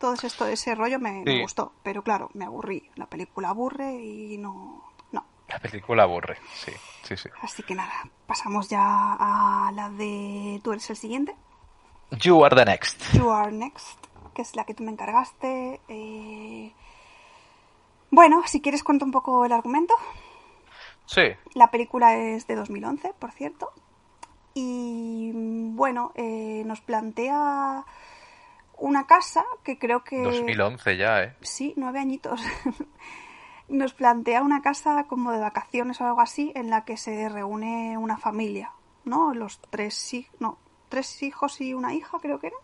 todo 0.00 0.14
esto, 0.14 0.46
ese 0.46 0.74
rollo 0.74 0.98
me, 0.98 1.42
gustó, 1.42 1.74
pero 1.82 2.02
claro, 2.02 2.30
me 2.32 2.46
aburrí. 2.46 2.90
La 2.96 3.06
película 3.06 3.50
aburre 3.50 3.92
y 4.02 4.38
no, 4.38 4.82
no. 5.12 5.26
La 5.46 5.58
película 5.58 6.04
aburre, 6.04 6.38
sí, 6.54 6.72
sí, 7.02 7.16
sí. 7.18 7.28
Así 7.42 7.62
que 7.62 7.74
nada, 7.74 8.08
pasamos 8.26 8.70
ya 8.70 8.80
a 8.80 9.70
la 9.72 9.90
de 9.90 10.58
tú 10.64 10.72
eres 10.72 10.88
el 10.88 10.96
siguiente. 10.96 11.36
You 12.12 12.42
are 12.44 12.56
the 12.56 12.64
next. 12.64 13.12
You 13.12 13.30
are 13.30 13.52
next, 13.52 13.98
que 14.34 14.40
es 14.40 14.56
la 14.56 14.64
que 14.64 14.72
tú 14.72 14.82
me 14.82 14.90
encargaste. 14.90 15.82
Eh, 15.88 16.72
bueno, 18.10 18.42
si 18.46 18.60
quieres 18.60 18.82
cuento 18.82 19.04
un 19.04 19.12
poco 19.12 19.44
el 19.44 19.52
argumento. 19.52 19.94
Sí. 21.06 21.22
La 21.54 21.70
película 21.70 22.16
es 22.16 22.46
de 22.46 22.54
2011, 22.56 23.14
por 23.18 23.32
cierto. 23.32 23.72
Y 24.54 25.30
bueno, 25.34 26.12
eh, 26.14 26.62
nos 26.66 26.80
plantea 26.80 27.84
una 28.78 29.06
casa 29.06 29.44
que 29.62 29.78
creo 29.78 30.02
que... 30.02 30.22
2011 30.22 30.96
ya, 30.96 31.22
¿eh? 31.22 31.36
Sí, 31.42 31.74
nueve 31.76 32.00
añitos. 32.00 32.40
Nos 33.68 33.94
plantea 33.94 34.42
una 34.42 34.62
casa 34.62 35.04
como 35.08 35.30
de 35.30 35.38
vacaciones 35.38 36.00
o 36.00 36.04
algo 36.04 36.20
así 36.20 36.50
en 36.56 36.70
la 36.70 36.84
que 36.84 36.96
se 36.96 37.28
reúne 37.28 37.96
una 37.96 38.16
familia, 38.16 38.72
¿no? 39.04 39.32
Los 39.32 39.60
tres, 39.70 40.12
no, 40.40 40.58
tres 40.88 41.22
hijos 41.22 41.60
y 41.60 41.72
una 41.72 41.94
hija 41.94 42.18
creo 42.20 42.40
que 42.40 42.48
eran. 42.48 42.58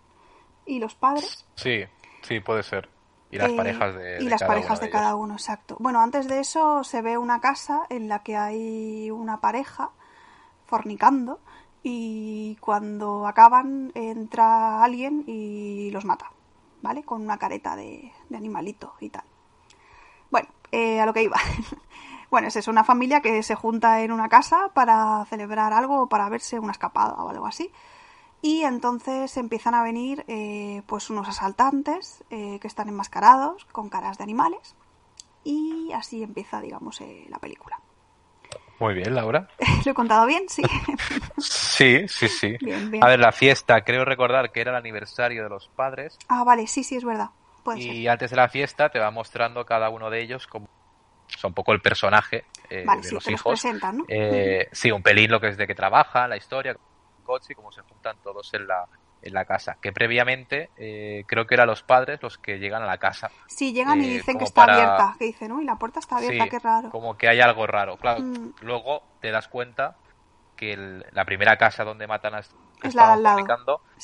Y 0.64 0.80
los 0.80 0.96
padres. 0.96 1.46
Sí, 1.54 1.84
sí, 2.22 2.40
puede 2.40 2.64
ser. 2.64 2.88
Y 3.30 3.38
las 3.38 3.50
eh, 3.50 3.56
parejas 3.56 3.94
de, 3.94 4.22
y 4.22 4.28
las 4.28 4.42
parejas 4.42 4.80
de, 4.80 4.90
cada 4.90 5.16
uno, 5.16 5.34
exacto. 5.34 5.76
Bueno, 5.80 6.00
antes 6.00 6.28
de 6.28 6.40
eso 6.40 6.84
se 6.84 7.02
ve 7.02 7.18
una 7.18 7.40
casa 7.40 7.82
en 7.90 8.08
la 8.08 8.20
que 8.20 8.36
hay 8.36 9.10
una 9.10 9.40
pareja 9.40 9.90
fornicando 10.66 11.40
y 11.82 12.56
cuando 12.60 13.26
acaban 13.26 13.92
entra 13.94 14.82
alguien 14.82 15.24
y 15.26 15.90
los 15.90 16.04
mata, 16.04 16.32
¿vale? 16.82 17.04
Con 17.04 17.22
una 17.22 17.38
careta 17.38 17.76
de, 17.76 18.12
animalito 18.34 18.94
y 19.00 19.10
tal. 19.10 19.24
Bueno, 20.30 20.48
eh, 20.72 21.00
a 21.00 21.06
lo 21.06 21.12
que 21.12 21.22
iba. 21.22 21.36
bueno, 22.30 22.48
es 22.48 22.56
eso, 22.56 22.70
una 22.70 22.84
familia 22.84 23.20
que 23.20 23.42
se 23.42 23.54
junta 23.54 24.02
en 24.02 24.12
una 24.12 24.28
casa 24.28 24.70
para 24.74 25.24
celebrar 25.26 25.72
algo, 25.72 26.08
para 26.08 26.28
verse 26.28 26.58
una 26.58 26.72
escapada 26.72 27.22
o 27.22 27.28
algo 27.28 27.46
así. 27.46 27.72
Y 28.46 28.62
entonces 28.62 29.36
empiezan 29.38 29.74
a 29.74 29.82
venir 29.82 30.24
eh, 30.28 30.82
pues 30.86 31.10
unos 31.10 31.28
asaltantes 31.28 32.22
eh, 32.30 32.60
que 32.60 32.68
están 32.68 32.88
enmascarados 32.88 33.64
con 33.72 33.88
caras 33.88 34.18
de 34.18 34.22
animales. 34.22 34.76
Y 35.42 35.90
así 35.92 36.22
empieza, 36.22 36.60
digamos, 36.60 37.02
la 37.28 37.40
película. 37.40 37.80
Muy 38.78 38.94
bien, 38.94 39.16
Laura. 39.16 39.48
¿Lo 39.84 39.90
he 39.90 39.94
contado 39.94 40.26
bien? 40.26 40.44
Sí. 40.48 40.62
sí, 41.38 42.06
sí, 42.06 42.28
sí. 42.28 42.56
A 43.00 43.08
ver, 43.08 43.18
la 43.18 43.32
fiesta, 43.32 43.80
creo 43.80 44.04
recordar 44.04 44.52
que 44.52 44.60
era 44.60 44.70
el 44.70 44.76
aniversario 44.76 45.42
de 45.42 45.48
los 45.48 45.66
padres. 45.74 46.16
Ah, 46.28 46.44
vale, 46.44 46.68
sí, 46.68 46.84
sí, 46.84 46.94
es 46.94 47.04
verdad. 47.04 47.30
y 47.74 48.06
antes 48.06 48.30
de 48.30 48.36
la 48.36 48.48
fiesta 48.48 48.90
te 48.90 49.00
va 49.00 49.10
mostrando 49.10 49.66
cada 49.66 49.90
uno 49.90 50.08
de 50.08 50.22
ellos 50.22 50.46
como 50.46 50.68
un 51.42 51.52
poco 51.52 51.72
el 51.72 51.80
personaje 51.80 52.44
eh, 52.70 52.86
de 53.02 53.10
los 53.12 53.28
hijos. 53.28 53.64
¿no? 53.92 54.04
Eh, 54.06 54.68
sí, 54.70 54.92
un 54.92 55.02
pelín 55.02 55.32
lo 55.32 55.40
que 55.40 55.48
es 55.48 55.56
de 55.56 55.66
que 55.66 55.74
trabaja, 55.74 56.28
la 56.28 56.36
historia, 56.36 56.76
coche 57.26 57.52
y 57.52 57.54
cómo 57.54 57.72
se 57.72 57.82
juntan 57.82 58.16
todos 58.22 58.54
en 58.54 58.66
la, 58.66 58.86
en 59.22 59.34
la 59.34 59.44
casa, 59.44 59.76
que 59.80 59.92
previamente 59.92 60.70
eh, 60.76 61.24
creo 61.26 61.46
que 61.46 61.54
eran 61.54 61.66
los 61.66 61.82
padres 61.82 62.22
los 62.22 62.38
que 62.38 62.58
llegan 62.58 62.82
a 62.82 62.86
la 62.86 62.98
casa. 62.98 63.30
Sí, 63.46 63.72
llegan 63.72 64.02
y 64.02 64.06
eh, 64.06 64.12
dicen 64.14 64.38
que 64.38 64.44
está 64.44 64.64
abierta, 64.64 65.16
que 65.18 65.26
dicen, 65.26 65.52
uy, 65.52 65.64
la 65.64 65.76
puerta 65.76 66.00
está 66.00 66.16
abierta, 66.16 66.48
qué 66.48 66.58
raro. 66.58 66.90
Como 66.90 67.16
que 67.16 67.28
hay 67.28 67.40
algo 67.40 67.66
raro, 67.66 67.96
claro. 67.96 68.22
Mm. 68.22 68.54
Luego 68.62 69.02
te 69.20 69.30
das 69.30 69.48
cuenta 69.48 69.96
que 70.56 71.02
la 71.12 71.24
primera 71.24 71.56
casa 71.56 71.84
donde 71.84 72.06
matan 72.06 72.34
a 72.34 72.38
es 72.38 72.94
la 72.94 73.14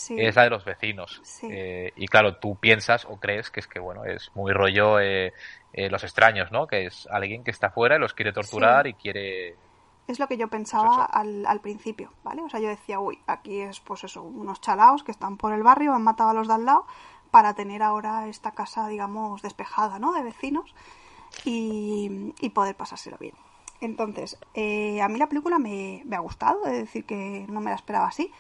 es 0.01 0.35
la 0.35 0.45
de 0.45 0.51
los 0.51 0.65
vecinos. 0.65 1.23
Eh, 1.43 1.93
y 1.97 2.09
claro, 2.09 2.37
tú 2.37 2.57
piensas 2.57 3.05
o 3.05 3.19
crees 3.21 3.51
que 3.51 3.61
es 3.61 3.69
que, 3.69 3.79
bueno, 3.79 4.05
es 4.05 4.31
muy 4.35 4.53
rollo 4.53 4.99
los 4.99 6.05
extraños, 6.05 6.51
¿no? 6.53 6.67
Que 6.67 6.87
es 6.87 7.07
alguien 7.11 7.45
que 7.45 7.51
está 7.51 7.71
fuera 7.71 7.97
y 7.97 7.99
los 7.99 8.15
quiere 8.15 8.33
torturar 8.33 8.87
y 8.87 8.95
quiere 8.95 9.57
es 10.09 10.19
lo 10.19 10.29
que 10.29 10.37
yo 10.37 10.49
pensaba 10.49 11.05
al, 11.05 11.47
al, 11.47 11.61
principio, 11.61 12.13
¿vale? 12.25 12.43
O 12.43 12.49
sea, 12.49 12.61
yo 12.61 12.69
decía, 12.69 12.99
uy, 13.01 13.19
aquí 13.27 13.61
es 13.61 13.81
pues 13.81 14.05
eso, 14.05 14.23
unos 14.23 14.61
chalaos 14.61 15.05
que 15.05 15.13
están 15.13 15.37
por 15.37 15.53
el 15.53 15.63
barrio, 15.63 15.95
han 15.95 16.03
matado 16.03 16.31
a 16.31 16.35
los 16.35 16.49
de 16.49 16.55
al 16.55 16.65
lado 16.65 16.87
para 17.31 17.55
tener 17.55 17.83
ahora 17.83 18.29
esta 18.29 18.53
casa, 18.53 18.89
digamos, 18.89 19.43
despejada, 19.43 19.99
¿no? 19.99 20.13
De 20.13 20.23
vecinos 20.23 20.75
y, 21.45 22.35
y 22.41 22.51
poder 22.51 22.77
pasárselo 22.77 23.17
bien. 23.19 23.35
Entonces, 23.81 24.39
eh, 24.55 25.01
a 25.03 25.09
mí 25.09 25.19
la 25.19 25.29
película 25.29 25.59
me, 25.59 26.03
me 26.05 26.17
ha 26.17 26.21
gustado, 26.21 26.67
es 26.67 26.73
decir, 26.73 27.05
que 27.05 27.47
no 27.49 27.61
me 27.61 27.71
la 27.71 27.77
esperaba 27.77 28.07
así. 28.07 28.31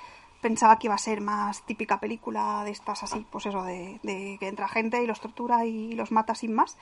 Pensaba 0.40 0.78
que 0.78 0.88
iba 0.88 0.94
a 0.94 0.98
ser 0.98 1.20
más 1.20 1.62
típica 1.62 2.00
película 2.00 2.62
de 2.64 2.70
estas 2.70 3.02
así, 3.02 3.26
pues 3.30 3.46
eso, 3.46 3.62
de, 3.62 3.98
de 4.02 4.36
que 4.38 4.48
entra 4.48 4.68
gente 4.68 5.02
y 5.02 5.06
los 5.06 5.20
tortura 5.20 5.64
y 5.64 5.92
los 5.92 6.12
mata 6.12 6.34
sin 6.34 6.52
más 6.52 6.76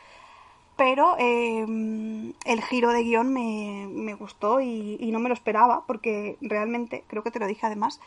pero 0.81 1.15
em, 1.19 2.33
el 2.47 2.63
giro 2.63 2.91
de 2.91 3.03
guion 3.03 3.35
me, 3.35 4.15
gustó 4.15 4.63
y, 4.63 5.11
no 5.13 5.19
me 5.19 5.29
lo 5.29 5.35
esperaba 5.35 5.85
porque 5.87 6.39
realmente, 6.41 7.05
creo 7.07 7.23
que 7.23 7.31
te 7.31 7.39
lo 7.39 7.47
dije 7.47 7.67
además, 7.67 8.01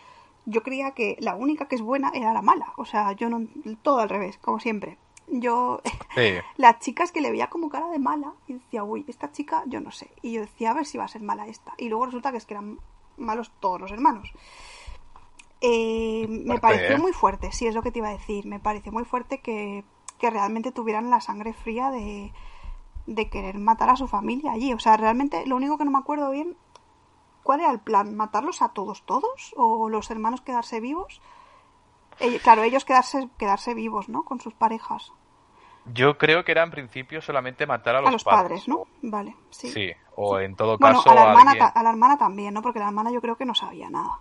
yo 0.47 0.63
creía 0.63 0.89
que 0.89 1.15
la 1.19 1.35
única 1.35 1.67
que 1.67 1.75
es 1.75 1.83
buena 1.83 2.09
era 2.15 2.33
la 2.33 2.41
mala, 2.41 2.73
o 2.77 2.85
sea, 2.85 3.11
yo 3.11 3.29
no, 3.29 3.45
todo 3.83 3.99
al 3.99 4.09
revés, 4.09 4.39
como 4.39 4.59
siempre. 4.59 4.97
Yo, 5.27 5.83
las 6.57 6.79
chicas 6.79 7.11
que 7.11 7.21
le 7.21 7.29
veía 7.29 7.45
como 7.45 7.69
cara 7.69 7.89
de 7.89 7.99
mala 7.99 8.33
y 8.47 8.53
decía, 8.53 8.83
uy, 8.83 9.05
esta 9.07 9.31
chica, 9.31 9.61
yo 9.67 9.79
no 9.79 9.91
sé. 9.91 10.09
Y 10.23 10.31
yo 10.31 10.41
decía, 10.41 10.71
a 10.71 10.73
ver 10.73 10.87
si 10.87 10.97
va 10.97 11.03
a 11.03 11.09
ser 11.09 11.21
mala 11.21 11.45
esta. 11.45 11.75
Y 11.77 11.89
luego 11.89 12.07
resulta 12.07 12.31
que 12.31 12.37
es 12.37 12.47
que 12.47 12.55
eran 12.55 12.79
malos 13.17 13.51
todos 13.59 13.79
los 13.79 13.91
hermanos. 13.91 14.31
Eh, 15.61 16.25
me 16.27 16.57
pareció 16.57 16.95
¿eh? 16.95 16.99
muy 16.99 17.13
fuerte, 17.13 17.51
sí, 17.51 17.67
es 17.67 17.75
lo 17.75 17.83
que 17.83 17.91
te 17.91 17.99
iba 17.99 18.09
a 18.09 18.17
decir. 18.17 18.47
Me 18.47 18.59
pareció 18.59 18.91
muy 18.91 19.05
fuerte 19.05 19.41
que, 19.41 19.83
que 20.17 20.31
realmente 20.31 20.71
tuvieran 20.71 21.11
la 21.11 21.21
sangre 21.21 21.53
fría 21.53 21.91
de, 21.91 22.33
de 23.05 23.29
querer 23.29 23.57
matar 23.57 23.89
a 23.89 23.95
su 23.95 24.07
familia 24.07 24.51
allí. 24.51 24.73
O 24.73 24.79
sea, 24.79 24.97
realmente 24.97 25.45
lo 25.45 25.55
único 25.55 25.77
que 25.77 25.85
no 25.85 25.91
me 25.91 25.99
acuerdo 25.99 26.31
bien, 26.31 26.55
¿cuál 27.43 27.61
era 27.61 27.71
el 27.71 27.79
plan? 27.79 28.15
¿Matarlos 28.15 28.61
a 28.61 28.69
todos, 28.69 29.03
todos? 29.03 29.53
¿O 29.57 29.89
los 29.89 30.09
hermanos 30.11 30.41
quedarse 30.41 30.79
vivos? 30.79 31.21
claro, 32.43 32.63
ellos 32.63 32.85
quedarse, 32.85 33.27
quedarse 33.37 33.73
vivos, 33.73 34.07
¿no? 34.07 34.23
Con 34.23 34.39
sus 34.39 34.53
parejas. 34.53 35.11
Yo 35.85 36.17
creo 36.17 36.45
que 36.45 36.51
era 36.53 36.63
en 36.63 36.71
principio 36.71 37.21
solamente 37.21 37.65
matar 37.65 37.95
a 37.95 38.01
los, 38.01 38.07
a 38.07 38.11
los 38.11 38.23
padres, 38.23 38.67
¿no? 38.67 38.87
Vale, 39.01 39.35
sí. 39.49 39.69
Sí, 39.69 39.91
o 40.15 40.39
en 40.39 40.55
todo 40.55 40.77
caso. 40.77 41.09
A 41.09 41.15
la, 41.15 41.29
hermana, 41.29 41.51
a 41.67 41.83
la 41.83 41.89
hermana 41.89 42.17
también, 42.17 42.53
¿no? 42.53 42.61
Porque 42.61 42.79
la 42.79 42.87
hermana 42.87 43.11
yo 43.11 43.19
creo 43.19 43.35
que 43.35 43.45
no 43.45 43.53
sabía 43.53 43.89
nada. 43.89 44.19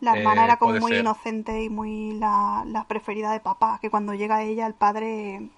La 0.00 0.16
hermana 0.16 0.42
eh, 0.42 0.44
era 0.44 0.56
como 0.58 0.78
muy 0.78 0.96
inocente 0.96 1.62
y 1.62 1.70
muy 1.70 2.12
la, 2.12 2.62
la, 2.66 2.84
preferida 2.84 3.32
de 3.32 3.40
papá, 3.40 3.78
que 3.80 3.90
cuando 3.90 4.12
llega 4.14 4.42
ella 4.42 4.66
el 4.66 4.74
padre 4.74 5.50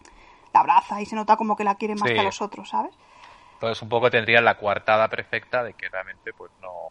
abraza 0.57 1.01
y 1.01 1.07
se 1.07 1.17
nota 1.17 1.37
como 1.37 1.57
que 1.57 1.65
la 1.65 1.77
quiere 1.77 1.95
más 1.95 2.11
que 2.11 2.19
a 2.19 2.23
los 2.23 2.41
otros, 2.43 2.69
¿sabes? 2.69 2.95
Entonces 3.55 3.81
un 3.83 3.89
poco 3.89 4.11
tendría 4.11 4.41
la 4.41 4.57
coartada 4.57 5.09
perfecta 5.09 5.63
de 5.63 5.75
que 5.75 5.89
realmente 5.89 6.33
pues 6.33 6.53
no 6.61 6.89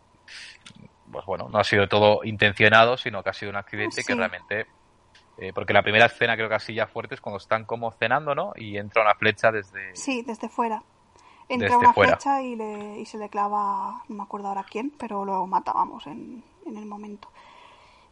pues 1.12 1.25
bueno, 1.25 1.47
no 1.49 1.60
ha 1.60 1.63
sido 1.63 1.88
todo 1.88 2.23
intencionado, 2.23 2.97
sino 2.97 3.23
que 3.23 3.30
ha 3.30 3.34
sido 3.34 3.51
un 3.51 3.58
accidente 3.58 4.04
que 4.04 4.15
realmente 4.15 4.67
eh, 5.38 5.51
porque 5.54 5.73
la 5.73 5.84
primera 5.84 6.06
escena 6.06 6.36
creo 6.36 6.49
que 6.49 6.56
así 6.56 6.73
ya 6.73 6.88
fuerte 6.88 7.15
es 7.15 7.21
cuando 7.21 7.38
están 7.38 7.65
como 7.65 7.91
cenando, 7.91 8.34
¿no? 8.34 8.54
Y 8.56 8.78
entra 8.78 9.01
una 9.01 9.15
flecha 9.15 9.51
desde 9.51 9.95
Sí, 9.95 10.23
desde 10.23 10.49
fuera. 10.49 10.82
Entra 11.47 11.78
una 11.78 11.93
flecha 11.93 12.41
y, 12.41 12.56
le, 12.56 12.99
y 12.99 13.06
se 13.06 13.17
le 13.17 13.30
clava, 13.30 14.04
no 14.08 14.15
me 14.15 14.23
acuerdo 14.23 14.47
ahora 14.47 14.65
quién, 14.67 14.91
pero 14.97 15.25
lo 15.25 15.45
matábamos 15.45 16.08
en, 16.08 16.43
en 16.65 16.78
el 16.78 16.86
momento 16.86 17.30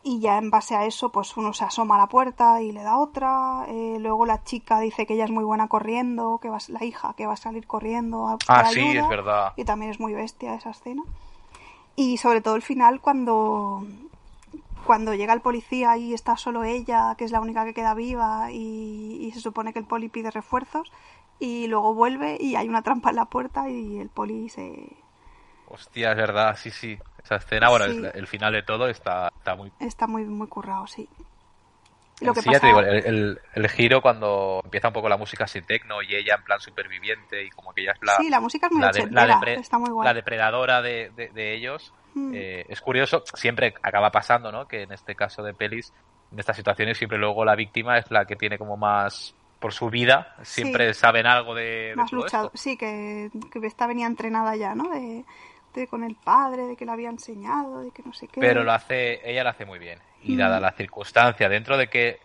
y 0.04 0.20
ya 0.20 0.38
en 0.38 0.50
base 0.50 0.76
a 0.76 0.86
eso 0.86 1.12
pues 1.12 1.38
uno 1.38 1.54
se 1.54 1.64
asoma 1.64 1.96
a 1.96 2.00
la 2.00 2.08
puerta 2.08 2.62
y 2.62 2.74
le 2.74 2.84
da 2.84 2.98
otra 2.98 3.66
eh, 3.70 3.98
luego 4.00 4.26
la 4.26 4.44
chica 4.44 4.80
dice 4.82 5.06
que 5.06 5.14
ella 5.14 5.24
es 5.24 5.32
muy 5.32 5.46
buena 5.46 5.70
corriendo 5.70 6.40
que 6.42 6.50
va 6.50 6.58
la 6.68 6.84
hija 6.84 7.14
que 7.16 7.26
va 7.26 7.34
a 7.34 7.38
salir 7.38 7.66
corriendo 7.66 8.28
a 8.28 8.38
ah 8.50 8.66
sí 8.66 8.98
es 8.98 9.08
verdad. 9.08 9.54
y 9.56 9.64
también 9.64 9.92
es 9.92 10.00
muy 10.00 10.14
bestia 10.14 10.56
esa 10.56 10.72
escena. 10.72 11.04
Y 11.96 12.18
sobre 12.18 12.42
todo 12.42 12.56
el 12.56 12.64
final 12.64 13.00
cuando 13.00 13.86
cuando 14.86 15.14
llega 15.14 15.34
el 15.34 15.42
policía 15.42 15.96
y 15.96 16.14
está 16.14 16.36
solo 16.36 16.64
ella 16.64 17.16
que 17.18 17.24
es 17.24 17.32
la 17.32 17.40
única 17.40 17.64
que 17.64 17.74
queda 17.74 17.94
viva 17.94 18.52
y, 18.52 19.20
y 19.22 19.32
se 19.32 19.40
supone 19.40 19.72
que 19.72 19.80
el 19.80 19.86
poli 19.86 20.10
pide 20.10 20.32
refuerzos 20.32 20.92
y 21.40 21.68
luego 21.68 21.94
vuelve 21.94 22.38
y 22.40 22.56
hay 22.56 22.68
una 22.68 22.82
trampa 22.82 23.12
en 23.12 23.16
la 23.16 23.26
puerta 23.26 23.70
y 23.70 24.00
el 24.00 24.10
poli 24.10 24.50
se 24.50 24.90
hostia 25.68 26.12
es 26.12 26.18
verdad 26.18 26.58
sí 26.58 26.72
sí 26.72 26.98
esa 27.24 27.36
escena, 27.38 27.70
bueno, 27.70 27.86
el, 27.86 28.28
final 28.28 28.54
de 28.54 28.64
todo 28.64 28.88
está, 28.88 29.32
está 29.38 29.56
muy... 29.56 29.72
Está 29.80 30.08
muy, 30.08 30.26
muy 30.26 30.48
currado, 30.48 30.86
sí. 30.88 31.08
Lo 32.22 32.34
que 32.34 32.42
sí, 32.42 32.50
ya 32.52 32.60
te 32.60 32.68
digo, 32.68 32.80
el, 32.80 33.40
el, 33.54 33.70
giro 33.70 34.02
cuando 34.02 34.62
empieza 34.64 34.90
un 34.90 34.94
poco 34.94 35.10
la 35.10 35.18
música 35.18 35.46
así 35.46 35.62
tecno 35.62 36.02
y 36.02 36.16
ella 36.16 36.36
en 36.38 36.44
plan 36.44 36.60
superviviente 36.60 37.44
y 37.44 37.50
como 37.50 37.74
que 37.74 37.82
ella 37.82 37.94
es 37.94 38.00
la... 38.02 38.18
Sí, 38.18 38.30
la 38.30 38.40
música 38.40 38.68
es 38.68 38.72
muy 38.72 38.82
la, 38.82 39.40
está 39.58 39.78
muy 39.80 39.90
guay. 39.90 40.06
La 40.06 40.14
depredadora 40.14 40.82
de, 40.82 41.12
de, 41.16 41.56
ellos. 41.56 41.94
Hmm. 42.14 42.32
Eh, 42.34 42.66
es 42.70 42.82
curioso, 42.82 43.24
siempre 43.34 43.74
acaba 43.82 44.12
pasando, 44.12 44.52
¿no? 44.52 44.68
Que 44.68 44.84
en 44.84 44.92
este 44.92 45.16
caso 45.16 45.44
de 45.44 45.54
pelis, 45.54 45.92
en 46.32 46.40
estas 46.40 46.56
situaciones 46.56 46.98
siempre 46.98 47.18
luego 47.18 47.44
la 47.44 47.56
víctima 47.56 47.98
es 47.98 48.10
la 48.12 48.26
que 48.26 48.36
tiene 48.36 48.58
como 48.58 48.78
más 48.78 49.36
por 49.60 49.74
su 49.74 49.90
vida, 49.90 50.36
siempre 50.42 50.94
saben 50.94 51.26
algo 51.26 51.56
de, 51.56 51.94
más 51.96 52.12
luchado. 52.12 52.52
Sí, 52.54 52.76
que, 52.76 53.32
que 53.50 53.66
esta 53.66 53.88
venía 53.88 54.08
entrenada 54.08 54.58
ya, 54.58 54.76
¿no? 54.76 54.90
De 54.90 55.24
con 55.90 56.04
el 56.04 56.16
padre, 56.16 56.68
de 56.68 56.76
que 56.76 56.86
le 56.86 56.92
había 56.92 57.10
enseñado, 57.10 57.82
de 57.82 57.92
que 57.92 58.04
no 58.04 58.14
sé 58.14 58.28
qué. 58.28 58.40
Pero 58.40 58.64
lo 58.64 58.72
hace, 58.72 59.20
ella 59.30 59.44
lo 59.44 59.50
hace 59.50 59.66
muy 59.66 59.80
bien. 59.80 60.00
Y 60.22 60.34
mm. 60.36 60.38
dada 60.38 60.60
la 60.60 60.72
circunstancia, 60.72 61.50
dentro 61.50 61.78
de 61.78 61.88
que 61.88 62.20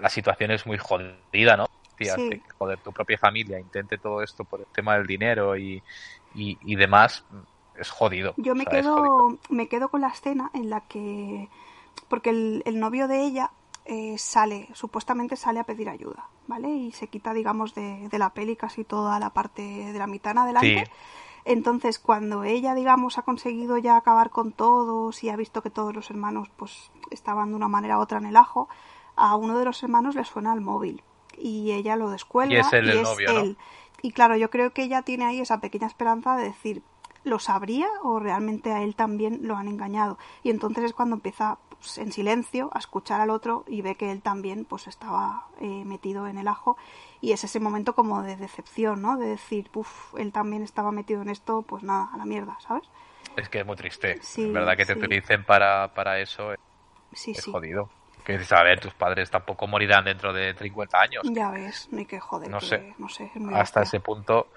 la, 0.00 0.08
situación 0.08 0.50
es 0.50 0.66
muy 0.66 0.78
jodida, 0.78 1.56
¿no? 1.56 1.66
Sí. 1.98 2.40
joder, 2.56 2.78
tu 2.78 2.92
propia 2.92 3.18
familia 3.18 3.58
intente 3.58 3.98
todo 3.98 4.22
esto 4.22 4.44
por 4.44 4.60
el 4.60 4.66
tema 4.66 4.96
del 4.96 5.06
dinero 5.06 5.56
y, 5.56 5.82
y, 6.34 6.76
demás, 6.76 7.24
es 7.76 7.90
jodido. 7.90 8.34
Yo 8.36 8.54
me 8.54 8.64
quedo, 8.64 9.36
me 9.50 9.66
quedo 9.66 9.88
con 9.88 10.02
la 10.02 10.08
escena 10.08 10.50
en 10.54 10.70
la 10.70 10.82
que, 10.82 11.48
porque 12.08 12.30
el, 12.30 12.62
el 12.66 12.78
novio 12.78 13.08
de 13.08 13.24
ella 13.24 13.50
eh, 13.84 14.16
sale, 14.16 14.68
supuestamente 14.74 15.34
sale 15.34 15.58
a 15.58 15.64
pedir 15.64 15.88
ayuda, 15.88 16.28
¿vale? 16.46 16.68
Y 16.68 16.92
se 16.92 17.08
quita, 17.08 17.34
digamos, 17.34 17.74
de, 17.74 18.08
de 18.08 18.18
la 18.18 18.30
peli 18.30 18.54
casi 18.54 18.84
toda 18.84 19.18
la 19.18 19.30
parte 19.30 19.62
de 19.62 19.98
la 19.98 20.06
mitad 20.06 20.32
en 20.32 20.38
adelante. 20.38 20.84
Sí 20.86 20.92
entonces, 21.44 21.98
cuando 21.98 22.44
ella, 22.44 22.74
digamos, 22.74 23.18
ha 23.18 23.22
conseguido 23.22 23.78
ya 23.78 23.96
acabar 23.96 24.30
con 24.30 24.52
todos 24.52 25.22
y 25.24 25.30
ha 25.30 25.36
visto 25.36 25.62
que 25.62 25.70
todos 25.70 25.94
los 25.94 26.10
hermanos 26.10 26.50
pues 26.56 26.90
estaban 27.10 27.50
de 27.50 27.56
una 27.56 27.68
manera 27.68 27.98
u 27.98 28.02
otra 28.02 28.18
en 28.18 28.26
el 28.26 28.36
ajo, 28.36 28.68
a 29.16 29.34
uno 29.36 29.58
de 29.58 29.64
los 29.64 29.82
hermanos 29.82 30.14
le 30.14 30.24
suena 30.24 30.52
el 30.52 30.60
móvil 30.60 31.02
y 31.36 31.72
ella 31.72 31.96
lo 31.96 32.10
descuelga 32.10 32.54
y 32.54 32.58
es, 32.58 32.72
él, 32.72 32.88
el 32.90 33.02
novio, 33.02 33.56
Y 34.02 34.12
claro, 34.12 34.36
yo 34.36 34.50
creo 34.50 34.72
que 34.72 34.82
ella 34.82 35.02
tiene 35.02 35.24
ahí 35.24 35.40
esa 35.40 35.60
pequeña 35.60 35.86
esperanza 35.86 36.36
de 36.36 36.44
decir, 36.44 36.82
¿lo 37.24 37.38
sabría 37.38 37.88
o 38.02 38.18
realmente 38.18 38.72
a 38.72 38.82
él 38.82 38.94
también 38.94 39.40
lo 39.42 39.56
han 39.56 39.68
engañado? 39.68 40.18
Y 40.42 40.50
entonces 40.50 40.84
es 40.84 40.92
cuando 40.92 41.16
empieza 41.16 41.58
pues, 41.78 41.98
en 41.98 42.12
silencio 42.12 42.70
a 42.72 42.78
escuchar 42.78 43.20
al 43.20 43.30
otro 43.30 43.64
y 43.66 43.82
ve 43.82 43.94
que 43.94 44.10
él 44.10 44.22
también 44.22 44.64
pues 44.64 44.86
estaba 44.86 45.46
eh, 45.60 45.84
metido 45.84 46.26
en 46.26 46.38
el 46.38 46.48
ajo 46.48 46.76
y 47.20 47.32
es 47.32 47.44
ese 47.44 47.60
momento 47.60 47.94
como 47.94 48.22
de 48.22 48.36
decepción, 48.36 49.02
¿no? 49.02 49.16
De 49.16 49.26
decir, 49.26 49.68
uff, 49.74 50.14
él 50.16 50.32
también 50.32 50.62
estaba 50.62 50.92
metido 50.92 51.22
en 51.22 51.30
esto, 51.30 51.62
pues 51.62 51.82
nada, 51.82 52.08
a 52.12 52.16
la 52.16 52.24
mierda, 52.24 52.56
¿sabes? 52.60 52.88
Es 53.36 53.48
que 53.48 53.60
es 53.60 53.66
muy 53.66 53.76
triste. 53.76 54.18
Sí, 54.22 54.50
verdad 54.50 54.76
que 54.76 54.84
te 54.84 54.94
utilicen 54.94 55.44
para, 55.44 55.92
para 55.94 56.20
eso 56.20 56.52
es 56.52 57.44
jodido. 57.44 57.88
Que 58.24 58.32
dices, 58.32 58.52
a 58.52 58.62
ver, 58.62 58.78
tus 58.78 58.92
padres 58.92 59.30
tampoco 59.30 59.66
morirán 59.66 60.04
dentro 60.04 60.34
de 60.34 60.52
50 60.52 61.00
años. 61.00 61.22
Ya 61.32 61.50
ves, 61.50 61.88
ni 61.90 62.04
que 62.04 62.20
joder. 62.20 62.50
No 62.50 62.60
sé, 62.60 62.94
no 62.98 63.08
sé 63.08 63.30
hasta 63.54 63.82
ese 63.82 64.00
punto 64.00 64.48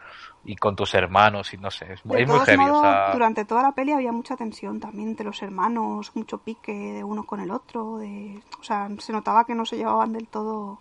y 0.44 0.56
con 0.56 0.76
tus 0.76 0.94
hermanos 0.94 1.54
y 1.54 1.58
no 1.58 1.70
sé, 1.72 1.94
es, 1.94 2.06
muy 2.06 2.26
heavy. 2.26 2.66
Durante 3.14 3.46
toda 3.46 3.62
la 3.62 3.72
peli 3.72 3.92
había 3.92 4.12
mucha 4.12 4.36
tensión 4.36 4.80
también 4.80 5.10
entre 5.10 5.26
los 5.26 5.42
hermanos, 5.42 6.12
mucho 6.16 6.40
pique 6.40 6.74
de 6.74 7.04
uno 7.04 7.24
con 7.24 7.40
el 7.40 7.52
otro, 7.52 7.98
de, 7.98 8.42
o 8.60 8.64
sea, 8.64 8.90
se 8.98 9.14
notaba 9.14 9.46
que 9.46 9.56
no 9.56 9.66
se 9.66 9.78
llevaban 9.78 10.14
del 10.14 10.28
todo 10.28 10.80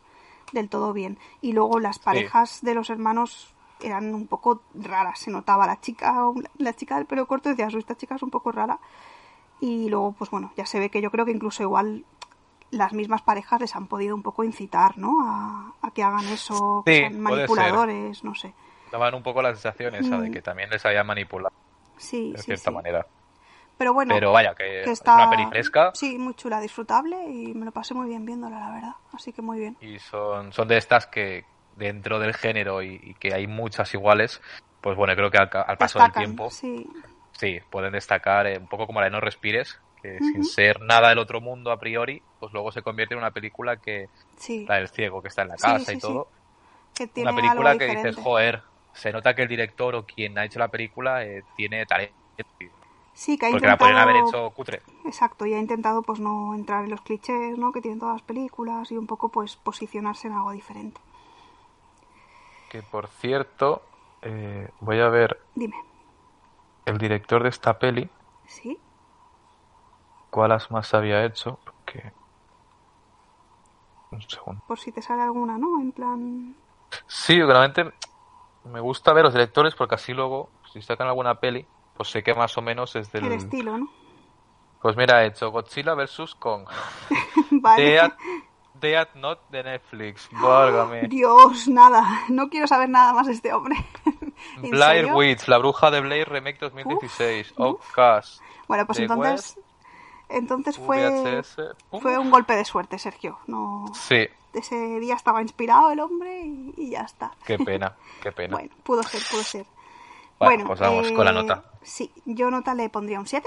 del 0.53 0.69
todo 0.69 0.93
bien. 0.93 1.19
Y 1.41 1.53
luego 1.53 1.81
las 1.81 1.99
parejas 1.99 2.63
de 2.63 2.75
los 2.75 2.91
hermanos 2.91 3.55
eran 3.83 4.15
un 4.15 4.27
poco 4.27 4.63
raras, 4.75 5.21
se 5.21 5.31
notaba 5.31 5.67
la 5.67 5.81
chica, 5.81 6.15
la 6.59 6.75
chica 6.75 6.97
del 6.97 7.07
pelo 7.07 7.27
corto 7.27 7.49
decía, 7.49 7.69
esta 7.69 7.97
chica 7.97 8.17
es 8.17 8.23
un 8.23 8.31
poco 8.31 8.53
rara. 8.53 8.79
Y 9.61 9.89
luego, 9.89 10.13
pues 10.13 10.31
bueno, 10.31 10.53
ya 10.57 10.67
se 10.67 10.79
ve 10.79 10.91
que 10.91 11.03
yo 11.03 11.11
creo 11.11 11.25
que 11.25 11.33
incluso 11.33 11.63
igual 11.63 12.05
las 12.71 12.93
mismas 12.93 13.23
parejas 13.23 13.61
les 13.61 13.77
han 13.77 13.87
podido 13.87 14.15
un 14.15 14.23
poco 14.23 14.45
incitar, 14.45 14.97
¿no? 14.97 15.19
A, 15.23 15.91
que 15.93 16.03
hagan 16.03 16.27
eso, 16.29 16.83
que 16.87 16.99
sean 16.99 17.21
manipuladores, 17.21 18.23
no 18.25 18.35
sé. 18.35 18.55
Daban 18.93 19.15
un 19.15 19.23
poco 19.23 19.43
la 19.43 19.51
sensación 19.51 19.95
esa 19.95 20.19
de 20.19 20.31
mm. 20.31 20.33
que 20.33 20.43
también 20.43 20.71
les 20.71 20.85
había 20.85 21.05
manipulado. 21.05 21.55
Sí, 21.97 22.33
de 22.33 22.43
cierta 22.43 22.71
manera. 22.71 23.07
Pero 23.81 23.95
bueno, 23.95 24.15
Pero 24.15 24.31
vaya, 24.31 24.55
que, 24.55 24.83
está, 24.83 24.93
es 24.93 25.23
una 25.23 25.31
peli 25.31 25.47
fresca. 25.47 25.91
Sí, 25.95 26.19
muy 26.19 26.35
chula, 26.35 26.61
disfrutable 26.61 27.17
y 27.27 27.55
me 27.55 27.65
lo 27.65 27.73
pasé 27.73 27.95
muy 27.95 28.11
bien 28.11 28.27
viéndola, 28.27 28.61
la 28.61 28.71
verdad. 28.75 28.95
Así 29.15 29.33
que 29.33 29.41
muy 29.41 29.59
bien. 29.59 29.75
Y 29.81 29.99
son, 29.99 30.53
son 30.53 30.69
de 30.69 30.77
estas 30.77 31.07
que 31.07 31.47
dentro 31.77 32.19
del 32.19 32.35
género 32.35 32.83
y, 32.83 33.17
que 33.19 33.33
hay 33.33 33.47
muchas 33.47 33.95
iguales, 33.95 34.43
pues 34.83 34.99
bueno, 34.99 35.15
creo 35.17 35.31
que 35.31 35.39
al, 35.39 35.79
paso 35.79 35.99
del 35.99 36.13
tiempo 36.13 36.51
sí. 36.51 36.87
sí 37.33 37.61
pueden 37.71 37.93
destacar 37.93 38.49
eh, 38.49 38.59
un 38.59 38.67
poco 38.67 38.87
como 38.87 39.01
la 39.01 39.07
de 39.07 39.13
No 39.13 39.21
Respires, 39.21 39.81
que 40.03 40.19
sin 40.19 40.45
ser 40.45 40.83
nada 40.83 41.09
del 41.09 41.19
otro 41.19 41.41
mundo 41.41 41.73
a 41.73 41.81
priori, 41.81 42.23
pues 42.39 42.53
luego 42.53 42.73
se 42.73 42.83
convierte 42.83 43.15
en 43.15 43.21
una 43.21 43.31
película 43.31 43.79
que 43.79 44.11
la 44.69 44.75
del 44.75 44.89
ciego 44.89 45.23
que 45.23 45.29
está 45.29 45.41
en 45.41 45.49
la 45.49 45.57
casa 45.57 45.91
y 45.91 45.99
todo. 45.99 46.29
una 47.17 47.35
película 47.35 47.79
que 47.79 47.87
dices, 47.87 48.17
joder, 48.17 48.61
se 48.93 49.11
nota 49.11 49.33
que 49.33 49.41
el 49.41 49.49
director 49.49 49.95
o 49.95 50.05
quien 50.05 50.37
ha 50.37 50.45
hecho 50.45 50.59
la 50.59 50.69
película 50.69 51.25
eh, 51.25 51.45
tiene 51.57 51.87
talento. 51.87 52.21
Sí, 53.13 53.37
que 53.37 53.47
ha 53.47 53.51
Porque 53.51 53.67
intentado... 53.67 53.93
la 53.93 54.03
haber 54.03 54.17
hecho 54.17 54.51
cutre. 54.51 54.83
Exacto, 55.05 55.45
y 55.47 55.55
ha 55.55 55.59
intentado 55.59 56.03
pues 56.03 56.21
no 56.21 56.55
entrar 56.55 56.85
en 56.85 56.91
los 56.91 57.01
clichés, 57.03 57.59
¿no? 57.59 57.73
Que 57.73 57.81
tienen 57.81 57.99
todas 58.01 58.15
las 58.15 58.23
películas 58.23 58.91
y 58.93 58.97
un 58.97 59.07
poco 59.07 59.29
pues 59.29 59.57
posicionarse 59.57 60.29
en 60.29 60.35
algo 60.35 60.53
diferente. 60.53 61.01
Que 62.71 62.83
por 62.83 63.09
cierto, 63.09 63.83
eh, 64.23 64.71
voy 64.81 65.01
a 65.01 65.09
ver. 65.09 65.41
Dime. 65.55 65.77
El 66.87 66.99
director 66.99 67.43
de 67.43 67.49
esta 67.49 67.79
peli. 67.79 68.09
Sí 68.47 68.79
cuáles 70.31 70.71
más 70.71 70.95
había 70.95 71.25
hecho, 71.25 71.59
porque... 71.65 72.13
Un 74.11 74.23
segundo. 74.23 74.63
Por 74.67 74.79
si 74.79 74.91
te 74.91 75.03
sale 75.03 75.23
alguna, 75.23 75.59
¿no? 75.59 75.81
En 75.81 75.93
plan... 75.93 76.57
Sí, 77.07 77.41
realmente 77.43 77.93
me 78.65 78.81
gusta 78.81 79.13
ver 79.13 79.25
los 79.25 79.35
directores 79.35 79.75
porque 79.75 79.95
así 79.97 80.13
luego, 80.13 80.49
si 80.73 80.83
sacan 80.83 81.07
alguna 81.07 81.37
peli, 81.37 81.67
pues 82.01 82.09
sé 82.09 82.23
que 82.23 82.33
más 82.33 82.57
o 82.57 82.63
menos 82.63 82.97
es 82.97 83.13
del... 83.13 83.27
El 83.27 83.33
estilo, 83.33 83.77
¿no? 83.77 83.91
Pues 84.81 84.97
mira, 84.97 85.23
he 85.23 85.27
hecho 85.27 85.51
Godzilla 85.51 85.93
vs. 85.93 86.35
Kong. 86.39 86.67
vale. 87.51 88.01
Dead, 88.73 89.09
Not 89.17 89.51
de 89.51 89.63
Netflix. 89.63 90.31
Válgame. 90.33 91.09
Dios, 91.09 91.69
nada. 91.69 92.23
No 92.31 92.49
quiero 92.49 92.67
saber 92.67 92.89
nada 92.89 93.13
más 93.13 93.27
de 93.27 93.35
este 93.35 93.53
hombre. 93.53 93.77
Blair 94.63 95.13
Witch, 95.13 95.47
La 95.47 95.59
Bruja 95.59 95.91
de 95.91 96.01
Blair 96.01 96.27
Remake 96.27 96.59
2016. 96.59 97.53
Outcast. 97.59 98.41
Bueno, 98.67 98.87
pues 98.87 99.01
entonces... 99.01 99.59
Entonces 100.31 100.79
fue, 100.79 101.43
fue 102.01 102.17
un 102.17 102.31
golpe 102.31 102.57
de 102.57 102.65
suerte, 102.65 102.99
Sergio. 102.99 103.41
No, 103.47 103.93
sí. 103.93 104.27
Ese 104.55 105.01
día 105.01 105.17
estaba 105.17 105.43
inspirado 105.43 105.91
el 105.91 106.01
hombre 106.01 106.45
y, 106.79 106.93
ya 106.93 107.03
está. 107.03 107.33
Qué 107.45 107.59
pena, 107.59 107.95
qué 108.23 108.33
pena. 108.33 108.57
bueno, 108.57 108.71
pudo 108.85 109.03
ser, 109.03 109.21
pudo 109.31 109.43
ser. 109.43 109.67
Bueno, 110.41 110.65
pues 110.67 110.81
vamos 110.81 111.13
con 111.13 111.25
la 111.25 111.33
nota. 111.33 111.63
Eh, 111.65 111.79
sí, 111.83 112.13
yo 112.25 112.51
nota 112.51 112.75
le 112.75 112.89
pondría 112.89 113.21
un 113.21 113.27
7. 113.27 113.47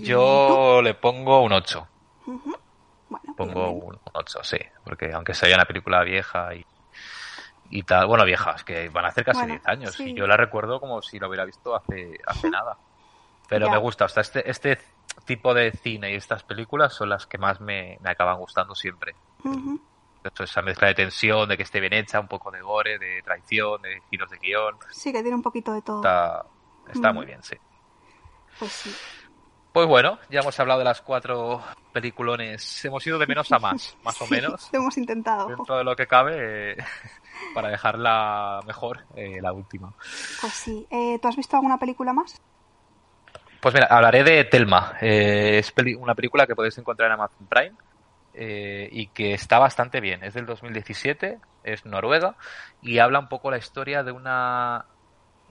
Yo 0.00 0.80
le 0.82 0.94
pongo 0.94 1.42
un 1.42 1.52
8. 1.52 1.88
Bueno, 2.26 3.34
pongo 3.36 3.70
un 3.70 3.98
8, 4.12 4.40
sí. 4.42 4.58
Porque 4.84 5.12
aunque 5.12 5.32
sea 5.32 5.54
una 5.54 5.64
película 5.64 6.02
vieja 6.02 6.54
y, 6.54 6.66
y 7.70 7.82
tal, 7.84 8.06
bueno, 8.06 8.24
viejas, 8.24 8.64
que 8.64 8.88
van 8.88 9.04
a 9.04 9.08
hacer 9.08 9.24
casi 9.24 9.46
10 9.46 9.66
años. 9.66 10.00
Y 10.00 10.12
yo 10.14 10.26
la 10.26 10.36
recuerdo 10.36 10.80
como 10.80 11.02
si 11.02 11.20
lo 11.20 11.28
hubiera 11.28 11.44
visto 11.44 11.74
hace, 11.74 12.18
hace 12.26 12.50
nada. 12.50 12.76
Pero 13.48 13.70
me 13.70 13.78
gusta, 13.78 14.04
o 14.04 14.08
sea, 14.08 14.22
este, 14.22 14.48
este 14.48 14.78
tipo 15.24 15.54
de 15.54 15.72
cine 15.72 16.12
y 16.12 16.14
estas 16.14 16.42
películas 16.42 16.94
son 16.94 17.08
las 17.08 17.26
que 17.26 17.38
más 17.38 17.60
me, 17.60 17.98
acaban 18.04 18.38
gustando 18.38 18.74
siempre. 18.74 19.14
Esa 20.38 20.62
mezcla 20.62 20.88
de 20.88 20.94
tensión, 20.94 21.48
de 21.48 21.56
que 21.56 21.62
esté 21.62 21.80
bien 21.80 21.92
hecha, 21.92 22.20
un 22.20 22.28
poco 22.28 22.50
de 22.50 22.60
gore, 22.60 22.98
de 22.98 23.22
traición, 23.22 23.82
de 23.82 24.00
giros 24.10 24.30
de 24.30 24.38
guion. 24.38 24.76
Sí, 24.90 25.12
que 25.12 25.22
tiene 25.22 25.36
un 25.36 25.42
poquito 25.42 25.72
de 25.72 25.82
todo. 25.82 25.98
Está, 25.98 26.44
está 26.92 27.12
muy 27.12 27.26
bien, 27.26 27.42
sí. 27.42 27.56
Pues 28.58 28.72
sí. 28.72 28.94
Pues 29.72 29.86
bueno, 29.86 30.18
ya 30.30 30.40
hemos 30.40 30.58
hablado 30.58 30.80
de 30.80 30.84
las 30.84 31.00
cuatro 31.00 31.62
peliculones. 31.92 32.84
Hemos 32.84 33.06
ido 33.06 33.18
de 33.18 33.26
menos 33.26 33.52
a 33.52 33.58
más, 33.60 33.96
más 34.02 34.20
o 34.20 34.26
menos. 34.26 34.68
Lo 34.72 34.80
hemos 34.80 34.98
intentado. 34.98 35.46
Dentro 35.46 35.78
de 35.78 35.84
lo 35.84 35.94
que 35.94 36.06
cabe, 36.08 36.72
eh, 36.72 36.76
para 37.54 37.68
dejarla 37.68 38.60
mejor, 38.66 39.04
eh, 39.14 39.40
la 39.40 39.52
última. 39.52 39.94
Pues 40.40 40.52
sí. 40.52 40.86
Eh, 40.90 41.18
¿Tú 41.22 41.28
has 41.28 41.36
visto 41.36 41.56
alguna 41.56 41.78
película 41.78 42.12
más? 42.12 42.40
Pues 43.60 43.74
mira, 43.74 43.86
hablaré 43.90 44.24
de 44.24 44.44
Telma. 44.44 44.94
Eh, 45.00 45.58
es 45.58 45.72
una 45.98 46.14
película 46.14 46.46
que 46.46 46.56
podéis 46.56 46.76
encontrar 46.78 47.08
en 47.08 47.12
Amazon 47.12 47.46
Prime 47.46 47.76
eh, 48.34 48.88
y 48.92 49.08
que 49.08 49.34
está 49.34 49.58
bastante 49.58 50.00
bien. 50.00 50.24
Es 50.24 50.34
del 50.34 50.46
2017, 50.46 51.38
es 51.64 51.86
noruega 51.86 52.36
y 52.82 52.98
habla 52.98 53.18
un 53.18 53.28
poco 53.28 53.50
la 53.50 53.58
historia 53.58 54.02
de 54.02 54.12
una 54.12 54.86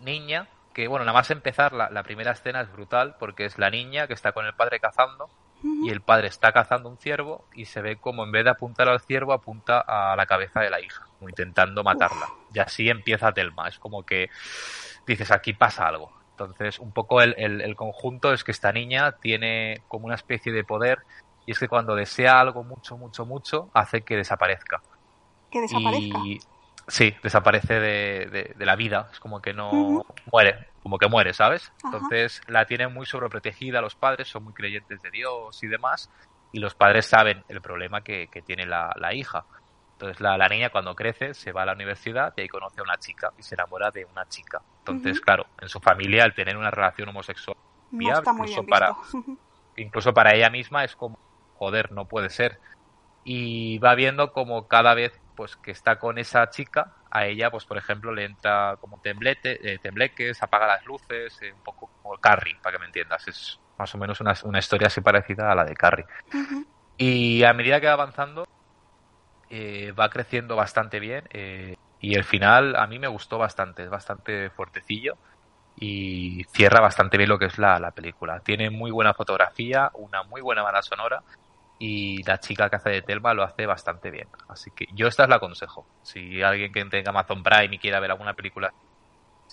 niña 0.01 0.47
que, 0.73 0.88
bueno, 0.88 1.05
nada 1.05 1.17
más 1.17 1.32
empezar, 1.32 1.73
la, 1.73 2.03
primera 2.03 2.32
escena 2.32 2.61
es 2.61 2.71
brutal 2.71 3.15
porque 3.19 3.45
es 3.45 3.57
la 3.57 3.69
niña 3.69 4.07
que 4.07 4.13
está 4.13 4.32
con 4.32 4.45
el 4.45 4.53
padre 4.53 4.80
cazando 4.80 5.30
y 5.84 5.89
el 5.89 5.99
padre 5.99 6.27
está 6.27 6.53
cazando 6.53 6.88
un 6.88 6.97
ciervo 6.97 7.45
y 7.53 7.65
se 7.65 7.82
ve 7.82 7.97
como 7.97 8.23
en 8.23 8.32
vez 8.32 8.45
de 8.45 8.51
apuntar 8.51 8.88
al 8.88 9.01
ciervo 9.01 9.34
apunta 9.34 9.82
a 9.82 10.15
la 10.15 10.25
cabeza 10.25 10.61
de 10.61 10.69
la 10.69 10.80
hija, 10.80 11.05
como 11.17 11.30
intentando 11.30 11.84
matarla. 11.84 12.27
Y 12.53 12.59
así 12.59 12.89
empieza 12.89 13.34
Telma. 13.34 13.67
Es 13.67 13.77
como 13.77 14.05
que 14.05 14.30
dices, 15.05 15.32
aquí 15.32 15.51
pasa 15.53 15.88
algo 15.88 16.19
entonces, 16.39 16.80
un 16.80 16.93
poco 16.93 17.21
el, 17.21 17.36
el, 17.38 17.75
conjunto 17.75 18.32
es 18.32 18.45
que 18.45 18.51
esta 18.51 18.71
niña 18.71 19.11
tiene 19.13 19.82
como 19.89 20.05
una 20.05 20.15
especie 20.15 20.53
de 20.53 20.63
poder 20.63 20.99
y 21.50 21.52
es 21.52 21.58
que 21.58 21.68
cuando 21.68 21.95
desea 21.95 22.39
algo 22.39 22.64
mucho, 22.64 22.95
mucho, 22.95 23.26
mucho, 23.26 23.72
hace 23.74 24.04
que 24.04 24.16
desaparezca. 24.16 24.84
¿Que 25.50 25.62
desaparezca? 25.62 26.20
Y, 26.24 26.39
sí, 26.88 27.16
desaparece 27.24 27.80
de, 27.80 28.54
de, 28.56 28.66
la 28.68 28.76
vida. 28.76 29.10
Es 29.12 29.20
como 29.20 29.41
que 29.41 29.52
no 29.52 30.06
muere, 30.32 30.68
como 30.84 31.00
que 31.00 31.08
muere, 31.08 31.34
¿sabes? 31.34 31.74
Entonces 31.84 32.43
la 32.45 32.66
tiene 32.66 32.88
muy 32.88 33.08
sobreprotegida 33.08 33.82
los 33.82 33.95
padres, 33.95 34.28
son 34.28 34.43
muy 34.43 34.54
creyentes 34.54 35.02
de 35.02 35.10
Dios 35.10 35.64
y 35.64 35.68
demás, 35.68 36.12
y 36.52 36.60
los 36.60 36.76
padres 36.76 37.08
saben 37.08 37.43
el 37.47 37.62
problema 37.62 38.02
que, 38.02 38.28
que 38.28 38.43
tiene 38.43 38.68
la, 38.68 38.93
la 38.97 39.16
hija. 39.16 39.43
Entonces 39.93 40.22
la, 40.22 40.38
niña 40.50 40.70
cuando 40.70 40.93
crece 40.93 41.34
se 41.34 41.52
va 41.52 41.64
a 41.64 41.66
la 41.66 41.74
universidad 41.74 42.32
y 42.38 42.41
ahí 42.41 42.47
conoce 42.47 42.80
a 42.80 42.84
una 42.84 42.97
chica 42.97 43.34
y 43.39 43.41
se 43.41 43.56
enamora 43.56 43.89
de 43.89 44.06
una 44.06 44.30
chica. 44.30 44.62
Entonces, 44.86 45.20
claro, 45.20 45.47
en 45.60 45.68
su 45.68 45.80
familia 45.80 46.26
al 46.26 46.36
tener 46.36 46.56
una 46.56 46.70
relación 46.70 47.10
homosexual 47.10 47.58
incluso 47.91 48.64
para 48.68 48.95
incluso 49.78 50.14
para 50.14 50.36
ella 50.36 50.52
misma 50.52 50.84
es 50.84 50.95
como 50.95 51.18
joder, 51.60 51.91
no 51.91 52.05
puede 52.05 52.30
ser. 52.30 52.60
Y 53.26 53.78
va 53.80 53.93
viendo 53.95 54.32
como 54.32 54.68
cada 54.68 54.93
vez 54.93 55.20
pues 55.36 55.55
que 55.57 55.72
está 55.72 55.99
con 55.99 56.18
esa 56.18 56.49
chica, 56.49 56.93
a 57.12 57.26
ella 57.26 57.51
pues 57.51 57.66
por 57.66 57.78
ejemplo 57.78 58.14
le 58.14 58.26
entra 58.26 58.78
como 58.82 58.99
temblete, 59.01 59.74
eh, 59.74 59.80
tembleques, 59.80 60.41
apaga 60.41 60.68
las 60.68 60.86
luces, 60.86 61.38
eh, 61.41 61.53
un 61.53 61.62
poco 61.62 61.89
como 62.01 62.18
Carrie, 62.18 62.57
para 62.62 62.76
que 62.76 62.80
me 62.80 62.86
entiendas, 62.88 63.28
es 63.28 63.60
más 63.78 63.93
o 63.95 63.97
menos 63.97 64.20
una, 64.20 64.34
una 64.43 64.60
historia 64.60 64.88
así 64.88 64.99
parecida 65.01 65.51
a 65.51 65.55
la 65.55 65.64
de 65.64 65.76
Carrie. 65.76 66.05
Y 66.97 67.43
a 67.43 67.53
medida 67.53 67.80
que 67.80 67.88
va 67.88 67.93
avanzando, 67.93 68.45
eh, 69.49 69.93
va 69.97 70.10
creciendo 70.10 70.55
bastante 70.55 70.99
bien 70.99 71.24
eh, 71.32 71.76
y 72.01 72.16
el 72.16 72.24
final 72.24 72.76
a 72.76 72.86
mí 72.88 72.99
me 72.99 73.07
gustó 73.07 73.38
bastante, 73.38 73.84
es 73.84 73.89
bastante 73.89 74.49
fuertecillo 74.49 75.18
y 75.78 76.43
cierra 76.51 76.82
bastante 76.82 77.18
bien 77.18 77.30
lo 77.30 77.39
que 77.39 77.45
es 77.45 77.57
la, 77.57 77.80
la 77.80 77.91
película. 77.91 78.41
Tiene 78.41 78.70
muy 78.70 78.91
buena 78.91 79.14
fotografía, 79.14 79.89
una 79.93 80.24
muy 80.24 80.41
buena 80.41 80.62
banda 80.62 80.82
sonora 80.82 81.24
y 81.80 82.21
la 82.23 82.39
chica 82.39 82.69
que 82.69 82.75
hace 82.75 82.89
de 82.89 83.01
Telma 83.01 83.34
lo 83.34 83.43
hace 83.43 83.65
bastante 83.65 84.11
bien. 84.11 84.27
Así 84.47 84.69
que 84.71 84.86
yo 84.93 85.07
esta 85.07 85.23
es 85.23 85.30
la 85.30 85.38
aconsejo. 85.38 85.86
Si 86.03 86.41
alguien 86.41 86.71
que 86.71 86.86
tenga 86.86 87.09
Amazon 87.09 87.41
Prime 87.41 87.75
y 87.75 87.80
quiera 87.80 87.99
ver 87.99 88.11
alguna 88.11 88.34
película 88.34 88.73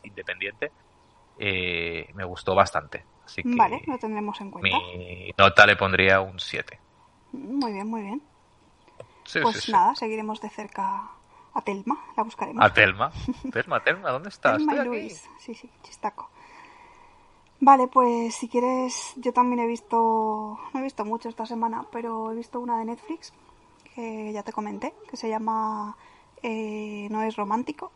independiente, 0.03 0.73
eh, 1.39 2.11
me 2.15 2.25
gustó 2.25 2.55
bastante. 2.55 3.05
Así 3.25 3.43
que 3.43 3.55
vale, 3.57 3.81
lo 3.87 3.99
tendremos 3.99 4.41
en 4.41 4.51
cuenta. 4.51 4.79
Mi 4.79 5.33
nota 5.39 5.67
le 5.67 5.77
pondría 5.77 6.21
un 6.21 6.39
7. 6.39 6.79
Muy 7.33 7.73
bien, 7.73 7.89
muy 7.89 8.03
bien 8.03 8.23
pues 9.43 9.69
nada, 9.69 9.95
seguiremos 9.95 10.41
de 10.41 10.49
cerca 10.51 11.11
a 11.55 11.63
Telma, 11.63 11.99
la 12.17 12.23
buscaremos. 12.23 12.65
A 12.65 12.73
Telma. 12.73 13.11
Telma, 13.53 13.83
Telma, 13.83 14.11
¿dónde 14.11 14.29
estás? 14.29 14.59
Telma 14.59 14.77
y 14.77 14.85
Luis. 14.85 15.29
Sí, 15.39 15.55
sí, 15.55 15.71
chistaco. 15.83 16.31
Vale, 17.61 17.89
pues 17.89 18.35
si 18.35 18.49
quieres, 18.49 19.15
yo 19.17 19.33
también 19.33 19.61
he 19.61 19.67
visto, 19.67 20.59
no 20.73 20.81
he 20.81 20.83
visto 20.83 21.05
mucho 21.05 21.29
esta 21.29 21.47
semana, 21.47 21.87
pero 21.91 22.31
he 22.31 22.35
visto 22.35 22.61
una 22.61 22.79
de 22.79 22.85
Netflix 22.85 23.33
que 23.95 24.31
ya 24.33 24.43
te 24.43 24.53
comenté, 24.53 24.93
que 25.09 25.17
se 25.17 25.29
llama 25.29 25.97
eh, 26.43 27.09
No 27.11 27.23
es 27.23 27.37
romántico. 27.37 27.91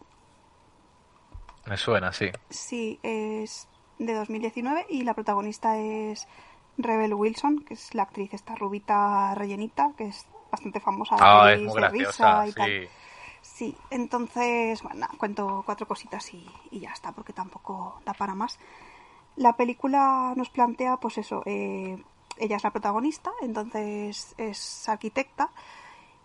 Me 1.66 1.76
suena, 1.76 2.12
sí. 2.12 2.30
Sí, 2.48 2.98
es 3.02 3.68
de 3.98 4.14
2019 4.14 4.86
y 4.88 5.02
la 5.02 5.12
protagonista 5.12 5.76
es 5.76 6.26
Rebel 6.78 7.12
Wilson, 7.12 7.60
que 7.60 7.74
es 7.74 7.94
la 7.94 8.04
actriz 8.04 8.32
esta 8.32 8.54
rubita 8.54 9.34
rellenita, 9.34 9.92
que 9.96 10.06
es 10.06 10.26
bastante 10.50 10.80
famosa 10.80 11.16
ah, 11.20 11.52
es 11.52 11.60
muy 11.60 11.74
graciosa, 11.74 12.46
y 12.46 12.52
sí. 12.52 12.88
Sí, 13.42 13.76
entonces, 13.90 14.82
bueno, 14.82 15.06
cuento 15.16 15.62
cuatro 15.64 15.86
cositas 15.86 16.32
y, 16.34 16.46
y, 16.70 16.80
ya 16.80 16.90
está, 16.90 17.12
porque 17.12 17.32
tampoco 17.32 18.00
da 18.04 18.12
para 18.12 18.34
más. 18.34 18.58
La 19.40 19.54
película 19.54 20.34
nos 20.36 20.50
plantea, 20.50 20.98
pues 20.98 21.16
eso, 21.16 21.42
eh, 21.46 21.96
ella 22.36 22.56
es 22.56 22.62
la 22.62 22.72
protagonista, 22.72 23.32
entonces 23.40 24.34
es 24.36 24.86
arquitecta 24.86 25.48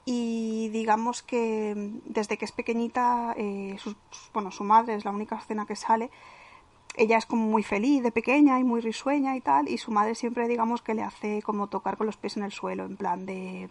y 0.04 0.68
digamos 0.74 1.24
que 1.24 1.94
desde 2.04 2.38
que 2.38 2.44
es 2.44 2.52
pequeñita, 2.52 3.34
eh, 3.38 3.78
su, 3.80 3.96
bueno, 4.34 4.52
su 4.52 4.66
madre 4.66 4.96
es 4.96 5.06
la 5.06 5.12
única 5.12 5.38
escena 5.38 5.66
que 5.66 5.78
sale, 5.78 6.12
ella 6.98 7.18
es 7.18 7.26
como 7.26 7.46
muy 7.46 7.64
feliz 7.64 8.04
de 8.04 8.12
pequeña 8.12 8.60
y 8.60 8.66
muy 8.66 8.82
risueña 8.82 9.38
y 9.38 9.40
tal, 9.40 9.70
y 9.70 9.78
su 9.78 9.92
madre 9.92 10.16
siempre 10.16 10.50
digamos 10.50 10.82
que 10.82 10.94
le 10.94 11.04
hace 11.04 11.42
como 11.42 11.68
tocar 11.68 11.96
con 11.96 12.08
los 12.08 12.18
pies 12.18 12.36
en 12.36 12.44
el 12.44 12.52
suelo, 12.52 12.84
en 12.84 12.98
plan 12.98 13.26
de 13.26 13.70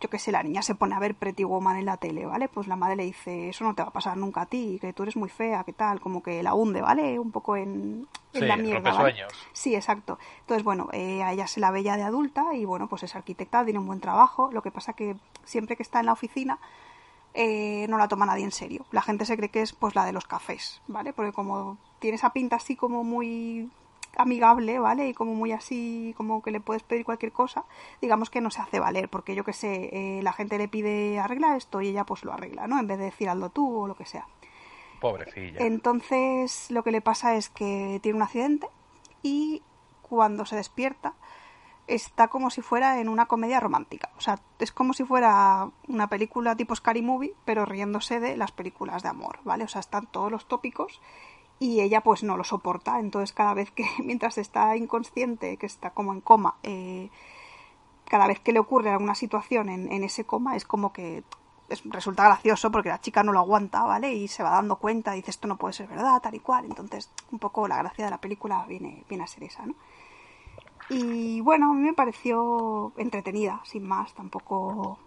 yo 0.00 0.08
qué 0.08 0.18
sé, 0.18 0.32
la 0.32 0.42
niña 0.42 0.62
se 0.62 0.74
pone 0.74 0.94
a 0.94 0.98
ver 0.98 1.14
Pretty 1.14 1.44
Woman 1.44 1.76
en 1.76 1.84
la 1.84 1.98
tele, 1.98 2.24
¿vale? 2.24 2.48
Pues 2.48 2.66
la 2.66 2.76
madre 2.76 2.96
le 2.96 3.04
dice, 3.04 3.50
eso 3.50 3.64
no 3.64 3.74
te 3.74 3.82
va 3.82 3.88
a 3.88 3.92
pasar 3.92 4.16
nunca 4.16 4.42
a 4.42 4.46
ti, 4.46 4.78
que 4.80 4.94
tú 4.94 5.02
eres 5.02 5.16
muy 5.16 5.28
fea, 5.28 5.62
¿qué 5.64 5.74
tal? 5.74 6.00
Como 6.00 6.22
que 6.22 6.42
la 6.42 6.54
hunde, 6.54 6.80
¿vale? 6.80 7.18
Un 7.18 7.30
poco 7.30 7.56
en, 7.56 8.08
la 8.32 8.56
mierda, 8.56 8.94
sueños. 8.94 9.30
Sí, 9.52 9.74
exacto. 9.74 10.18
Entonces, 10.40 10.64
bueno, 10.64 10.88
eh, 10.92 11.22
a 11.22 11.32
ella 11.32 11.46
se 11.46 11.60
la 11.60 11.70
ve 11.70 11.82
ya 11.82 11.98
de 11.98 12.02
adulta 12.02 12.54
y, 12.54 12.64
bueno, 12.64 12.88
pues 12.88 13.02
es 13.02 13.14
arquitecta, 13.14 13.62
tiene 13.62 13.78
un 13.78 13.86
buen 13.86 14.00
trabajo. 14.00 14.50
Lo 14.52 14.62
que 14.62 14.70
pasa 14.70 14.94
que 14.94 15.16
siempre 15.44 15.76
que 15.76 15.82
está 15.82 16.00
en 16.00 16.06
la 16.06 16.12
oficina 16.12 16.58
eh, 17.34 17.86
no 17.88 17.98
la 17.98 18.08
toma 18.08 18.24
nadie 18.24 18.44
en 18.44 18.52
serio. 18.52 18.86
La 18.92 19.02
gente 19.02 19.26
se 19.26 19.36
cree 19.36 19.50
que 19.50 19.60
es, 19.60 19.74
pues, 19.74 19.94
la 19.94 20.06
de 20.06 20.12
los 20.12 20.26
cafés, 20.26 20.80
¿vale? 20.88 21.12
Porque 21.12 21.32
como 21.32 21.76
tiene 21.98 22.14
esa 22.14 22.32
pinta 22.32 22.56
así 22.56 22.74
como 22.74 23.04
muy 23.04 23.70
amigable, 24.16 24.78
¿vale? 24.78 25.08
Y 25.08 25.14
como 25.14 25.34
muy 25.34 25.52
así, 25.52 26.14
como 26.16 26.42
que 26.42 26.50
le 26.50 26.60
puedes 26.60 26.82
pedir 26.82 27.04
cualquier 27.04 27.32
cosa, 27.32 27.64
digamos 28.00 28.30
que 28.30 28.40
no 28.40 28.50
se 28.50 28.60
hace 28.60 28.80
valer, 28.80 29.08
porque 29.08 29.34
yo 29.34 29.44
que 29.44 29.52
sé, 29.52 29.90
eh, 29.92 30.22
la 30.22 30.32
gente 30.32 30.58
le 30.58 30.68
pide 30.68 31.18
arregla 31.18 31.56
esto 31.56 31.80
y 31.80 31.88
ella 31.88 32.04
pues 32.04 32.24
lo 32.24 32.32
arregla, 32.32 32.66
¿no? 32.66 32.78
En 32.78 32.86
vez 32.86 32.98
de 32.98 33.04
decir 33.04 33.28
algo 33.28 33.50
tú 33.50 33.82
o 33.82 33.86
lo 33.86 33.94
que 33.94 34.06
sea. 34.06 34.26
Pobrecilla. 35.00 35.64
Entonces 35.64 36.70
lo 36.70 36.82
que 36.82 36.90
le 36.90 37.00
pasa 37.00 37.36
es 37.36 37.48
que 37.48 38.00
tiene 38.02 38.16
un 38.16 38.22
accidente 38.22 38.68
y 39.22 39.62
cuando 40.02 40.44
se 40.44 40.56
despierta 40.56 41.14
está 41.86 42.28
como 42.28 42.50
si 42.50 42.62
fuera 42.62 43.00
en 43.00 43.08
una 43.08 43.26
comedia 43.26 43.58
romántica. 43.58 44.10
O 44.16 44.20
sea, 44.20 44.38
es 44.60 44.70
como 44.70 44.92
si 44.92 45.04
fuera 45.04 45.70
una 45.88 46.08
película 46.08 46.54
tipo 46.54 46.74
Scary 46.76 47.02
Movie, 47.02 47.34
pero 47.44 47.64
riéndose 47.64 48.20
de 48.20 48.36
las 48.36 48.52
películas 48.52 49.02
de 49.02 49.08
amor, 49.08 49.40
¿vale? 49.44 49.64
O 49.64 49.68
sea, 49.68 49.80
están 49.80 50.06
todos 50.06 50.30
los 50.30 50.46
tópicos 50.46 51.00
y 51.60 51.80
ella 51.82 52.00
pues 52.00 52.24
no 52.24 52.36
lo 52.36 52.42
soporta. 52.42 52.98
Entonces 52.98 53.32
cada 53.32 53.54
vez 53.54 53.70
que, 53.70 53.84
mientras 54.04 54.38
está 54.38 54.76
inconsciente, 54.76 55.56
que 55.58 55.66
está 55.66 55.90
como 55.90 56.12
en 56.12 56.20
coma, 56.20 56.56
eh, 56.64 57.10
cada 58.06 58.26
vez 58.26 58.40
que 58.40 58.52
le 58.52 58.58
ocurre 58.58 58.90
alguna 58.90 59.14
situación 59.14 59.68
en, 59.68 59.92
en 59.92 60.02
ese 60.02 60.24
coma 60.24 60.56
es 60.56 60.64
como 60.64 60.92
que 60.92 61.22
resulta 61.84 62.24
gracioso 62.24 62.72
porque 62.72 62.88
la 62.88 63.00
chica 63.00 63.22
no 63.22 63.32
lo 63.32 63.38
aguanta, 63.38 63.84
¿vale? 63.84 64.12
Y 64.12 64.26
se 64.26 64.42
va 64.42 64.50
dando 64.50 64.76
cuenta, 64.76 65.12
dice 65.12 65.30
esto 65.30 65.46
no 65.46 65.56
puede 65.56 65.74
ser 65.74 65.86
verdad, 65.86 66.20
tal 66.20 66.34
y 66.34 66.40
cual. 66.40 66.64
Entonces 66.64 67.10
un 67.30 67.38
poco 67.38 67.68
la 67.68 67.76
gracia 67.76 68.06
de 68.06 68.10
la 68.10 68.18
película 68.18 68.64
viene, 68.66 69.04
viene 69.08 69.22
a 69.24 69.28
ser 69.28 69.44
esa, 69.44 69.64
¿no? 69.66 69.74
Y 70.88 71.40
bueno, 71.42 71.70
a 71.70 71.74
mí 71.74 71.82
me 71.82 71.92
pareció 71.92 72.92
entretenida, 72.96 73.60
sin 73.64 73.86
más, 73.86 74.12
tampoco 74.12 74.98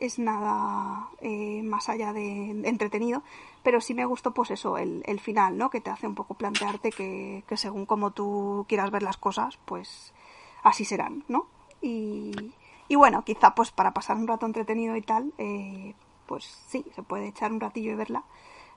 es 0.00 0.18
nada 0.18 1.08
eh, 1.20 1.62
más 1.62 1.88
allá 1.88 2.12
de 2.12 2.50
entretenido, 2.64 3.22
pero 3.62 3.80
sí 3.80 3.94
me 3.94 4.04
gustó 4.04 4.32
pues 4.32 4.50
eso, 4.50 4.78
el, 4.78 5.02
el 5.06 5.20
final, 5.20 5.56
¿no? 5.56 5.70
Que 5.70 5.80
te 5.80 5.90
hace 5.90 6.06
un 6.06 6.14
poco 6.14 6.34
plantearte 6.34 6.90
que, 6.90 7.44
que, 7.48 7.56
según 7.56 7.86
como 7.86 8.10
tú 8.10 8.66
quieras 8.68 8.90
ver 8.90 9.02
las 9.02 9.16
cosas, 9.16 9.58
pues 9.64 10.12
así 10.62 10.84
serán, 10.84 11.24
¿no? 11.28 11.46
Y, 11.80 12.52
y 12.88 12.94
bueno, 12.96 13.24
quizá 13.24 13.54
pues 13.54 13.70
para 13.70 13.92
pasar 13.92 14.16
un 14.16 14.28
rato 14.28 14.46
entretenido 14.46 14.96
y 14.96 15.02
tal, 15.02 15.32
eh, 15.38 15.94
pues 16.26 16.44
sí, 16.44 16.84
se 16.94 17.02
puede 17.02 17.28
echar 17.28 17.52
un 17.52 17.60
ratillo 17.60 17.92
y 17.92 17.96
verla, 17.96 18.22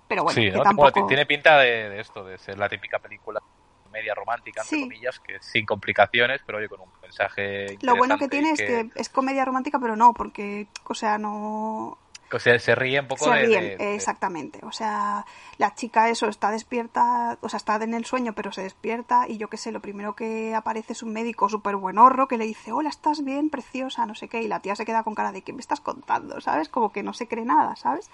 pero 0.07 0.24
bueno, 0.24 0.41
sí, 0.41 0.51
tampoco... 0.63 1.05
tiene 1.07 1.26
pinta 1.26 1.59
de, 1.59 1.89
de 1.89 1.99
esto, 1.99 2.24
de 2.24 2.38
ser 2.38 2.57
la 2.57 2.70
típica 2.70 2.99
película 2.99 3.41
media 3.90 4.14
romántica, 4.14 4.62
entre 4.62 4.82
comillas, 4.82 5.20
que 5.20 5.40
sin 5.42 5.66
complicaciones, 5.66 6.42
pero 6.46 6.58
oye, 6.58 6.70
con 6.70 6.82
un 6.82 6.90
mensaje. 7.02 7.78
Lo 7.82 7.96
bueno 7.96 8.18
que 8.18 8.28
tiene 8.28 8.52
es 8.52 8.60
que 8.60 8.90
es 8.96 9.10
comedia 9.10 9.46
romántica, 9.46 9.80
pero 9.80 9.96
no, 9.96 10.14
porque, 10.14 10.68
o 10.86 10.94
sea, 10.94 11.18
no. 11.18 11.98
O 12.32 12.38
sea, 12.38 12.60
se 12.60 12.76
ríe 12.76 13.00
un 13.00 13.08
poco 13.08 13.26
se 13.26 13.32
de, 13.32 13.46
ríen, 13.46 13.76
exactamente. 13.80 14.60
O 14.64 14.72
sea, 14.72 15.26
la 15.58 15.74
chica 15.74 16.10
eso 16.10 16.28
está 16.28 16.52
despierta, 16.52 17.40
o 17.42 17.50
sea, 17.50 17.58
está 17.58 17.78
en 17.78 17.96
el 17.96 18.06
sueño, 18.06 18.34
pero 18.36 18.52
se 18.52 18.62
despierta 18.62 19.26
y 19.28 19.38
yo 19.38 19.48
qué 19.48 19.58
sé, 19.58 19.72
lo 19.72 19.80
primero 19.80 20.16
que 20.16 20.54
aparece 20.54 20.94
es 20.94 21.02
un 21.02 21.12
médico 21.12 21.50
súper 21.50 21.76
buenorro 21.76 22.28
que 22.28 22.38
le 22.38 22.46
dice, 22.46 22.72
hola, 22.72 22.90
estás 22.90 23.24
bien, 23.24 23.50
preciosa, 23.50 24.06
no 24.06 24.14
sé 24.14 24.28
qué, 24.28 24.44
y 24.44 24.48
la 24.48 24.60
tía 24.60 24.76
se 24.76 24.86
queda 24.86 25.02
con 25.02 25.16
cara 25.16 25.32
de, 25.32 25.42
¿qué 25.42 25.54
me 25.54 25.60
estás 25.60 25.82
contando? 25.82 26.40
¿Sabes? 26.40 26.70
Como 26.70 26.92
que 26.92 27.02
no 27.02 27.14
se 27.14 27.28
cree 27.28 27.46
nada, 27.46 27.76
¿sabes? 27.76 28.12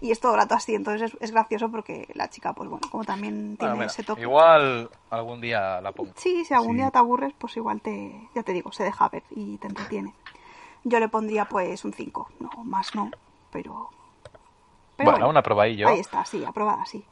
Y 0.00 0.10
es 0.10 0.20
todo 0.20 0.32
el 0.32 0.40
rato 0.40 0.54
así, 0.54 0.74
entonces 0.74 1.16
es, 1.20 1.32
gracioso 1.32 1.70
porque 1.70 2.08
la 2.14 2.28
chica, 2.28 2.52
pues 2.52 2.68
bueno, 2.68 2.86
como 2.90 3.04
también 3.04 3.56
tiene 3.56 3.84
ese 3.84 4.02
toque. 4.02 4.22
Igual 4.22 4.90
algún 5.10 5.40
día 5.40 5.80
la 5.80 5.92
pongo. 5.92 6.12
Sí, 6.16 6.44
si 6.44 6.54
algún 6.54 6.76
día 6.76 6.90
te 6.90 6.98
aburres, 6.98 7.32
pues 7.38 7.56
igual 7.56 7.80
te, 7.80 8.28
ya 8.34 8.42
te 8.42 8.52
digo, 8.52 8.72
se 8.72 8.84
deja 8.84 9.08
ver 9.08 9.22
y 9.30 9.56
te 9.58 9.68
entretiene. 9.68 10.14
Yo 10.84 11.00
le 11.00 11.08
pondría 11.08 11.46
pues 11.46 11.84
un 11.84 11.92
5, 11.92 12.30
no, 12.40 12.50
más 12.64 12.94
no, 12.94 13.10
pero... 13.50 13.90
bueno, 14.98 15.28
una 15.28 15.42
probadillo. 15.42 15.88
Ahí 15.88 16.00
está, 16.00 16.24
sí, 16.24 16.44
aprobada, 16.44 16.84
sí. 16.86 17.04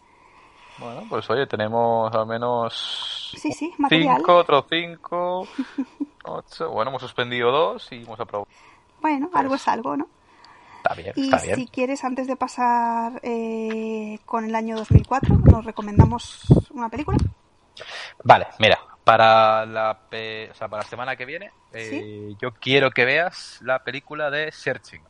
Bueno, 0.78 1.04
pues 1.08 1.28
oye, 1.30 1.46
tenemos 1.46 2.12
al 2.12 2.26
menos 2.26 3.32
sí, 3.38 3.52
sí, 3.52 3.72
material. 3.78 4.16
cinco, 4.18 4.36
otro 4.36 4.66
cinco, 4.68 5.46
ocho. 6.24 6.70
Bueno, 6.70 6.90
hemos 6.90 7.02
suspendido 7.02 7.52
dos 7.52 7.88
y 7.92 8.02
hemos 8.02 8.18
aprobado. 8.18 8.48
Bueno, 9.00 9.30
algo 9.32 9.54
es 9.54 9.68
algo, 9.68 9.96
¿no? 9.96 10.08
Está 10.84 10.94
bien, 10.94 11.12
y 11.16 11.24
está 11.24 11.42
bien. 11.42 11.56
si 11.56 11.66
quieres, 11.68 12.04
antes 12.04 12.26
de 12.26 12.36
pasar 12.36 13.18
eh, 13.22 14.18
con 14.26 14.44
el 14.44 14.54
año 14.54 14.76
2004, 14.76 15.34
nos 15.38 15.64
recomendamos 15.64 16.44
una 16.72 16.90
película. 16.90 17.16
Vale, 18.22 18.48
mira, 18.58 18.78
para 19.02 19.64
la, 19.64 19.92
o 19.92 20.54
sea, 20.54 20.68
para 20.68 20.82
la 20.82 20.88
semana 20.88 21.16
que 21.16 21.24
viene, 21.24 21.52
eh, 21.72 22.34
yo 22.38 22.52
quiero 22.52 22.90
que 22.90 23.06
veas 23.06 23.60
la 23.62 23.82
película 23.82 24.30
de 24.30 24.52
Searching. 24.52 25.00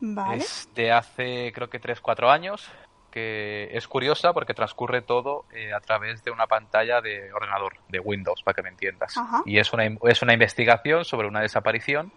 Vale. 0.00 0.42
Es 0.42 0.68
de 0.74 0.92
hace, 0.92 1.52
creo 1.54 1.70
que 1.70 1.80
3-4 1.80 2.30
años, 2.30 2.70
que 3.10 3.70
es 3.72 3.88
curiosa 3.88 4.34
porque 4.34 4.52
transcurre 4.52 5.00
todo 5.00 5.46
eh, 5.52 5.72
a 5.72 5.80
través 5.80 6.22
de 6.22 6.30
una 6.30 6.46
pantalla 6.48 7.00
de 7.00 7.32
ordenador, 7.32 7.78
de 7.88 7.98
Windows, 7.98 8.42
para 8.42 8.54
que 8.54 8.62
me 8.62 8.68
entiendas. 8.68 9.16
Ajá. 9.16 9.42
Y 9.46 9.58
es 9.58 9.72
una, 9.72 9.86
es 9.86 10.20
una 10.20 10.34
investigación 10.34 11.06
sobre 11.06 11.28
una 11.28 11.40
desaparición 11.40 12.12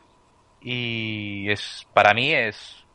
y 0.62 1.50
es 1.50 1.88
para 1.94 2.14
mí 2.14 2.34
es 2.34 2.86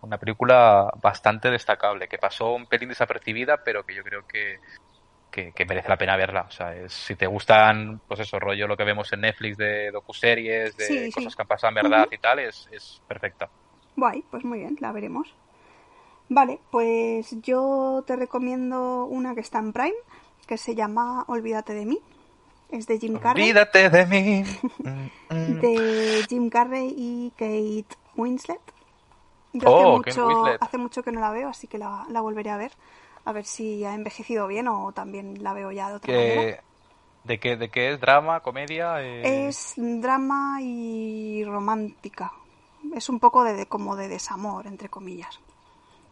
una 0.00 0.18
película 0.18 0.90
bastante 1.00 1.50
destacable, 1.50 2.08
que 2.08 2.18
pasó 2.18 2.52
un 2.52 2.66
pelín 2.66 2.90
desapercibida, 2.90 3.58
pero 3.64 3.84
que 3.84 3.94
yo 3.94 4.02
creo 4.02 4.26
que, 4.26 4.58
que, 5.30 5.64
merece 5.64 5.88
la 5.88 5.96
pena 5.96 6.16
verla. 6.16 6.42
O 6.42 6.50
sea, 6.50 6.74
es, 6.74 6.92
si 6.92 7.16
te 7.16 7.26
gustan, 7.26 8.00
pues 8.06 8.20
eso, 8.20 8.38
rollo 8.38 8.68
lo 8.68 8.76
que 8.76 8.84
vemos 8.84 9.12
en 9.12 9.22
Netflix 9.22 9.56
de 9.56 9.90
docuseries, 9.90 10.76
de 10.76 10.84
Sí, 10.84 11.12
cosas 11.12 11.32
sí. 11.32 11.36
que 11.36 11.42
han 11.42 11.48
pasado 11.48 11.70
en 11.70 11.82
verdad 11.82 12.06
y 12.10 12.18
tal, 12.18 12.38
es, 12.38 12.68
es 12.70 13.02
perfecta. 13.08 13.48
Guay, 13.96 14.24
pues 14.30 14.44
muy 14.44 14.58
bien, 14.60 14.76
la 14.80 14.92
veremos. 14.92 15.34
Vale, 16.28 16.58
pues 16.70 17.36
yo 17.42 18.02
te 18.06 18.16
recomiendo 18.16 19.04
una 19.04 19.34
que 19.34 19.40
está 19.40 19.58
en 19.58 19.72
Prime, 19.72 19.94
que 20.46 20.56
se 20.56 20.74
llama 20.74 21.24
Olvídate 21.28 21.74
de 21.74 21.86
mí. 21.86 21.98
Es 22.70 22.86
de 22.86 22.98
Jim 22.98 23.18
Carrey. 23.18 23.42
Olvídate 23.44 23.88
de 23.90 24.06
mí. 24.06 24.44
De 25.30 26.24
Jim 26.28 26.48
Carrey 26.50 26.94
y 26.96 27.30
Kate 27.36 27.86
Winslet. 28.16 28.60
Yo 29.52 29.68
Oh, 29.68 30.00
hace, 30.00 30.10
mucho, 30.10 30.26
Winslet. 30.26 30.62
hace 30.62 30.78
mucho 30.78 31.02
que 31.02 31.12
no 31.12 31.20
la 31.20 31.30
veo, 31.30 31.48
así 31.48 31.66
que 31.66 31.78
la, 31.78 32.04
la 32.08 32.20
volveré 32.20 32.50
a 32.50 32.56
ver. 32.56 32.72
A 33.24 33.32
ver 33.32 33.44
si 33.44 33.84
ha 33.84 33.94
envejecido 33.94 34.46
bien 34.46 34.68
o 34.68 34.92
también 34.92 35.42
la 35.42 35.52
veo 35.52 35.70
ya 35.72 35.88
de 35.88 35.94
otra 35.94 36.12
manera. 36.14 36.62
¿de, 37.24 37.40
qué, 37.40 37.56
¿De 37.56 37.70
qué 37.70 37.92
es? 37.92 38.00
¿Drama? 38.00 38.40
¿Comedia? 38.40 39.00
Eh, 39.02 39.48
Es 39.48 39.74
drama 39.76 40.58
y 40.60 41.44
romántica. 41.44 42.32
Es 42.94 43.08
un 43.08 43.18
poco 43.20 43.44
de, 43.44 43.54
de- 43.54 43.66
como 43.66 43.96
de 43.96 44.08
desamor, 44.08 44.66
entre 44.66 44.88
comillas. 44.88 45.38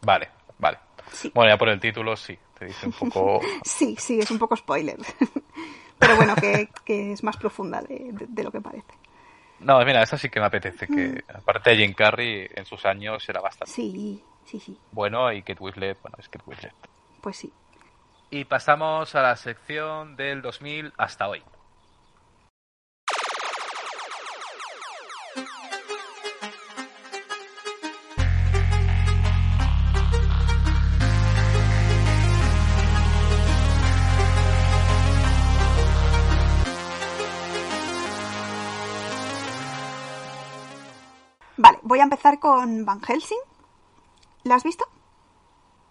Vale, 0.02 0.30
vale. 0.58 0.78
Sí. 1.12 1.30
Bueno, 1.34 1.50
ya 1.52 1.58
por 1.58 1.68
el 1.68 1.80
título 1.80 2.16
sí, 2.16 2.38
te 2.58 2.66
dice 2.66 2.86
un 2.86 2.92
poco... 2.92 3.40
Sí, 3.64 3.96
sí, 3.98 4.18
es 4.20 4.30
un 4.30 4.38
poco 4.38 4.56
spoiler. 4.56 4.98
Pero 6.02 6.16
bueno, 6.16 6.34
que, 6.36 6.68
que 6.84 7.12
es 7.12 7.22
más 7.22 7.36
profunda 7.36 7.80
de, 7.82 8.10
de- 8.12 8.26
de 8.28 8.42
lo 8.44 8.50
que 8.52 8.60
parece. 8.60 8.92
No, 9.60 9.78
mira, 9.84 10.02
esa 10.02 10.18
sí 10.18 10.28
que 10.28 10.40
me 10.40 10.46
apetece, 10.46 10.86
Mm. 10.88 10.94
que 10.94 11.24
aparte 11.32 11.70
de 11.70 11.76
Jim 11.76 11.94
Carrey, 11.94 12.48
en 12.54 12.64
sus 12.66 12.84
años 12.84 13.26
era 13.28 13.40
bastante 13.40 13.72
Sí, 13.72 14.20
sí, 14.44 14.58
sí, 14.60 14.76
bueno 14.90 15.32
y 15.32 15.42
Kate 15.42 15.62
Winslet, 15.62 16.00
bueno, 16.02 16.16
es 16.18 16.28
Kate 16.28 16.44
Winslet. 16.46 16.74
pues 17.20 17.36
sí. 17.36 17.52
Y 18.30 18.44
pasamos 18.44 19.14
a 19.14 19.22
la 19.22 19.36
sección 19.36 20.16
del 20.16 20.42
2000 20.42 20.92
hasta 20.96 21.28
hoy. 21.28 21.42
Voy 41.92 42.00
a 42.00 42.04
empezar 42.04 42.38
con 42.38 42.86
Van 42.86 43.02
Helsing. 43.02 43.42
¿La 44.44 44.54
has 44.54 44.64
visto? 44.64 44.86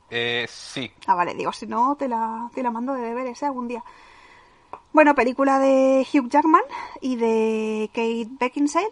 Eh, 0.09 0.47
sí. 0.49 0.91
Ah, 1.05 1.13
vale, 1.13 1.35
digo, 1.35 1.53
si 1.53 1.67
no, 1.67 1.95
te 1.95 2.07
la, 2.07 2.49
te 2.55 2.63
la 2.63 2.71
mando 2.71 2.95
de 2.95 3.01
deberes 3.03 3.39
¿eh? 3.43 3.45
algún 3.45 3.67
día. 3.67 3.83
Bueno, 4.93 5.13
película 5.13 5.59
de 5.59 6.03
Hugh 6.11 6.27
Jackman 6.27 6.63
y 7.01 7.17
de 7.17 7.91
Kate 7.93 8.29
Beckinsale. 8.31 8.89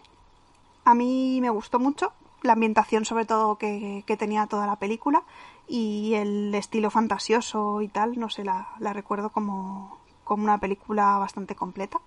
A 0.84 0.94
mí 0.94 1.40
me 1.40 1.50
gustó 1.50 1.80
mucho 1.80 2.12
la 2.42 2.52
ambientación, 2.52 3.04
sobre 3.04 3.24
todo, 3.24 3.58
que, 3.58 4.04
tenía 4.16 4.46
toda 4.46 4.68
la 4.68 4.76
película 4.76 5.24
y 5.66 6.14
el 6.14 6.54
estilo 6.54 6.92
fantasioso 6.92 7.82
y 7.82 7.88
tal. 7.88 8.20
No 8.20 8.30
sé, 8.30 8.44
la, 8.44 8.68
recuerdo 8.78 9.30
como, 9.30 9.98
como 10.22 10.44
una 10.44 10.58
película 10.58 11.18
bastante 11.18 11.56
completa. 11.56 12.00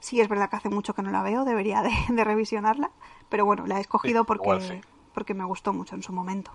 Sí, 0.00 0.20
es 0.20 0.28
verdad 0.28 0.48
que 0.48 0.56
hace 0.56 0.68
mucho 0.68 0.94
que 0.94 1.02
no 1.02 1.10
la 1.10 1.22
veo, 1.22 1.44
debería 1.44 1.82
de, 1.82 2.24
revisionarla, 2.24 2.90
pero 3.28 3.44
bueno, 3.44 3.66
la 3.66 3.78
he 3.78 3.80
escogido 3.80 4.24
porque, 4.24 4.80
porque 5.12 5.34
me 5.34 5.44
gustó 5.44 5.72
mucho 5.72 5.94
en 5.94 6.02
su 6.02 6.12
momento. 6.12 6.52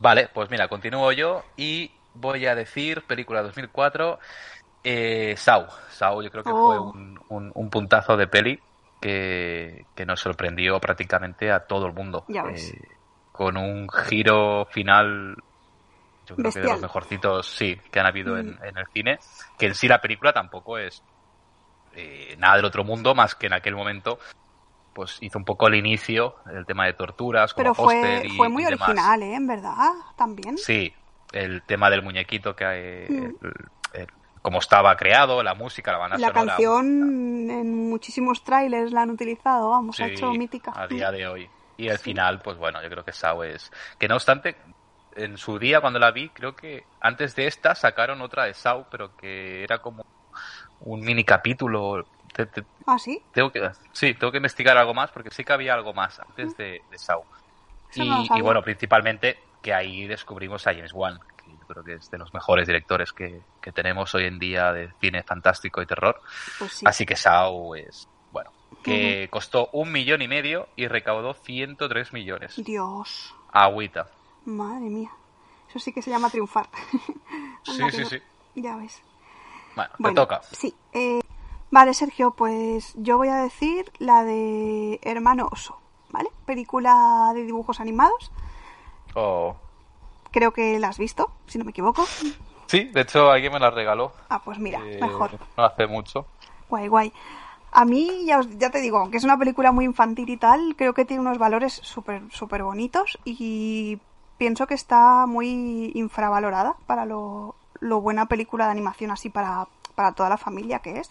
Vale, 0.00 0.28
pues 0.32 0.50
mira, 0.50 0.68
continúo 0.68 1.12
yo 1.12 1.42
y 1.56 1.90
voy 2.14 2.46
a 2.46 2.54
decir 2.54 3.02
película 3.02 3.42
2004, 3.42 4.18
eh, 4.84 5.34
Sau. 5.36 5.66
Sau 5.90 6.22
yo 6.22 6.30
creo 6.30 6.44
que 6.44 6.50
fue 6.50 6.78
oh. 6.78 6.92
un, 7.28 7.70
puntazo 7.70 8.16
de 8.16 8.26
peli 8.26 8.60
que, 9.00 9.86
nos 10.06 10.20
sorprendió 10.20 10.78
prácticamente 10.80 11.50
a 11.50 11.60
todo 11.60 11.86
el 11.86 11.92
mundo. 11.92 12.24
Eh, 12.28 12.80
con 13.32 13.56
un 13.56 13.88
giro 13.88 14.66
final, 14.66 15.36
yo 16.26 16.36
creo 16.36 16.52
que 16.52 16.60
de 16.60 16.68
los 16.68 16.80
mejorcitos, 16.80 17.46
sí, 17.48 17.76
que 17.90 18.00
han 18.00 18.06
habido 18.06 18.36
en, 18.38 18.58
en, 18.62 18.78
el 18.78 18.86
cine. 18.92 19.18
Que 19.58 19.66
en 19.66 19.74
sí 19.74 19.88
la 19.88 20.00
película 20.00 20.32
tampoco 20.32 20.78
es 20.78 21.02
eh, 21.98 22.36
nada 22.38 22.56
del 22.56 22.64
otro 22.64 22.84
mundo, 22.84 23.14
más 23.14 23.34
que 23.34 23.46
en 23.46 23.52
aquel 23.52 23.74
momento 23.74 24.18
pues 24.94 25.18
hizo 25.20 25.38
un 25.38 25.44
poco 25.44 25.68
el 25.68 25.76
inicio 25.76 26.36
el 26.52 26.66
tema 26.66 26.86
de 26.86 26.92
torturas 26.92 27.54
como 27.54 27.62
Pero 27.62 27.74
fue, 27.74 28.28
fue 28.36 28.48
muy 28.48 28.64
original, 28.64 29.22
¿eh? 29.22 29.34
En 29.34 29.46
verdad, 29.46 29.92
también. 30.16 30.58
Sí, 30.58 30.92
el 31.32 31.62
tema 31.62 31.88
del 31.88 32.02
muñequito 32.02 32.56
que 32.56 32.64
hay, 32.64 33.08
mm. 33.08 33.34
como 34.42 34.58
estaba 34.58 34.96
creado, 34.96 35.40
la 35.44 35.54
música, 35.54 35.92
la 35.92 35.98
banda 35.98 36.18
la 36.18 36.32
canción 36.32 37.48
en 37.48 37.88
muchísimos 37.88 38.42
trailers 38.42 38.90
la 38.90 39.02
han 39.02 39.10
utilizado, 39.10 39.70
vamos, 39.70 40.00
ha 40.00 40.06
hecho 40.06 40.32
mítica. 40.32 40.72
A 40.74 40.88
día 40.88 41.12
de 41.12 41.28
hoy. 41.28 41.48
Y 41.76 41.86
el 41.86 41.98
final, 41.98 42.40
pues 42.40 42.58
bueno, 42.58 42.82
yo 42.82 42.90
creo 42.90 43.04
que 43.04 43.12
Sao 43.12 43.44
es... 43.44 43.70
Que 43.98 44.08
no 44.08 44.16
obstante, 44.16 44.56
en 45.14 45.36
su 45.36 45.60
día 45.60 45.80
cuando 45.80 46.00
la 46.00 46.10
vi, 46.10 46.28
creo 46.30 46.56
que 46.56 46.84
antes 47.00 47.36
de 47.36 47.46
esta 47.46 47.76
sacaron 47.76 48.20
otra 48.20 48.44
de 48.44 48.54
Sao, 48.54 48.88
pero 48.90 49.16
que 49.16 49.62
era 49.62 49.78
como 49.78 50.04
un 50.80 51.00
mini 51.00 51.24
capítulo 51.24 52.04
¿Ah, 52.86 52.98
sí? 52.98 53.22
Tengo 53.32 53.50
que, 53.50 53.68
sí, 53.92 54.14
tengo 54.14 54.30
que 54.30 54.38
investigar 54.38 54.76
algo 54.76 54.94
más 54.94 55.10
porque 55.10 55.30
sí 55.30 55.44
que 55.44 55.52
había 55.52 55.74
algo 55.74 55.92
más 55.92 56.20
antes 56.20 56.56
de, 56.56 56.82
de 56.90 56.98
Saw. 56.98 57.22
Y, 57.94 58.40
bueno, 58.42 58.62
principalmente 58.62 59.38
que 59.62 59.74
ahí 59.74 60.06
descubrimos 60.06 60.66
a 60.66 60.74
James 60.74 60.92
Wan, 60.92 61.18
que 61.36 61.50
yo 61.50 61.66
creo 61.66 61.82
que 61.82 61.94
es 61.94 62.10
de 62.10 62.18
los 62.18 62.32
mejores 62.32 62.66
directores 62.66 63.12
que, 63.12 63.42
tenemos 63.74 64.14
hoy 64.14 64.24
en 64.24 64.38
día 64.38 64.72
de 64.72 64.90
cine 65.00 65.22
fantástico 65.22 65.82
y 65.82 65.86
terror. 65.86 66.20
Pues 66.58 66.82
Así 66.86 67.04
que 67.04 67.16
Saw 67.16 67.74
es, 67.74 68.08
bueno, 68.32 68.50
que 68.82 69.28
costó 69.30 69.68
un 69.72 69.92
millón 69.92 70.22
y 70.22 70.28
medio 70.28 70.68
y 70.76 70.86
recaudó 70.86 71.34
103 71.34 72.12
millones. 72.12 72.54
Dios. 72.64 73.34
Agüita. 73.52 74.08
Madre 74.44 74.88
mía. 74.88 75.10
Eso 75.68 75.78
sí 75.78 75.92
que 75.92 76.00
se 76.00 76.10
llama 76.10 76.30
triunfar. 76.30 76.68
sí, 77.62 77.82
sí, 77.90 78.04
sí. 78.06 78.18
Ya 78.54 78.76
ves. 78.76 79.02
Bueno, 79.98 80.14
te 80.14 80.20
toca. 80.20 80.40
Sí. 80.52 80.74
Eh, 80.92 81.20
Vale, 81.70 81.92
Sergio, 81.92 82.30
pues 82.30 82.94
yo 82.96 83.18
voy 83.18 83.28
a 83.28 83.42
decir 83.42 83.92
la 83.98 84.24
de 84.24 84.98
Hermano 85.02 85.48
Oso, 85.52 85.78
¿vale? 86.10 86.30
Película 86.46 87.30
de 87.34 87.44
dibujos 87.44 87.78
animados. 87.80 88.32
Oh. 89.14 89.54
Creo 90.30 90.52
que 90.52 90.78
la 90.78 90.88
has 90.88 90.98
visto, 90.98 91.30
si 91.46 91.58
no 91.58 91.64
me 91.64 91.72
equivoco. 91.72 92.06
Sí, 92.66 92.84
de 92.84 93.02
hecho 93.02 93.30
alguien 93.30 93.52
me 93.52 93.60
la 93.60 93.70
regaló. 93.70 94.12
Ah, 94.30 94.40
pues 94.42 94.58
mira, 94.58 94.80
eh, 94.84 94.98
mejor. 95.00 95.38
No 95.56 95.64
hace 95.64 95.86
mucho. 95.86 96.26
Guay, 96.70 96.88
guay. 96.88 97.12
A 97.70 97.84
mí, 97.84 98.24
ya, 98.24 98.40
ya 98.56 98.70
te 98.70 98.80
digo, 98.80 98.98
aunque 98.98 99.18
es 99.18 99.24
una 99.24 99.38
película 99.38 99.70
muy 99.70 99.84
infantil 99.84 100.30
y 100.30 100.38
tal, 100.38 100.74
creo 100.74 100.94
que 100.94 101.04
tiene 101.04 101.20
unos 101.20 101.36
valores 101.36 101.74
súper, 101.74 102.22
súper 102.30 102.62
bonitos 102.62 103.18
y 103.26 103.98
pienso 104.38 104.66
que 104.66 104.74
está 104.74 105.26
muy 105.26 105.92
infravalorada 105.94 106.76
para 106.86 107.04
lo, 107.04 107.56
lo 107.80 108.00
buena 108.00 108.26
película 108.26 108.66
de 108.66 108.72
animación 108.72 109.10
así 109.10 109.30
para, 109.30 109.66
para 109.94 110.12
toda 110.12 110.28
la 110.28 110.36
familia 110.36 110.80
que 110.80 110.98
es. 110.98 111.10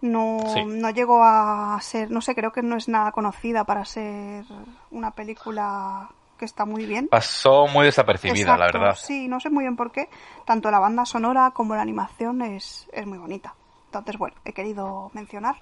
No, 0.00 0.38
no 0.66 0.90
llegó 0.90 1.22
a 1.22 1.78
ser, 1.80 2.10
no 2.10 2.20
sé, 2.20 2.34
creo 2.34 2.52
que 2.52 2.62
no 2.62 2.76
es 2.76 2.88
nada 2.88 3.12
conocida 3.12 3.64
para 3.64 3.84
ser 3.84 4.44
una 4.90 5.12
película 5.12 6.10
que 6.38 6.44
está 6.44 6.64
muy 6.64 6.86
bien. 6.86 7.06
Pasó 7.06 7.68
muy 7.68 7.84
desapercibida, 7.84 8.56
la 8.56 8.66
verdad. 8.66 8.96
Sí, 8.96 9.28
no 9.28 9.38
sé 9.38 9.48
muy 9.48 9.62
bien 9.62 9.76
por 9.76 9.92
qué. 9.92 10.08
Tanto 10.44 10.72
la 10.72 10.80
banda 10.80 11.04
sonora 11.04 11.52
como 11.52 11.76
la 11.76 11.82
animación 11.82 12.42
es, 12.42 12.88
es 12.92 13.06
muy 13.06 13.18
bonita. 13.18 13.54
Entonces, 13.86 14.18
bueno, 14.18 14.34
he 14.44 14.52
querido 14.52 15.12
mencionar. 15.14 15.56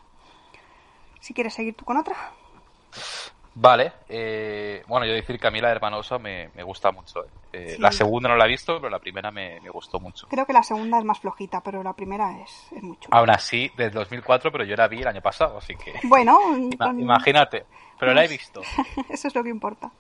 Si 1.20 1.34
quieres 1.34 1.52
seguir 1.52 1.74
tú 1.74 1.84
con 1.84 1.98
otra. 1.98 2.16
Vale, 3.54 3.92
eh, 4.08 4.82
bueno, 4.86 5.06
yo 5.06 5.12
decir 5.12 5.38
que 5.38 5.46
a 5.48 5.50
mí 5.50 5.60
la 5.60 5.70
Hermanosa 5.70 6.18
me, 6.18 6.50
me 6.54 6.62
gusta 6.62 6.92
mucho. 6.92 7.24
Eh. 7.24 7.28
Eh, 7.52 7.76
la 7.80 7.90
segunda 7.90 8.28
no 8.28 8.36
la 8.36 8.44
he 8.44 8.48
visto, 8.48 8.76
pero 8.76 8.88
la 8.88 9.00
primera 9.00 9.30
me, 9.32 9.58
gustó 9.70 9.98
mucho. 9.98 10.28
Creo 10.28 10.46
que 10.46 10.52
la 10.52 10.62
segunda 10.62 10.98
es 10.98 11.04
más 11.04 11.18
flojita, 11.18 11.60
pero 11.60 11.82
la 11.82 11.92
primera 11.92 12.40
es, 12.40 12.68
es 12.72 12.82
mucho. 12.82 13.08
Aún 13.12 13.30
así, 13.30 13.70
desde 13.76 13.98
2004, 13.98 14.52
pero 14.52 14.64
yo 14.64 14.76
la 14.76 14.86
vi 14.86 15.00
el 15.00 15.08
año 15.08 15.20
pasado, 15.20 15.58
así 15.58 15.74
que... 15.74 15.94
Bueno, 16.08 16.38
imagínate, 16.96 17.66
pero 17.98 18.14
la 18.14 18.24
he 18.24 18.28
visto. 18.38 18.62
Eso 19.08 19.28
es 19.28 19.34
lo 19.34 19.42
que 19.42 19.50
importa. 19.50 19.90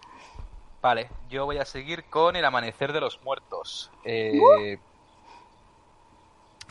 Vale, 0.80 1.10
yo 1.28 1.44
voy 1.44 1.58
a 1.58 1.64
seguir 1.64 2.04
con 2.04 2.36
El 2.36 2.44
Amanecer 2.44 2.92
de 2.92 3.00
los 3.00 3.20
Muertos. 3.22 3.90
Uh. 4.04 4.76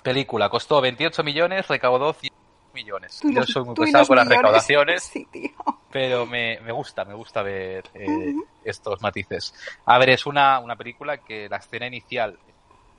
Película, 0.01 0.49
costó 0.49 0.79
28 0.79 1.23
millones, 1.23 1.67
recaudó 1.67 2.13
100 2.13 2.38
millones. 2.83 3.21
Yo 3.23 3.43
soy 3.43 3.63
muy 3.65 3.75
pesado 3.75 4.07
con 4.07 4.17
las 4.17 4.27
recaudaciones, 4.27 5.11
pero 5.91 6.25
me, 6.25 6.59
me, 6.61 6.71
gusta, 6.71 7.05
me 7.05 7.13
gusta 7.13 7.41
ver 7.43 7.83
eh, 7.93 8.33
estos 8.63 9.01
matices. 9.01 9.53
A 9.85 9.97
ver, 9.97 10.11
es 10.11 10.25
una, 10.25 10.59
una 10.59 10.75
película 10.75 11.17
que 11.17 11.49
la 11.49 11.57
escena 11.57 11.87
inicial 11.87 12.37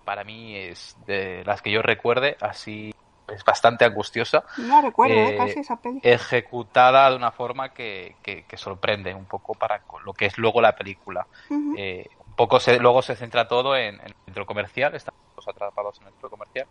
para 0.04 0.24
mí 0.24 0.56
es 0.56 0.96
de 1.06 1.42
las 1.44 1.62
que 1.62 1.70
yo 1.70 1.82
recuerde, 1.82 2.36
así 2.40 2.92
es 3.28 3.44
bastante 3.44 3.84
angustiosa. 3.84 4.44
No 4.58 4.82
recuerdo, 4.82 5.14
eh, 5.14 5.36
casi 5.36 5.60
esa 5.60 5.76
película. 5.76 6.12
Ejecutada 6.12 7.10
de 7.10 7.16
una 7.16 7.30
forma 7.30 7.72
que, 7.72 8.16
que, 8.22 8.44
sorprende 8.56 9.14
un 9.14 9.26
poco 9.26 9.54
para 9.54 9.82
lo 10.04 10.12
que 10.12 10.26
es 10.26 10.36
luego 10.38 10.60
la 10.60 10.74
película. 10.74 11.26
Eh, 11.76 12.08
un 12.26 12.34
poco 12.34 12.60
se, 12.60 12.78
luego 12.78 13.02
se 13.02 13.16
centra 13.16 13.46
todo 13.46 13.76
en, 13.76 14.00
el 14.00 14.14
centro 14.24 14.46
comercial, 14.46 14.94
estamos 14.94 15.20
atrapados 15.46 16.00
en 16.00 16.06
el 16.06 16.12
centro 16.12 16.30
comercial, 16.30 16.66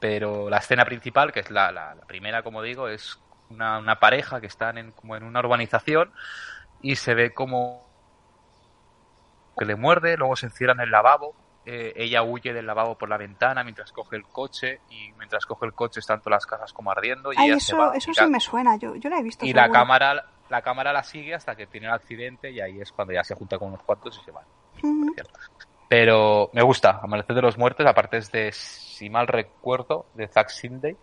pero 0.00 0.48
la 0.48 0.58
escena 0.58 0.84
principal, 0.84 1.32
que 1.32 1.40
es 1.40 1.50
la, 1.50 1.72
la, 1.72 1.96
primera, 2.06 2.42
como 2.42 2.62
digo, 2.62 2.88
es 2.88 3.18
una, 3.50 3.78
una, 3.78 3.98
pareja 3.98 4.40
que 4.40 4.46
están 4.46 4.78
en, 4.78 4.92
como 4.92 5.16
en 5.16 5.24
una 5.24 5.40
urbanización 5.40 6.12
y 6.82 6.96
se 6.96 7.14
ve 7.14 7.34
como 7.34 7.86
que 9.58 9.64
le 9.64 9.74
muerde, 9.74 10.16
luego 10.16 10.36
se 10.36 10.46
encierra 10.46 10.72
en 10.74 10.80
el 10.80 10.90
lavabo, 10.90 11.34
eh, 11.66 11.92
ella 11.96 12.22
huye 12.22 12.54
del 12.54 12.66
lavabo 12.66 12.96
por 12.96 13.08
la 13.08 13.18
ventana 13.18 13.62
mientras 13.64 13.92
coge 13.92 14.16
el 14.16 14.24
coche 14.24 14.80
y 14.88 15.12
mientras 15.18 15.44
coge 15.44 15.66
el 15.66 15.74
coche 15.74 16.00
están 16.00 16.20
todas 16.20 16.36
las 16.36 16.46
casas 16.46 16.72
como 16.72 16.90
ardiendo 16.90 17.32
y 17.32 17.36
Ay, 17.36 17.50
eso, 17.50 17.92
eso 17.92 18.14
sí 18.14 18.26
me 18.26 18.40
suena, 18.40 18.76
yo, 18.76 18.94
yo 18.96 19.10
la 19.10 19.18
he 19.18 19.22
visto. 19.22 19.44
Y 19.44 19.52
la 19.52 19.70
cámara, 19.70 20.24
la 20.48 20.62
cámara 20.62 20.92
la 20.92 21.02
sigue 21.02 21.34
hasta 21.34 21.56
que 21.56 21.66
tiene 21.66 21.88
el 21.88 21.92
accidente 21.92 22.50
y 22.50 22.60
ahí 22.60 22.80
es 22.80 22.92
cuando 22.92 23.12
ya 23.12 23.24
se 23.24 23.34
junta 23.34 23.58
con 23.58 23.68
unos 23.68 23.82
cuantos 23.82 24.18
y 24.18 24.24
se 24.24 24.30
van. 24.30 24.44
Pero 25.88 26.50
me 26.52 26.62
gusta, 26.62 27.00
Amanecer 27.02 27.34
de 27.34 27.42
los 27.42 27.56
Muertos, 27.56 27.86
aparte 27.86 28.18
es 28.18 28.30
de 28.30 28.52
si 28.52 29.08
mal 29.08 29.26
recuerdo, 29.26 30.06
de 30.14 30.28
Zack 30.28 30.50
Sindey, 30.50 30.96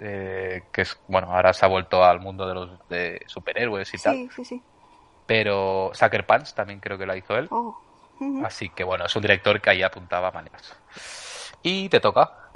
eh, 0.00 0.62
que 0.72 0.82
es, 0.82 0.98
bueno, 1.08 1.32
ahora 1.32 1.52
se 1.52 1.66
ha 1.66 1.68
vuelto 1.68 2.02
al 2.02 2.20
mundo 2.20 2.46
de 2.46 2.54
los 2.54 2.88
de 2.88 3.20
superhéroes 3.26 3.92
y 3.92 3.98
tal. 3.98 4.30
Sí, 4.34 4.44
sí. 4.44 4.62
Pero 5.26 5.90
Sucker 5.92 6.24
Punch 6.24 6.54
también 6.54 6.80
creo 6.80 6.96
que 6.96 7.06
la 7.06 7.16
hizo 7.16 7.36
él. 7.36 7.48
Oh, 7.50 7.76
Así 8.44 8.70
que 8.70 8.84
bueno, 8.84 9.04
es 9.04 9.14
un 9.14 9.22
director 9.22 9.60
que 9.60 9.70
ahí 9.70 9.82
apuntaba 9.82 10.30
maneras. 10.30 10.74
Y 11.62 11.88
te 11.88 12.00
toca. 12.00 12.50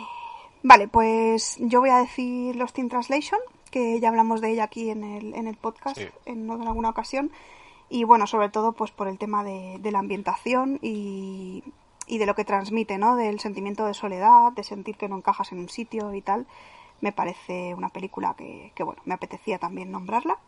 Vale, 0.62 0.88
pues 0.88 1.56
yo 1.58 1.80
voy 1.80 1.90
a 1.90 1.98
decir 1.98 2.56
Lost 2.56 2.78
in 2.78 2.88
Translation, 2.88 3.40
que 3.70 3.98
ya 4.00 4.08
hablamos 4.08 4.40
de 4.40 4.52
ella 4.52 4.64
aquí 4.64 4.90
en 4.90 5.04
el, 5.04 5.34
en 5.34 5.46
el 5.46 5.56
podcast 5.56 6.00
en, 6.26 6.50
alguna 6.50 6.90
ocasión. 6.90 7.30
Y 7.90 8.04
bueno, 8.04 8.26
sobre 8.26 8.48
todo 8.48 8.72
pues 8.72 8.90
por 8.92 9.08
el 9.08 9.18
tema 9.18 9.44
de, 9.44 9.76
de 9.80 9.90
la 9.90 9.98
ambientación 9.98 10.78
y, 10.80 11.64
y 12.06 12.18
de 12.18 12.26
lo 12.26 12.34
que 12.34 12.44
transmite, 12.44 12.98
¿no? 12.98 13.16
Del 13.16 13.40
sentimiento 13.40 13.84
de 13.84 13.94
soledad, 13.94 14.52
de 14.52 14.62
sentir 14.62 14.96
que 14.96 15.08
no 15.08 15.16
encajas 15.16 15.52
en 15.52 15.58
un 15.58 15.68
sitio 15.68 16.14
y 16.14 16.22
tal. 16.22 16.46
Me 17.00 17.12
parece 17.12 17.74
una 17.74 17.88
película 17.88 18.34
que, 18.38 18.72
que 18.74 18.82
bueno, 18.84 19.02
me 19.04 19.14
apetecía 19.14 19.58
también 19.58 19.90
nombrarla. 19.90 20.38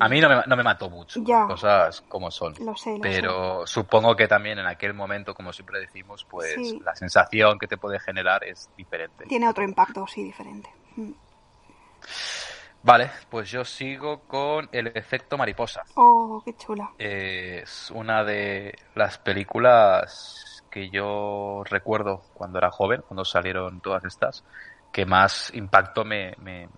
A 0.00 0.08
mí 0.08 0.20
no 0.20 0.28
me, 0.28 0.42
no 0.46 0.56
me 0.56 0.62
mató 0.62 0.88
mucho, 0.88 1.22
cosas 1.22 2.00
como 2.02 2.30
son. 2.30 2.54
pero 3.02 3.66
supongo 3.66 4.16
que 4.16 4.26
también 4.26 4.58
en 4.58 4.66
aquel 4.66 4.94
momento, 4.94 5.34
como 5.34 5.52
siempre 5.52 5.80
decimos, 5.80 6.24
pues 6.24 6.56
la 6.82 6.94
sensación 6.94 7.58
que 7.58 7.66
te 7.66 7.76
puede 7.76 8.00
generar 8.00 8.42
es 8.44 8.70
diferente. 8.76 9.26
Tiene 9.26 9.48
otro 9.48 9.62
impacto, 9.62 10.06
sí, 10.06 10.22
diferente. 10.22 10.70
Mm. 10.96 11.10
Vale, 12.82 13.10
pues 13.28 13.50
yo 13.50 13.64
sigo 13.64 14.20
con 14.20 14.68
El 14.72 14.88
efecto 14.88 15.36
mariposa. 15.36 15.82
Oh, 15.96 16.42
qué 16.44 16.56
chula. 16.56 16.90
es 16.98 17.90
una 17.90 18.24
de 18.24 18.78
las 18.94 19.18
películas 19.18 20.64
que 20.70 20.88
yo 20.88 21.62
recuerdo 21.68 22.22
cuando 22.34 22.58
era 22.58 22.70
joven, 22.70 23.02
cuando 23.06 23.24
salieron 23.24 23.80
todas 23.80 24.04
estas, 24.04 24.44
que 24.92 25.04
más 25.04 25.52
impacto 25.54 26.04
me, 26.04 26.34
me, 26.38 26.68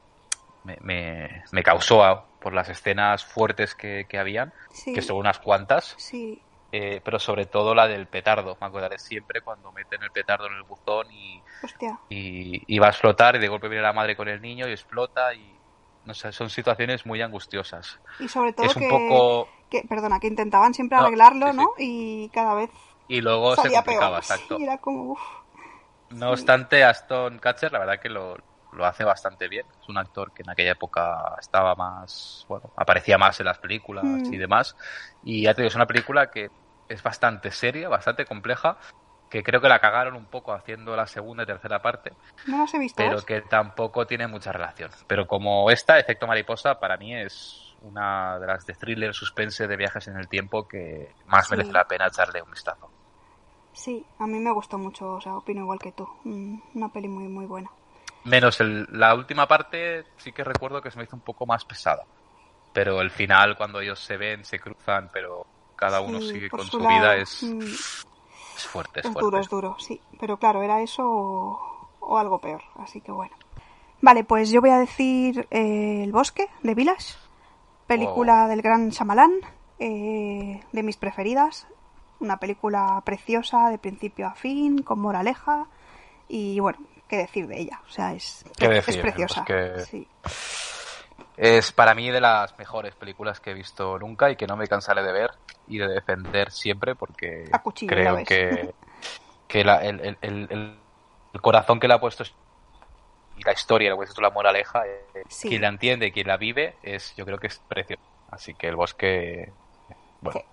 me, 0.65 1.45
me 1.53 1.63
causó 1.63 2.25
por 2.41 2.53
las 2.53 2.69
escenas 2.69 3.25
fuertes 3.25 3.75
que, 3.75 4.07
que 4.09 4.19
habían, 4.19 4.53
que 4.85 5.03
son 5.03 5.17
unas 5.17 5.39
cuantas. 5.39 5.95
Sí. 5.99 6.43
Eh, 6.75 7.03
pero 7.05 7.19
sobre 7.19 7.45
todo 7.45 7.75
la 7.75 7.87
del 7.87 8.07
petardo. 8.07 8.57
Me 8.59 8.67
acordaré 8.67 8.99
siempre 8.99 9.43
cuando 9.43 9.71
meten 9.73 10.03
el 10.03 10.11
petardo 10.11 10.47
en 10.47 10.55
el 10.55 10.63
buzón 10.63 11.07
y, 11.13 11.43
y, 12.09 12.79
va 12.79 12.87
a 12.87 12.91
explotar 12.91 13.37
y 13.37 13.41
de 13.41 13.49
golpe 13.49 13.69
viene 13.69 13.83
la 13.83 13.93
madre 13.93 14.17
con 14.17 14.27
el 14.27 14.41
niño 14.41 14.67
y 14.67 14.73
explota 14.73 15.35
y 15.35 15.55
no 16.05 16.15
sé, 16.15 16.33
son 16.33 16.51
situaciones 16.51 17.07
muy 17.07 17.23
angustiosas. 17.23 17.99
Y 18.19 18.29
sobre 18.29 18.53
todo 18.53 18.69
que, 18.75 18.89
poco... 18.89 19.49
que, 19.71 19.83
perdona, 19.89 20.19
que 20.21 20.27
intentaban 20.27 20.75
siempre 20.75 20.99
arreglarlo, 20.99 21.53
¿no? 21.53 21.75
Y 21.79 22.29
cada 22.31 22.55
vez 22.55 22.71
y 23.09 23.21
luego 23.21 23.55
se 23.57 23.71
complicaba, 23.71 24.19
exacto. 24.21 24.59
era 24.59 24.79
como, 24.79 25.19
No 26.11 26.31
obstante, 26.31 26.83
Aston 26.83 27.39
Catcher, 27.39 27.73
la 27.73 27.81
verdad 27.81 28.01
que 28.01 28.09
lo, 28.09 28.37
lo 28.73 28.87
hace 28.87 29.05
bastante 29.05 29.49
bien. 29.49 29.67
Es 29.81 29.89
un 29.89 29.99
actor 29.99 30.33
que 30.33 30.43
en 30.43 30.51
aquella 30.51 30.73
época 30.73 31.37
estaba 31.39 31.75
más, 31.75 32.47
bueno, 32.49 32.71
aparecía 32.77 33.19
más 33.19 33.39
en 33.41 33.47
las 33.47 33.59
películas 33.59 34.05
mm. 34.05 34.33
y 34.33 34.39
demás. 34.39 34.77
Y 35.23 35.43
ya 35.43 35.55
te 35.55 35.63
digo, 35.63 35.69
es 35.69 35.75
una 35.75 35.87
película 35.87 36.31
que 36.31 36.51
es 36.89 37.03
bastante 37.03 37.51
seria, 37.51 37.89
bastante 37.89 38.25
compleja, 38.25 38.79
que 39.33 39.43
creo 39.43 39.62
que 39.62 39.68
la 39.68 39.78
cagaron 39.78 40.14
un 40.14 40.26
poco 40.26 40.53
haciendo 40.53 40.95
la 40.95 41.07
segunda 41.07 41.45
y 41.45 41.47
tercera 41.47 41.80
parte. 41.80 42.12
No 42.47 42.59
las 42.59 42.74
he 42.74 42.78
visto. 42.78 43.03
Pero 43.03 43.22
que 43.22 43.41
tampoco 43.41 44.07
tiene 44.07 44.26
mucha 44.26 44.53
relación. 44.53 44.91
Pero 45.07 45.26
como 45.26 45.70
esta, 45.70 45.99
Efecto 45.99 46.26
Mariposa, 46.26 46.78
para 46.78 46.99
mí 46.99 47.16
es 47.16 47.74
una 47.80 48.39
de 48.39 48.47
las 48.47 48.66
de 48.66 48.74
thriller 48.74 49.14
suspense 49.14 49.66
de 49.66 49.74
viajes 49.74 50.07
en 50.09 50.18
el 50.18 50.28
tiempo 50.28 50.68
que 50.68 51.14
más 51.28 51.51
merece 51.51 51.72
la 51.72 51.89
pena 51.89 52.09
echarle 52.09 52.43
un 52.43 52.51
vistazo. 52.51 52.91
Sí, 53.72 54.05
a 54.18 54.26
mí 54.26 54.39
me 54.39 54.53
gustó 54.53 54.76
mucho, 54.76 55.12
o 55.12 55.20
sea, 55.22 55.35
opino 55.35 55.62
igual 55.62 55.78
que 55.78 55.93
tú. 55.93 56.07
Mm, 56.24 56.59
una 56.74 56.93
peli 56.93 57.09
muy, 57.09 57.24
muy 57.24 57.47
buena. 57.47 57.70
Menos 58.24 58.61
el, 58.61 58.87
la 58.91 59.14
última 59.14 59.49
parte, 59.49 60.05
sí 60.18 60.33
que 60.33 60.45
recuerdo 60.45 60.83
que 60.83 60.91
se 60.91 60.99
me 60.99 61.05
hizo 61.05 61.16
un 61.16 61.22
poco 61.22 61.47
más 61.47 61.64
pesada. 61.64 62.05
Pero 62.74 63.01
el 63.01 63.11
final, 63.11 63.57
cuando 63.57 63.80
ellos 63.80 63.99
se 63.99 64.18
ven, 64.18 64.45
se 64.45 64.61
cruzan, 64.61 65.09
pero 65.11 65.47
cada 65.74 66.03
uno 66.03 66.20
sigue 66.20 66.51
con 66.51 66.66
su, 66.66 66.78
vida, 66.78 67.16
es, 67.16 67.43
mm. 67.43 68.12
Es 68.63 68.69
fuerte. 68.69 69.01
Es, 69.01 69.13
duro, 69.15 69.39
es 69.39 69.49
duro, 69.49 69.77
sí. 69.79 70.01
Pero 70.21 70.37
claro, 70.39 70.63
era 70.63 70.81
eso 70.81 71.05
o, 72.01 72.19
algo 72.19 72.39
peor. 72.39 72.63
Así 72.77 73.01
que 73.01 73.13
bueno. 73.13 73.35
Vale, 74.01 74.25
pues 74.25 74.51
yo 74.51 74.61
voy 74.61 74.71
a 74.71 74.79
decir 74.79 75.47
eh, 75.51 76.03
El 76.05 76.13
Bosque 76.13 76.49
de 76.63 76.75
Village, 76.75 77.15
película 77.87 78.45
oh. 78.45 78.49
del 78.49 78.63
gran 78.63 78.91
Shyamalan, 78.91 79.33
eh, 79.79 80.61
de 80.73 80.83
mis 80.83 80.97
preferidas. 80.97 81.67
Una 82.19 82.39
película 82.39 83.01
preciosa 83.05 83.69
de 83.71 83.79
principio 83.79 84.27
a 84.27 84.35
fin, 84.35 84.83
con 84.83 85.01
moraleja. 85.01 85.67
Y 86.29 86.61
bueno, 86.61 86.79
qué 87.09 87.17
decir 87.17 87.47
de 87.47 87.61
ella. 87.61 87.81
O 87.87 87.91
sea, 87.91 88.15
es, 88.15 88.45
es 88.59 88.97
preciosa. 88.97 89.45
Es 91.45 91.72
para 91.72 91.93
mí 91.97 92.09
de 92.09 92.20
las 92.20 92.57
mejores 92.57 92.95
películas 92.95 93.40
que 93.40 93.51
he 93.51 93.55
visto 93.55 93.99
nunca 93.99 94.30
y 94.30 94.36
que 94.36 94.47
no 94.47 94.57
me 94.57 94.68
cansaré 94.68 95.03
de 95.03 95.11
ver 95.11 95.32
y 95.66 95.76
de 95.76 95.88
defender 95.88 96.53
siempre 96.53 96.95
porque 96.95 97.51
creo 97.88 98.18
que, 98.24 98.72
que 99.49 99.61
el, 99.62 100.16
el, 100.20 100.78
corazón 101.40 101.80
que 101.80 101.88
le 101.88 101.95
ha 101.95 101.99
puesto 102.01 102.22
y 103.36 103.43
la 103.43 103.55
historia, 103.55 103.90
lo 103.90 103.99
que 103.99 104.05
es 104.05 104.16
la 104.20 104.30
moraleja, 104.30 104.86
eh, 104.86 105.24
quien 105.40 105.62
la 105.62 105.68
entiende, 105.68 106.12
quien 106.12 106.28
la 106.28 106.36
vive, 106.36 106.76
es 106.80 107.12
yo 107.16 107.24
creo 107.24 107.38
que 107.38 107.49
es 107.49 107.59
precioso. 107.59 108.05
Así 108.30 108.55
que 108.55 108.68
el 108.68 108.76
bosque 108.76 109.53
bueno, 110.20 110.45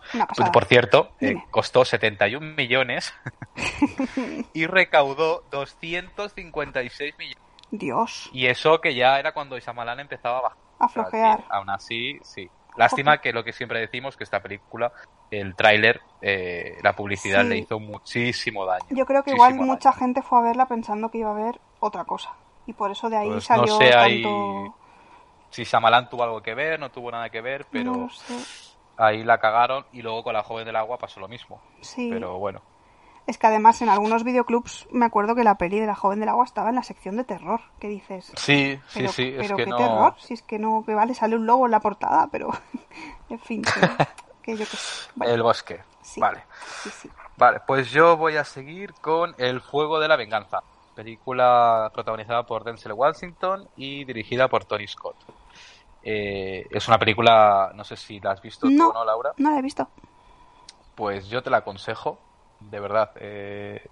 por 0.51 0.65
cierto, 0.65 1.11
eh, 1.21 1.35
costó 1.51 1.85
71 1.85 2.55
millones 2.55 3.13
y 4.55 4.65
recaudó 4.65 5.43
256 5.51 7.15
millones. 7.19 7.43
Dios. 7.69 8.31
Y 8.33 8.47
eso 8.47 8.81
que 8.81 8.95
ya 8.95 9.19
era 9.19 9.33
cuando 9.33 9.55
Isamalan 9.55 9.99
empezaba 9.99 10.39
a 10.39 10.41
bajar. 10.41 10.68
A 10.79 10.87
flojear. 10.87 11.43
aún 11.49 11.69
así, 11.69 12.19
sí. 12.23 12.49
Lástima 12.77 13.17
que 13.19 13.33
lo 13.33 13.43
que 13.43 13.51
siempre 13.51 13.79
decimos, 13.79 14.15
que 14.15 14.23
esta 14.23 14.41
película, 14.41 14.91
el 15.31 15.55
tráiler, 15.55 15.99
eh, 16.21 16.77
la 16.81 16.95
publicidad 16.95 17.43
le 17.43 17.57
hizo 17.57 17.79
muchísimo 17.79 18.65
daño. 18.65 18.85
Yo 18.89 19.05
creo 19.05 19.23
que 19.23 19.31
igual 19.31 19.55
mucha 19.55 19.91
gente 19.91 20.21
fue 20.21 20.39
a 20.39 20.41
verla 20.41 20.65
pensando 20.67 21.09
que 21.09 21.17
iba 21.17 21.31
a 21.31 21.33
ver 21.33 21.59
otra 21.81 22.05
cosa. 22.05 22.33
Y 22.67 22.73
por 22.73 22.91
eso 22.91 23.09
de 23.09 23.17
ahí 23.17 23.29
pues 23.29 23.43
salió 23.43 23.73
no 23.73 23.79
sé, 23.79 23.89
tanto... 23.89 24.75
Si 25.49 25.65
Samalan 25.65 26.09
tuvo 26.09 26.23
algo 26.23 26.41
que 26.41 26.53
ver, 26.53 26.79
no 26.79 26.91
tuvo 26.91 27.11
nada 27.11 27.29
que 27.29 27.41
ver, 27.41 27.65
pero 27.71 28.07
ahí 28.97 29.23
la 29.23 29.39
cagaron 29.39 29.85
y 29.91 30.01
luego 30.01 30.23
con 30.23 30.33
la 30.33 30.43
joven 30.43 30.65
del 30.65 30.75
agua 30.75 30.97
pasó 30.97 31.19
lo 31.19 31.27
mismo. 31.27 31.59
Sí. 31.81 32.09
Pero 32.11 32.37
bueno. 32.37 32.61
Es 33.29 33.37
que 33.37 33.45
además 33.45 33.79
en 33.83 33.89
algunos 33.89 34.23
videoclubs 34.23 34.87
me 34.89 35.05
acuerdo 35.05 35.35
que 35.35 35.43
la 35.43 35.53
peli 35.53 35.79
de 35.79 35.85
la 35.85 35.93
joven 35.93 36.19
del 36.19 36.29
agua 36.29 36.45
estaba 36.45 36.69
en 36.69 36.75
la 36.75 36.81
sección 36.81 37.15
de 37.15 37.23
terror. 37.23 37.61
¿Qué 37.79 37.87
dices? 37.87 38.33
Sí, 38.35 38.79
sí, 38.87 39.07
sí. 39.07 39.35
Pero 39.37 39.55
qué 39.55 39.65
terror, 39.67 40.15
si 40.17 40.33
es 40.33 40.41
que 40.41 40.57
no, 40.57 40.83
que 40.83 40.95
vale, 40.95 41.13
sale 41.13 41.35
un 41.35 41.45
lobo 41.45 41.67
en 41.67 41.71
la 41.71 41.79
portada, 41.79 42.27
pero 42.31 42.49
en 43.29 43.39
fin, 43.39 43.61
que, 44.41 44.53
yo 44.57 44.65
que 44.65 44.75
sé. 44.75 45.11
El 45.21 45.43
bosque. 45.43 45.79
Vale. 46.17 46.43
Sí, 46.81 46.89
sí. 46.89 47.09
Vale, 47.37 47.59
pues 47.67 47.91
yo 47.91 48.17
voy 48.17 48.35
a 48.35 48.43
seguir 48.43 48.95
con 48.95 49.35
El 49.37 49.61
fuego 49.61 49.99
de 49.99 50.07
la 50.07 50.15
venganza, 50.15 50.63
película 50.95 51.91
protagonizada 51.93 52.47
por 52.47 52.63
Denzel 52.63 52.93
Washington 52.93 53.69
y 53.75 54.05
dirigida 54.05 54.47
por 54.47 54.65
Tony 54.65 54.87
Scott. 54.87 55.17
Eh, 56.01 56.65
es 56.71 56.87
una 56.87 56.97
película, 56.97 57.73
no 57.75 57.83
sé 57.83 57.95
si 57.95 58.19
la 58.21 58.31
has 58.31 58.41
visto 58.41 58.65
tú 58.65 58.89
o 58.89 58.91
no, 58.91 59.05
Laura. 59.05 59.33
No 59.37 59.51
la 59.51 59.59
he 59.59 59.61
visto. 59.61 59.87
Pues 60.95 61.29
yo 61.29 61.43
te 61.43 61.51
la 61.51 61.57
aconsejo, 61.57 62.17
de 62.59 62.79
verdad. 62.79 63.11
Eh, 63.15 63.85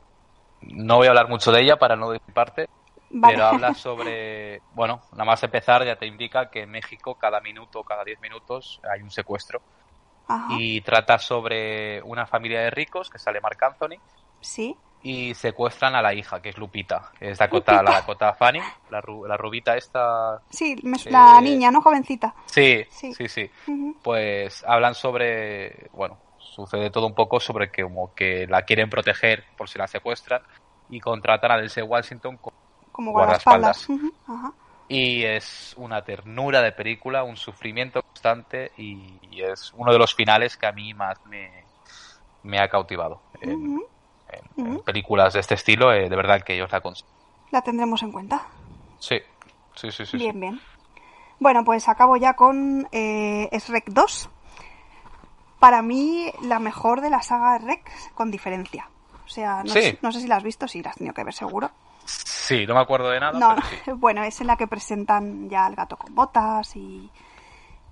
no 0.62 0.98
voy 0.98 1.08
a 1.08 1.12
hablar 1.12 1.30
mucho 1.30 1.52
de 1.52 1.62
ella 1.62 1.78
para 1.78 1.96
no 1.96 2.12
parte 2.34 2.68
pero 3.22 3.46
habla 3.46 3.74
sobre, 3.74 4.62
bueno, 4.76 5.02
nada 5.14 5.26
más 5.26 5.42
empezar 5.44 5.86
ya 5.86 5.96
te 5.96 6.06
indica 6.06 6.50
que 6.50 6.64
en 6.64 6.72
México 6.72 7.16
cada 7.16 7.40
minuto, 7.40 7.84
cada 7.84 8.04
10 8.04 8.20
minutos 8.22 8.82
hay 8.90 9.02
un 9.02 9.12
secuestro. 9.12 9.62
Y 10.50 10.82
trata 10.82 11.18
sobre 11.20 12.02
una 12.02 12.26
familia 12.26 12.60
de 12.60 12.70
ricos 12.70 13.10
que 13.10 13.18
sale 13.18 13.40
Mark 13.40 13.64
Anthony. 13.64 13.96
Sí 14.42 14.76
y 15.04 15.34
secuestran 15.36 15.96
a 15.96 16.02
la 16.02 16.14
hija, 16.14 16.42
que 16.42 16.50
es 16.50 16.58
Lupita. 16.58 17.12
Es 17.20 17.38
Dakota, 17.38 17.82
la 17.84 17.92
Dakota 17.92 18.34
Fanny, 18.34 18.60
la, 18.90 19.02
la 19.28 19.38
rubita 19.38 19.78
esta. 19.78 20.42
Sí, 20.50 20.76
la 21.06 21.40
niña, 21.40 21.72
¿no? 21.72 21.82
Jovencita. 21.82 22.34
Sí, 22.46 22.84
sí, 22.90 23.28
sí. 23.30 23.50
Pues 24.02 24.66
hablan 24.68 24.96
sobre, 24.96 25.90
bueno, 25.94 26.18
sucede 26.58 26.90
todo 26.90 27.06
un 27.06 27.14
poco 27.14 27.40
sobre 27.40 27.70
que 27.70 27.84
como 27.84 28.14
que 28.16 28.48
la 28.48 28.64
quieren 28.64 28.90
proteger 28.90 29.46
por 29.56 29.70
si 29.70 29.78
la 29.78 29.88
secuestran 29.88 30.42
y 30.90 31.00
contratan 31.00 31.52
a 31.52 31.58
Denzel 31.58 31.84
Washington 31.84 32.38
como, 32.92 33.12
guardaespaldas. 33.12 33.88
Y 34.90 35.24
es 35.24 35.76
una 35.78 36.02
ternura 36.04 36.62
de 36.62 36.72
película, 36.72 37.24
un 37.24 37.38
sufrimiento 37.38 38.02
constante 38.02 38.72
y, 38.78 39.20
es 39.40 39.72
uno 39.76 39.92
de 39.92 40.00
los 40.00 40.16
finales 40.16 40.58
que 40.58 40.66
a 40.66 40.72
mí 40.72 40.96
más 40.96 41.24
me, 41.28 41.64
me 42.42 42.60
ha 42.60 42.68
cautivado 42.68 43.22
en, 43.40 43.84
películas 44.84 45.34
de 45.34 45.42
este 45.42 45.54
estilo, 45.54 45.94
eh, 45.94 46.10
de 46.10 46.16
verdad 46.16 46.42
que 46.42 46.58
yo 46.58 46.66
la 46.72 46.82
consigo. 46.82 47.08
La 47.52 47.62
tendremos 47.62 48.02
en 48.02 48.12
cuenta. 48.12 48.48
Sí, 48.98 49.20
sí, 49.76 49.92
sí, 49.92 50.08
sí. 50.08 50.18
Bien, 50.18 50.40
bien. 50.40 50.60
Bueno, 51.40 51.64
pues 51.64 51.88
acabo 51.88 52.18
ya 52.18 52.34
con 52.34 52.88
eh, 52.92 53.48
Shrek 53.52 53.90
2. 53.90 54.30
Para 55.60 55.82
mí, 55.82 56.32
la 56.42 56.60
mejor 56.60 57.02
de 57.02 57.10
la 57.10 57.22
saga 57.22 57.58
Shrek, 57.58 58.14
con 58.14 58.32
diferencia. 58.32 58.90
O 59.26 59.30
sea, 59.30 59.64
no, 59.64 59.72
sé, 59.72 60.00
no 60.02 60.12
sé 60.12 60.22
si 60.22 60.28
la 60.28 60.38
has 60.38 60.44
visto, 60.44 60.68
sí, 60.68 60.82
la 60.82 60.92
has 60.92 60.98
tenido 60.98 61.14
que 61.14 61.24
ver 61.24 61.34
seguro. 61.34 61.72
Sí, 62.06 62.66
no 62.66 62.76
me 62.76 62.80
acuerdo 62.80 63.10
de 63.10 63.20
nada. 63.20 63.38
No, 63.38 63.56
bueno, 63.98 64.24
es 64.24 64.40
en 64.40 64.48
la 64.48 64.56
que 64.56 64.68
presentan 64.68 65.50
ya 65.50 65.66
al 65.66 65.76
gato 65.76 65.98
con 65.98 66.16
botas 66.16 66.76
y, 66.76 67.12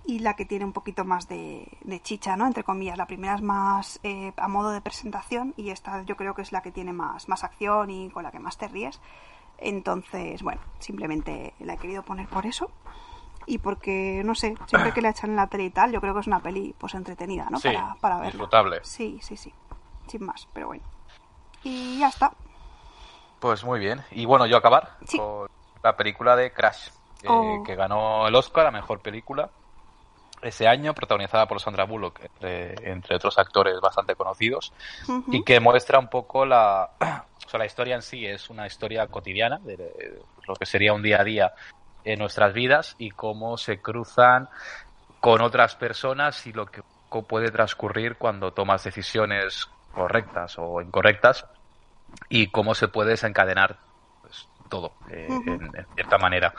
y 0.05 0.19
la 0.19 0.35
que 0.35 0.45
tiene 0.45 0.65
un 0.65 0.71
poquito 0.71 1.03
más 1.03 1.27
de, 1.27 1.67
chicha, 2.03 2.35
¿no? 2.37 2.47
Entre 2.47 2.63
comillas. 2.63 2.97
La 2.97 3.07
primera 3.07 3.35
es 3.35 3.41
más 3.41 3.99
eh, 4.03 4.31
a 4.37 4.47
modo 4.47 4.71
de 4.71 4.81
presentación 4.81 5.53
y 5.57 5.71
esta 5.71 6.03
yo 6.03 6.15
creo 6.15 6.35
que 6.35 6.43
es 6.43 6.51
la 6.51 6.61
que 6.61 6.71
tiene 6.71 6.93
más, 6.93 7.27
más 7.27 7.43
acción 7.43 7.89
y 7.89 8.09
con 8.09 8.23
la 8.23 8.31
que 8.31 8.39
más 8.39 8.57
te 8.57 8.67
ríes. 8.67 9.01
Entonces, 9.57 10.43
bueno, 10.43 10.61
simplemente 10.79 11.53
la 11.59 11.73
he 11.73 11.77
querido 11.77 12.03
poner 12.03 12.27
por 12.27 12.45
eso. 12.45 12.69
Y 13.47 13.59
porque, 13.59 14.21
no 14.25 14.33
sé, 14.35 14.55
siempre 14.65 14.91
que 14.91 15.01
la 15.01 15.09
echan 15.09 15.31
en 15.31 15.35
la 15.35 15.47
tele 15.47 15.65
y 15.65 15.69
tal, 15.69 15.91
yo 15.91 16.01
creo 16.01 16.13
que 16.13 16.21
es 16.21 16.27
una 16.27 16.39
peli 16.39 16.73
pues 16.77 16.93
entretenida, 16.95 17.47
¿no? 17.49 17.59
para, 17.59 17.95
para 18.01 18.15
verla. 18.15 18.31
Disfrutable. 18.31 18.79
Sí, 18.83 19.19
sí, 19.21 19.37
sí. 19.37 19.53
sin 20.07 20.25
más, 20.25 20.47
pero 20.53 20.67
bueno. 20.67 20.83
Y 21.63 21.99
ya 21.99 22.09
está. 22.09 22.31
Pues 23.39 23.63
muy 23.63 23.79
bien. 23.79 24.01
Y 24.11 24.25
bueno, 24.25 24.45
yo 24.45 24.57
acabar 24.57 24.97
con 25.15 25.47
la 25.83 25.95
película 25.95 26.35
de 26.35 26.51
Crash, 26.51 26.89
que, 27.21 27.27
oh. 27.29 27.63
ganó 27.63 28.27
el 28.27 28.35
Oscar 28.35 28.67
a 28.67 28.71
Mejor 28.71 29.01
Película 29.01 29.49
ese 30.41 30.67
año, 30.67 30.93
protagonizada 30.93 31.47
por 31.47 31.59
Sandra 31.59 31.85
Bullock, 31.85 32.21
entre, 32.41 33.15
otros 33.15 33.37
actores 33.37 33.79
bastante 33.81 34.15
conocidos, 34.15 34.73
y 35.31 35.43
que 35.43 35.59
muestra 35.59 35.99
un 35.99 36.07
poco 36.07 36.45
la, 36.45 36.91
o 36.99 37.49
sea, 37.49 37.57
la 37.57 37.65
historia 37.65 37.95
en 37.95 38.01
sí, 38.01 38.25
es 38.25 38.49
una 38.49 38.67
historia 38.67 39.07
cotidiana 39.07 39.59
de, 39.59 40.21
lo 40.47 40.55
que 40.55 40.65
sería 40.65 40.93
un 40.93 41.01
día 41.01 41.21
a 41.21 41.23
día 41.23 41.53
en 42.05 42.19
nuestras 42.19 42.53
vidas 42.53 42.95
y 42.97 43.11
cómo 43.11 43.57
se 43.57 43.81
cruzan 43.81 44.47
con 45.19 45.41
otras 45.41 45.75
personas 45.75 46.45
y 46.47 46.53
lo 46.53 46.67
que 46.67 46.81
puede 47.27 47.51
transcurrir 47.51 48.17
cuando 48.17 48.51
tomas 48.51 48.83
decisiones 48.83 49.67
correctas 49.93 50.55
o 50.57 50.81
incorrectas 50.81 51.45
y 52.29 52.47
cómo 52.47 52.75
se 52.75 52.87
puede 52.87 53.11
desencadenar 53.11 53.77
pues, 54.21 54.47
todo 54.69 54.93
eh, 55.09 55.27
en, 55.29 55.71
cierta 55.95 56.17
manera. 56.17 56.53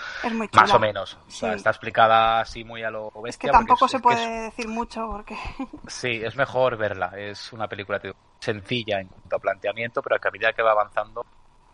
Más 0.55 0.73
o 0.73 0.79
menos. 0.79 1.19
Está 1.29 1.71
explicada 1.71 2.41
así 2.41 2.65
muy 2.65 2.83
a 2.83 2.91
lo 2.91 3.11
bestia 3.23 3.29
es 3.29 3.37
que 3.39 3.51
tampoco 3.51 3.87
se 3.87 4.01
puede 4.01 4.43
decir 4.43 4.69
mucho 4.69 5.07
porque 5.07 5.37
sí 5.87 6.21
es 6.25 6.37
mejor 6.37 6.77
verla. 6.77 7.13
Es 7.17 7.53
una 7.53 7.69
película 7.69 8.01
sencilla 8.39 9.01
en 9.01 9.09
cuanto 9.09 9.37
a 9.37 9.39
planteamiento 9.39 10.03
pero 10.03 10.19
que 10.19 10.29
a 10.29 10.31
medida 10.31 10.53
que 10.53 10.63
va 10.63 10.73
avanzando 10.73 11.25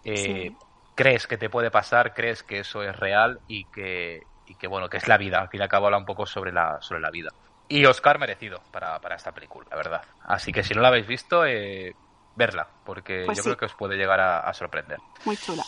eh, 0.04 0.52
crees 0.95 1.26
que 1.26 1.38
te 1.38 1.51
puede 1.51 1.70
pasar 1.70 2.14
crees 2.14 2.43
que 2.43 2.61
eso 2.61 2.82
es 2.82 2.95
real 2.97 3.40
y 3.49 3.64
que 3.66 4.22
y 4.47 4.55
que 4.57 4.66
bueno 4.66 4.88
que 4.88 4.97
es 4.97 5.09
la 5.09 5.16
vida 5.16 5.40
al 5.40 5.49
fin 5.49 5.61
y 5.61 5.62
al 5.62 5.68
cabo 5.68 5.86
habla 5.86 5.99
un 5.99 6.05
poco 6.05 6.26
sobre 6.26 6.53
la 6.53 6.80
sobre 6.80 7.01
la 7.01 7.11
vida 7.11 7.30
y 7.68 7.84
Oscar 7.86 8.18
merecido 8.18 8.61
para, 8.70 9.01
para 9.01 9.16
esta 9.16 9.32
película 9.32 9.66
la 9.70 9.76
verdad 9.76 10.03
así 10.24 10.53
que 10.53 10.62
si 10.62 10.74
no 10.74 10.82
la 10.82 10.88
habéis 10.88 11.07
visto 11.07 11.47
eh, 11.47 11.95
verla, 12.34 12.66
porque 12.84 13.24
pues 13.26 13.38
yo 13.38 13.45
creo 13.45 13.57
que 13.57 13.64
os 13.66 13.74
puede 13.74 13.97
llegar 13.97 14.20
a, 14.20 14.53
sorprender. 14.55 14.99
Muy 15.24 15.36
chula. 15.36 15.64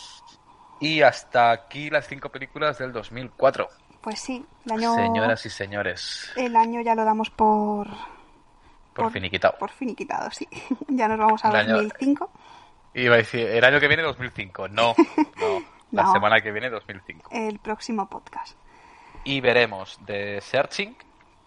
Y 0.79 1.01
hasta 1.01 1.51
aquí 1.51 1.89
las 1.89 2.07
cinco 2.07 2.29
películas 2.29 2.77
del 2.77 2.91
2004. 2.91 3.67
Pues 4.01 4.19
sí, 4.19 4.45
el 4.65 4.71
año... 4.71 4.93
Señoras 4.95 5.45
y 5.45 5.49
señores. 5.49 6.31
El 6.35 6.55
año 6.55 6.81
ya 6.81 6.95
lo 6.95 7.05
damos 7.05 7.29
por... 7.29 7.87
Por, 8.93 9.11
finiquitado. 9.11 9.57
Por 9.57 9.71
finiquitado, 9.71 10.29
sí. 10.31 10.47
ya 10.87 11.07
nos 11.07 11.17
vamos 11.17 11.43
a 11.43 11.49
2005. 11.49 12.29
Iba 12.95 13.15
a 13.15 13.17
decir, 13.17 13.45
el 13.47 13.63
año 13.63 13.79
que 13.79 13.87
viene 13.87 14.03
2005. 14.03 14.69
No, 14.69 14.95
no. 15.39 15.75
La 15.91 16.11
semana 16.11 16.41
que 16.41 16.51
viene 16.51 16.69
2005. 16.69 17.29
El 17.31 17.59
próximo 17.59 18.09
podcast. 18.09 18.57
Y 19.23 19.39
veremos 19.39 19.99
The 20.05 20.41
Searching, 20.41 20.95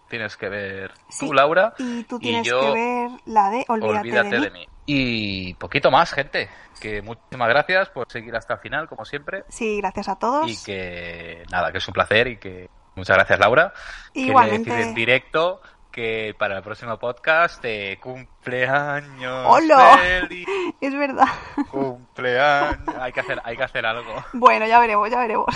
tienes 0.07 0.37
que 0.37 0.49
ver 0.49 0.93
tú, 1.19 1.33
Laura. 1.33 1.73
Y 1.77 2.03
tú 2.03 2.19
tienes 2.19 2.47
que 2.47 2.71
ver 2.71 3.11
la 3.25 3.49
de 3.49 3.65
Olvídate, 3.67 4.39
de, 4.39 4.49
mí. 4.49 4.67
Y 4.85 5.53
poquito 5.55 5.91
más, 5.91 6.11
gente. 6.13 6.49
Que 6.79 7.01
muchísimas 7.01 7.49
gracias 7.49 7.89
por 7.89 8.11
seguir 8.11 8.35
hasta 8.35 8.55
el 8.55 8.59
final, 8.59 8.87
como 8.87 9.05
siempre. 9.05 9.43
Sí, 9.49 9.77
gracias 9.77 10.07
a 10.09 10.17
todos. 10.17 10.49
Y 10.49 10.63
que 10.63 11.43
nada, 11.51 11.71
que 11.71 11.77
es 11.77 11.87
un 11.87 11.93
placer 11.93 12.27
y 12.27 12.37
que 12.37 12.69
muchas 12.95 13.17
gracias, 13.17 13.39
Laura. 13.39 13.73
Igualmente. 14.13 14.71
decir 14.71 14.87
en 14.87 14.95
directo 14.95 15.61
que 15.91 16.35
para 16.37 16.57
el 16.57 16.63
próximo 16.63 16.97
podcast 16.97 17.61
de 17.61 17.99
cumpleaños. 18.01 19.45
¡Hola! 19.47 19.99
Es 20.81 20.95
verdad. 20.95 21.27
Cumpleaños. 21.71 22.95
Hay 22.99 23.11
que 23.11 23.19
hacer, 23.19 23.41
hay 23.43 23.57
que 23.57 23.63
hacer 23.63 23.85
algo. 23.85 24.11
Bueno, 24.33 24.65
ya 24.67 24.79
veremos, 24.79 25.09
ya 25.09 25.19
veremos. 25.19 25.55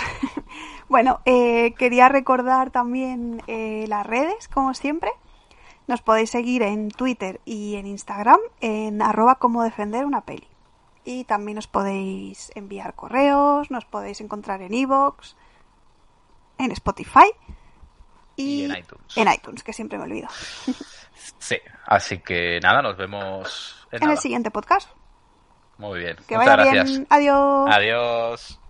Bueno, 0.86 1.20
eh, 1.24 1.74
quería 1.78 2.10
recordar 2.10 2.70
también 2.70 3.42
eh, 3.46 3.86
las 3.88 4.06
redes, 4.06 4.48
como 4.48 4.74
siempre. 4.74 5.10
Nos 5.86 6.02
podéis 6.02 6.30
seguir 6.30 6.62
en 6.62 6.90
Twitter 6.90 7.40
y 7.46 7.76
en 7.76 7.86
Instagram 7.86 8.38
en 8.60 9.00
arroba 9.00 9.36
como 9.36 9.62
defender 9.62 10.04
una 10.04 10.20
peli. 10.20 10.46
Y 11.04 11.24
también 11.24 11.56
os 11.56 11.66
podéis 11.66 12.52
enviar 12.54 12.94
correos, 12.94 13.70
nos 13.70 13.86
podéis 13.86 14.20
encontrar 14.20 14.60
en 14.60 14.74
iVoox, 14.74 15.34
en 16.58 16.70
Spotify 16.70 17.32
y, 18.36 18.64
en 18.64 18.76
iTunes. 18.76 19.16
En 19.16 19.32
iTunes, 19.32 19.62
que 19.62 19.72
siempre 19.72 19.98
me 19.98 20.04
olvido. 20.04 20.28
Sí, 21.38 21.56
así 21.86 22.18
que 22.18 22.58
nada, 22.62 22.82
nos 22.82 22.96
vemos 22.96 23.86
en, 23.90 24.10
el 24.10 24.18
siguiente 24.18 24.50
podcast. 24.50 24.90
Muy 25.78 26.00
bien. 26.00 26.16
Que 26.26 26.36
vaya 26.36 26.56
bien. 26.56 27.06
Adiós. 27.10 27.70
Adiós. 27.70 28.60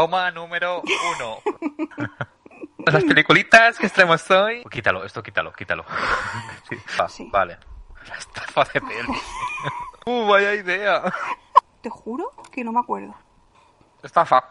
Toma 0.00 0.30
número 0.30 0.80
uno. 0.80 1.40
Las 2.86 3.04
peliculitas 3.04 3.78
que 3.78 3.84
estamos 3.84 4.30
hoy. 4.30 4.64
Quítalo, 4.70 5.04
esto 5.04 5.22
quítalo, 5.22 5.52
quítalo. 5.52 5.84
Sí. 7.08 7.28
Vale. 7.30 7.58
La 8.08 8.14
estafa 8.14 8.64
de 8.72 8.80
peli. 8.80 9.18
uh, 10.06 10.26
vaya 10.26 10.54
idea. 10.54 11.02
Te 11.82 11.90
juro 11.90 12.32
que 12.50 12.64
no 12.64 12.72
me 12.72 12.80
acuerdo. 12.80 13.14
Estafa. 14.02 14.48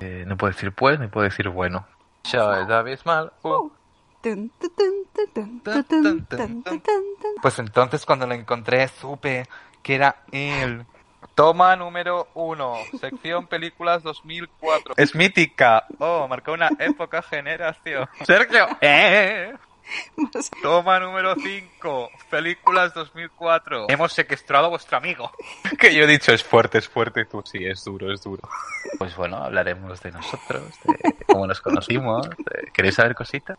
eh, 0.00 0.24
no 0.26 0.36
puedo 0.36 0.52
decir 0.52 0.72
pues, 0.72 0.98
ni 0.98 1.06
puedo 1.06 1.22
decir 1.22 1.48
bueno. 1.50 1.86
Ya 2.24 2.62
abismal. 2.62 3.32
Uh. 3.44 3.70
Pues 7.40 7.58
entonces 7.60 8.04
cuando 8.04 8.26
lo 8.26 8.34
encontré 8.34 8.88
supe 8.88 9.46
que 9.84 9.94
era 9.94 10.24
él. 10.32 10.84
Toma 11.34 11.76
número 11.76 12.28
uno, 12.34 12.74
sección 13.00 13.46
películas 13.46 14.02
2004. 14.02 14.94
Es 14.96 15.14
mítica. 15.14 15.86
Oh, 15.98 16.26
marcó 16.28 16.52
una 16.52 16.70
época 16.78 17.22
generación. 17.22 18.08
Sergio. 18.26 18.66
¿Eh? 18.80 19.54
Toma 20.62 21.00
número 21.00 21.34
5, 21.34 22.10
películas 22.30 22.92
2004. 22.94 23.86
Hemos 23.88 24.12
secuestrado 24.12 24.66
a 24.66 24.68
vuestro 24.70 24.96
amigo. 24.96 25.30
Que 25.78 25.94
yo 25.94 26.04
he 26.04 26.06
dicho 26.06 26.32
es 26.32 26.42
fuerte, 26.42 26.78
es 26.78 26.88
fuerte. 26.88 27.24
Tú 27.24 27.42
sí, 27.44 27.64
es 27.64 27.84
duro, 27.84 28.12
es 28.12 28.22
duro. 28.22 28.42
Pues 28.98 29.14
bueno, 29.16 29.36
hablaremos 29.36 30.00
de 30.02 30.10
nosotros, 30.10 30.62
de 30.84 31.14
cómo 31.26 31.46
nos 31.46 31.60
conocimos. 31.60 32.28
¿Queréis 32.72 32.96
saber 32.96 33.14
cositas? 33.14 33.58